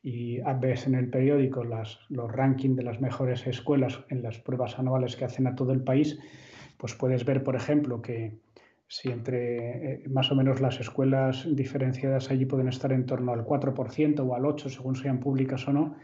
y 0.03 0.39
ves 0.59 0.87
en 0.87 0.95
el 0.95 1.09
periódico 1.09 1.63
los 1.63 2.31
rankings 2.31 2.75
de 2.75 2.83
las 2.83 3.01
mejores 3.01 3.45
escuelas 3.45 4.03
en 4.09 4.23
las 4.23 4.39
pruebas 4.39 4.79
anuales 4.79 5.15
que 5.15 5.25
hacen 5.25 5.47
a 5.47 5.55
todo 5.55 5.73
el 5.73 5.83
país, 5.83 6.19
pues 6.77 6.95
puedes 6.95 7.25
ver, 7.25 7.43
por 7.43 7.55
ejemplo, 7.55 8.01
que 8.01 8.39
si 8.87 9.09
entre 9.09 9.93
eh, 9.93 10.03
más 10.09 10.31
o 10.31 10.35
menos 10.35 10.59
las 10.59 10.79
escuelas 10.79 11.47
diferenciadas 11.55 12.29
allí 12.31 12.45
pueden 12.45 12.67
estar 12.67 12.91
en 12.91 13.05
torno 13.05 13.31
al 13.31 13.45
4% 13.45 14.19
o 14.19 14.35
al 14.35 14.43
8%, 14.43 14.69
según 14.69 14.95
sean 14.95 15.19
públicas 15.19 15.67
o 15.67 15.73
no, 15.73 15.95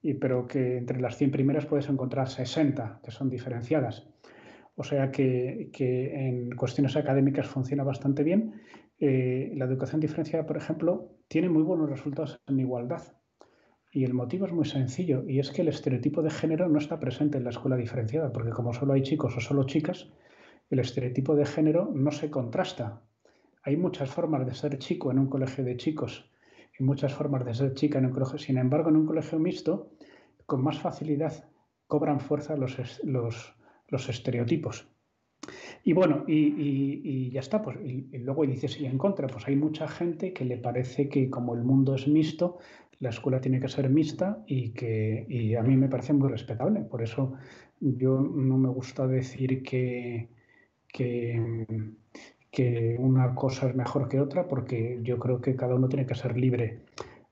y, 0.00 0.14
pero 0.14 0.48
que 0.48 0.78
entre 0.78 1.00
las 1.00 1.16
100 1.18 1.30
primeras 1.30 1.66
puedes 1.66 1.88
encontrar 1.88 2.28
60 2.28 3.00
que 3.04 3.10
son 3.10 3.28
diferenciadas. 3.30 4.08
O 4.74 4.82
sea 4.82 5.12
que, 5.12 5.70
que 5.72 6.28
en 6.28 6.56
cuestiones 6.56 6.96
académicas 6.96 7.46
funciona 7.46 7.84
bastante 7.84 8.24
bien. 8.24 8.54
Eh, 8.98 9.52
la 9.54 9.66
educación 9.66 10.00
diferenciada, 10.00 10.46
por 10.46 10.56
ejemplo, 10.56 11.10
tiene 11.28 11.48
muy 11.48 11.62
buenos 11.62 11.90
resultados 11.90 12.40
en 12.48 12.58
igualdad. 12.58 13.02
Y 13.94 14.04
el 14.04 14.14
motivo 14.14 14.46
es 14.46 14.52
muy 14.52 14.64
sencillo, 14.64 15.22
y 15.28 15.38
es 15.38 15.50
que 15.50 15.60
el 15.60 15.68
estereotipo 15.68 16.22
de 16.22 16.30
género 16.30 16.66
no 16.66 16.78
está 16.78 16.98
presente 16.98 17.36
en 17.36 17.44
la 17.44 17.50
escuela 17.50 17.76
diferenciada, 17.76 18.32
porque 18.32 18.50
como 18.50 18.72
solo 18.72 18.94
hay 18.94 19.02
chicos 19.02 19.36
o 19.36 19.40
solo 19.40 19.64
chicas, 19.64 20.08
el 20.70 20.78
estereotipo 20.78 21.36
de 21.36 21.44
género 21.44 21.90
no 21.94 22.10
se 22.10 22.30
contrasta. 22.30 23.02
Hay 23.62 23.76
muchas 23.76 24.10
formas 24.10 24.46
de 24.46 24.54
ser 24.54 24.78
chico 24.78 25.10
en 25.10 25.18
un 25.18 25.28
colegio 25.28 25.62
de 25.62 25.76
chicos 25.76 26.32
y 26.78 26.82
muchas 26.82 27.12
formas 27.12 27.44
de 27.44 27.52
ser 27.52 27.74
chica 27.74 27.98
en 27.98 28.06
un 28.06 28.12
colegio. 28.12 28.38
Sin 28.38 28.56
embargo, 28.56 28.88
en 28.88 28.96
un 28.96 29.06
colegio 29.06 29.38
mixto, 29.38 29.90
con 30.46 30.62
más 30.62 30.78
facilidad 30.78 31.44
cobran 31.86 32.20
fuerza 32.20 32.56
los, 32.56 32.78
los, 33.04 34.08
estereotipos. 34.08 34.88
Y 35.84 35.92
bueno, 35.92 36.24
y, 36.26 37.30
ya 37.30 37.40
está. 37.40 37.60
Pues, 37.60 37.76
y, 37.84 38.16
luego 38.16 38.46
dices, 38.46 38.80
y 38.80 38.86
en 38.86 38.96
contra, 38.96 39.26
pues 39.26 39.46
hay 39.46 39.56
mucha 39.56 39.86
gente 39.86 40.32
que 40.32 40.46
le 40.46 40.56
parece 40.56 41.10
que 41.10 41.28
como 41.28 41.54
el 41.54 41.62
mundo 41.62 41.94
es 41.94 42.08
mixto, 42.08 42.58
la 43.02 43.10
escuela 43.10 43.40
tiene 43.40 43.58
que 43.58 43.68
ser 43.68 43.90
mixta 43.90 44.44
y 44.46 44.70
que 44.70 45.26
y 45.28 45.56
a 45.56 45.62
mí 45.64 45.76
me 45.76 45.88
parece 45.88 46.12
muy 46.12 46.28
respetable. 46.28 46.82
Por 46.82 47.02
eso 47.02 47.32
yo 47.80 48.20
no 48.20 48.56
me 48.56 48.68
gusta 48.68 49.08
decir 49.08 49.64
que, 49.64 50.28
que, 50.88 52.96
una 53.00 53.34
cosa 53.34 53.68
es 53.68 53.74
mejor 53.74 54.08
que 54.08 54.20
otra, 54.20 54.46
porque 54.46 55.00
yo 55.02 55.18
creo 55.18 55.40
que 55.40 55.56
cada 55.56 55.74
uno 55.74 55.88
tiene 55.88 56.06
que 56.06 56.14
ser 56.14 56.36
libre. 56.36 56.82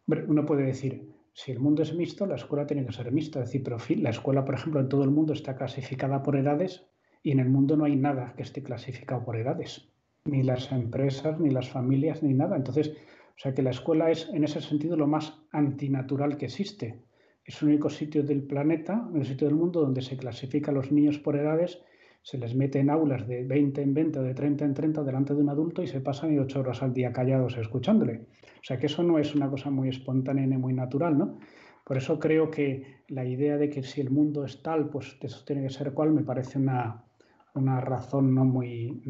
uno 0.07 0.45
puede 0.45 0.65
decir, 0.65 1.09
si 1.33 1.53
el 1.53 1.61
mundo 1.61 1.83
es 1.83 1.95
mixto, 1.95 2.27
la 2.27 2.35
escuela 2.35 2.67
tiene 2.67 2.85
que 2.85 2.93
ser 2.93 3.13
mixta. 3.13 3.39
Es 3.39 3.47
decir, 3.47 3.63
pero 3.63 3.77
la 4.03 4.11
escuela, 4.11 4.45
por 4.45 4.57
ejemplo, 4.57 4.81
en 4.81 4.89
todo 4.89 5.05
el 5.05 5.11
mundo 5.11 5.35
está 5.35 5.55
clasificada 5.55 6.25
por 6.25 6.35
edades 6.35 6.85
y 7.23 7.31
en 7.31 7.39
el 7.39 7.49
mundo 7.49 7.77
no 7.77 7.85
hay 7.85 7.95
nada 7.95 8.35
que 8.37 8.43
esté 8.43 8.65
clasificado 8.65 9.25
por 9.25 9.37
edades. 9.37 9.89
Ni 10.25 10.43
las 10.43 10.73
empresas, 10.73 11.39
ni 11.39 11.51
las 11.51 11.69
familias, 11.69 12.25
ni 12.25 12.35
nada. 12.35 12.57
Entonces, 12.57 12.93
o 13.41 13.43
sea 13.43 13.55
que 13.55 13.63
la 13.63 13.71
escuela 13.71 14.11
es 14.11 14.29
en 14.35 14.45
ese 14.45 14.61
sentido 14.61 14.99
lo 14.99 15.07
más 15.07 15.33
antinatural 15.51 16.37
que 16.37 16.45
existe. 16.45 17.01
Es 17.43 17.63
el 17.63 17.69
único 17.69 17.89
sitio 17.89 18.23
del 18.23 18.43
planeta, 18.43 19.09
el 19.15 19.25
sitio 19.25 19.47
del 19.47 19.57
mundo 19.57 19.81
donde 19.81 20.03
se 20.03 20.19
clasifica 20.19 20.71
a 20.71 20.75
los 20.75 20.93
niños 20.93 21.19
por 21.19 21.37
edades 21.37 21.81
se 22.21 22.37
les 22.37 22.55
mete 22.55 22.81
en 22.81 22.91
aulas 22.91 23.27
de 23.27 23.45
20 23.45 23.81
en 23.81 23.95
20 23.95 24.19
o 24.19 24.23
de 24.25 24.35
30 24.35 24.67
en 24.67 24.75
30 24.75 25.05
delante 25.05 25.33
de 25.33 25.41
un 25.41 25.49
adulto 25.49 25.83
y 25.83 25.87
se 25.87 26.03
pasan 26.03 26.39
8 26.39 26.61
horas 26.61 26.83
al 26.83 26.93
día 26.93 27.15
callados 27.15 27.57
escuchándole. 27.57 28.27
O 28.61 28.65
sea 28.65 28.79
que 28.79 28.85
eso 28.85 29.03
no 29.03 29.19
es 29.19 29.35
una 29.35 29.49
cosa 29.49 29.71
muy 29.71 29.89
espontánea 29.89 30.47
ni 30.47 30.59
muy 30.59 30.75
natural, 30.75 31.17
¿no? 31.17 31.39
Por 31.83 31.97
eso 31.97 32.21
creo 32.21 32.51
que 32.51 33.05
la 33.09 33.25
idea 33.25 33.57
de 33.57 33.71
que 33.71 33.83
si 33.83 34.03
el 34.03 34.11
mundo 34.11 34.45
es 34.45 34.63
tal, 34.63 34.91
pues 34.91 35.17
eso 35.19 35.43
tiene 35.47 35.63
que 35.63 35.71
ser 35.71 35.95
cual, 35.95 36.13
me 36.13 36.25
parece 36.25 36.59
una, 36.59 37.07
una 37.55 37.81
razón 37.81 38.35
no 38.35 38.45
muy, 38.45 39.01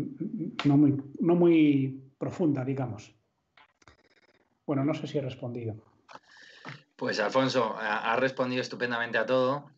no, 0.66 0.76
muy, 0.76 1.02
no 1.18 1.34
muy 1.34 2.12
profunda, 2.16 2.64
digamos. 2.64 3.19
Bueno, 4.70 4.84
no 4.84 4.94
sé 4.94 5.08
si 5.08 5.18
he 5.18 5.20
respondido. 5.20 5.74
Pues 6.94 7.18
Alfonso, 7.18 7.74
ha 7.76 8.14
respondido 8.14 8.62
estupendamente 8.62 9.18
a 9.18 9.26
todo. 9.26 9.68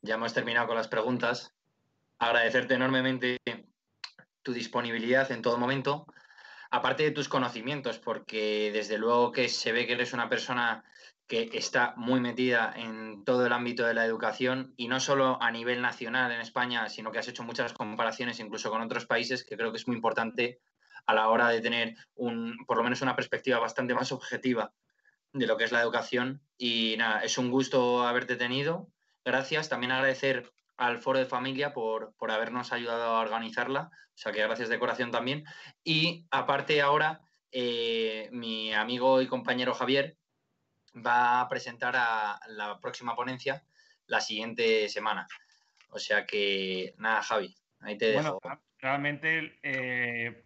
Ya 0.00 0.14
hemos 0.14 0.32
terminado 0.32 0.68
con 0.68 0.76
las 0.76 0.88
preguntas 0.88 1.54
agradecerte 2.18 2.72
enormemente 2.72 3.36
tu 4.42 4.54
disponibilidad 4.54 5.30
en 5.32 5.42
todo 5.42 5.58
momento, 5.58 6.06
aparte 6.70 7.02
de 7.02 7.10
tus 7.10 7.28
conocimientos, 7.28 7.98
porque 7.98 8.70
desde 8.72 8.96
luego 8.96 9.32
que 9.32 9.50
se 9.50 9.70
ve 9.72 9.86
que 9.86 9.92
eres 9.92 10.14
una 10.14 10.30
persona 10.30 10.82
que 11.26 11.50
está 11.52 11.92
muy 11.98 12.18
metida 12.18 12.72
en 12.74 13.24
todo 13.26 13.44
el 13.44 13.52
ámbito 13.52 13.84
de 13.84 13.92
la 13.92 14.06
educación 14.06 14.72
y 14.78 14.88
no 14.88 14.98
solo 14.98 15.36
a 15.42 15.50
nivel 15.50 15.82
nacional 15.82 16.32
en 16.32 16.40
España, 16.40 16.88
sino 16.88 17.12
que 17.12 17.18
has 17.18 17.28
hecho 17.28 17.44
muchas 17.44 17.74
comparaciones 17.74 18.40
incluso 18.40 18.70
con 18.70 18.80
otros 18.80 19.04
países, 19.04 19.44
que 19.44 19.58
creo 19.58 19.72
que 19.72 19.76
es 19.76 19.86
muy 19.86 19.96
importante 19.96 20.62
a 21.08 21.14
la 21.14 21.28
hora 21.30 21.48
de 21.48 21.62
tener 21.62 21.96
un, 22.16 22.54
por 22.66 22.76
lo 22.76 22.84
menos 22.84 23.00
una 23.00 23.16
perspectiva 23.16 23.58
bastante 23.58 23.94
más 23.94 24.12
objetiva 24.12 24.74
de 25.32 25.46
lo 25.46 25.56
que 25.56 25.64
es 25.64 25.72
la 25.72 25.80
educación. 25.80 26.42
Y 26.58 26.96
nada, 26.98 27.20
es 27.20 27.38
un 27.38 27.50
gusto 27.50 28.06
haberte 28.06 28.36
tenido. 28.36 28.90
Gracias. 29.24 29.70
También 29.70 29.92
agradecer 29.92 30.52
al 30.76 30.98
Foro 30.98 31.18
de 31.18 31.24
Familia 31.24 31.72
por, 31.72 32.14
habernos 32.28 32.74
ayudado 32.74 33.04
a 33.04 33.20
organizarla. 33.20 33.90
O 34.14 34.18
sea 34.18 34.32
que 34.32 34.42
gracias 34.42 34.68
de 34.68 34.78
corazón 34.78 35.10
también. 35.10 35.46
Y 35.82 36.26
aparte 36.30 36.82
ahora, 36.82 37.22
eh, 37.52 38.28
mi 38.30 38.74
amigo 38.74 39.22
y 39.22 39.28
compañero 39.28 39.72
Javier 39.72 40.18
va 40.94 41.40
a 41.40 41.48
presentar 41.48 41.96
a 41.96 42.38
la 42.48 42.78
próxima 42.80 43.16
ponencia 43.16 43.64
la 44.08 44.20
siguiente 44.20 44.90
semana. 44.90 45.26
O 45.88 45.98
sea 45.98 46.26
que 46.26 46.94
nada, 46.98 47.22
Javi, 47.22 47.56
ahí 47.80 47.96
te 47.96 48.12
dejo. 48.12 48.40
Bueno, 48.42 48.60
realmente 48.78 49.58
eh, 49.62 50.44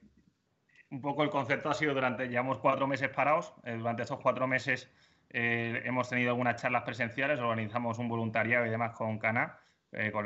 un 0.93 1.01
poco 1.01 1.25
el 1.25 1.31
concepto 1.31 1.71
ha 1.71 1.75
sido 1.75 1.95
durante, 1.95 2.29
llevamos 2.29 2.59
cuatro 2.59 2.87
meses 2.87 3.09
parados, 3.09 3.53
eh, 3.65 3.75
durante 3.77 4.05
esos 4.05 4.21
cuatro 4.21 4.47
meses 4.47 4.89
hemos 5.35 6.11
tenido 6.11 6.29
algunas 6.29 6.61
charlas 6.61 6.83
presenciales, 6.83 7.41
organizamos 7.41 7.99
un 7.99 8.07
voluntariado 8.07 8.67
y 8.67 8.69
demás 8.69 8.93
con 8.93 9.19
Cana 9.19 9.59
eh, 9.93 10.11
con, 10.11 10.25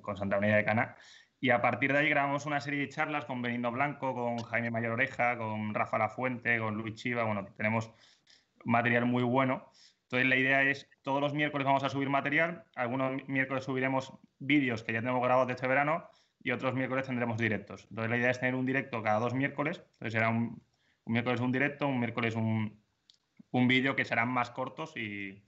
con, 0.00 0.16
Santa 0.16 0.40
María 0.40 0.56
de 0.56 0.64
Cana. 0.64 0.96
Y 1.38 1.50
a 1.50 1.60
partir 1.60 1.92
de 1.92 1.98
ahí 1.98 2.08
grabamos 2.08 2.46
una 2.46 2.60
serie 2.62 2.80
de 2.80 2.88
charlas 2.88 3.26
con 3.26 3.42
Benigno 3.42 3.70
Blanco, 3.70 4.14
con 4.14 4.38
Jaime 4.38 4.70
Mayor 4.70 4.92
Oreja, 4.92 5.36
con 5.36 5.74
Rafa 5.74 5.98
La 5.98 6.08
Fuente, 6.08 6.58
con 6.58 6.76
Luis 6.76 6.94
Chiva. 6.94 7.24
Bueno, 7.24 7.44
tenemos 7.56 7.92
material 8.64 9.04
muy 9.04 9.22
bueno. 9.22 9.70
Entonces 10.04 10.26
la 10.28 10.36
idea 10.36 10.62
es, 10.62 10.88
todos 11.02 11.20
los 11.20 11.34
miércoles 11.34 11.66
vamos 11.66 11.84
a 11.84 11.90
subir 11.90 12.08
material, 12.08 12.64
algunos 12.74 13.28
miércoles 13.28 13.64
subiremos 13.64 14.14
vídeos 14.38 14.82
que 14.82 14.94
ya 14.94 15.00
tenemos 15.00 15.22
grabados 15.22 15.48
de 15.48 15.54
este 15.54 15.66
verano 15.66 16.08
y 16.46 16.52
otros 16.52 16.74
miércoles 16.74 17.04
tendremos 17.04 17.38
directos. 17.38 17.88
Entonces 17.90 18.08
la 18.08 18.18
idea 18.18 18.30
es 18.30 18.38
tener 18.38 18.54
un 18.54 18.64
directo 18.64 19.02
cada 19.02 19.18
dos 19.18 19.34
miércoles, 19.34 19.82
entonces 19.94 20.12
será 20.12 20.28
un, 20.28 20.62
miércoles 21.04 21.40
un 21.40 21.50
directo, 21.50 21.88
un 21.88 21.98
miércoles 21.98 22.36
un, 22.36 22.80
un 23.50 23.66
vídeo 23.66 23.96
que 23.96 24.04
serán 24.04 24.28
más 24.28 24.50
cortos 24.50 24.92
y, 24.96 25.42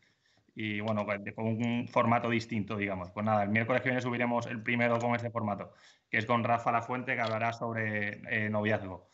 bueno, 0.81 1.07
con 1.37 1.47
un 1.47 1.87
formato 1.87 2.29
distinto, 2.29 2.77
digamos. 2.77 3.13
Pues 3.13 3.25
nada, 3.25 3.45
el 3.45 3.51
miércoles 3.51 3.81
que 3.81 3.91
viene 3.91 4.03
subiremos 4.03 4.47
el 4.47 4.61
primero 4.61 4.99
con 4.99 5.15
este 5.15 5.31
formato, 5.31 5.73
que 6.11 6.19
es 6.19 6.27
con 6.27 6.43
Rafa 6.43 6.73
La 6.73 6.83
Fuente, 6.83 7.15
que 7.15 7.21
hablará 7.21 7.53
sobre 7.53 8.21
eh, 8.29 8.51
noviazgo. 8.51 9.09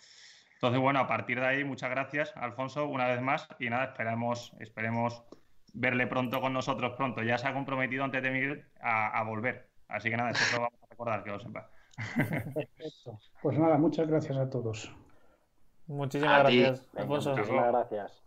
Entonces, 0.55 0.81
bueno, 0.81 1.01
a 1.01 1.07
partir 1.07 1.39
de 1.39 1.47
ahí, 1.47 1.65
muchas 1.65 1.91
gracias, 1.91 2.35
Alfonso, 2.35 2.87
una 2.87 3.09
vez 3.09 3.21
más. 3.21 3.47
Y 3.59 3.69
nada, 3.69 3.85
esperamos, 3.85 4.55
esperemos 4.59 5.23
verle 5.75 6.07
pronto 6.07 6.41
con 6.41 6.55
nosotros 6.55 6.95
pronto. 6.97 7.23
Ya 7.23 7.37
se 7.37 7.47
ha 7.47 7.53
comprometido 7.53 8.05
antes 8.05 8.23
de 8.23 8.31
Miguel 8.31 8.65
a, 8.81 9.23
volver. 9.25 9.69
Así 9.87 10.09
que 10.09 10.17
nada, 10.17 10.31
eso 10.31 10.57
lo 10.57 10.63
vamos 10.63 10.84
recordar, 10.95 11.25
que 11.25 11.31
lo 11.31 11.41
sepa. 11.41 11.69
Perfecto. 12.55 13.19
Pues 13.43 13.59
nada, 13.59 13.77
muchas 13.79 14.09
gracias 14.09 14.37
a 14.39 14.49
todos. 14.49 14.91
Muchísimas 15.87 16.41
gracias, 16.41 16.89
Alfonso. 16.97 17.37
Muchísimas 17.37 17.69
gracias. 17.69 18.23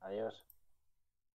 Adiós. 0.00 0.45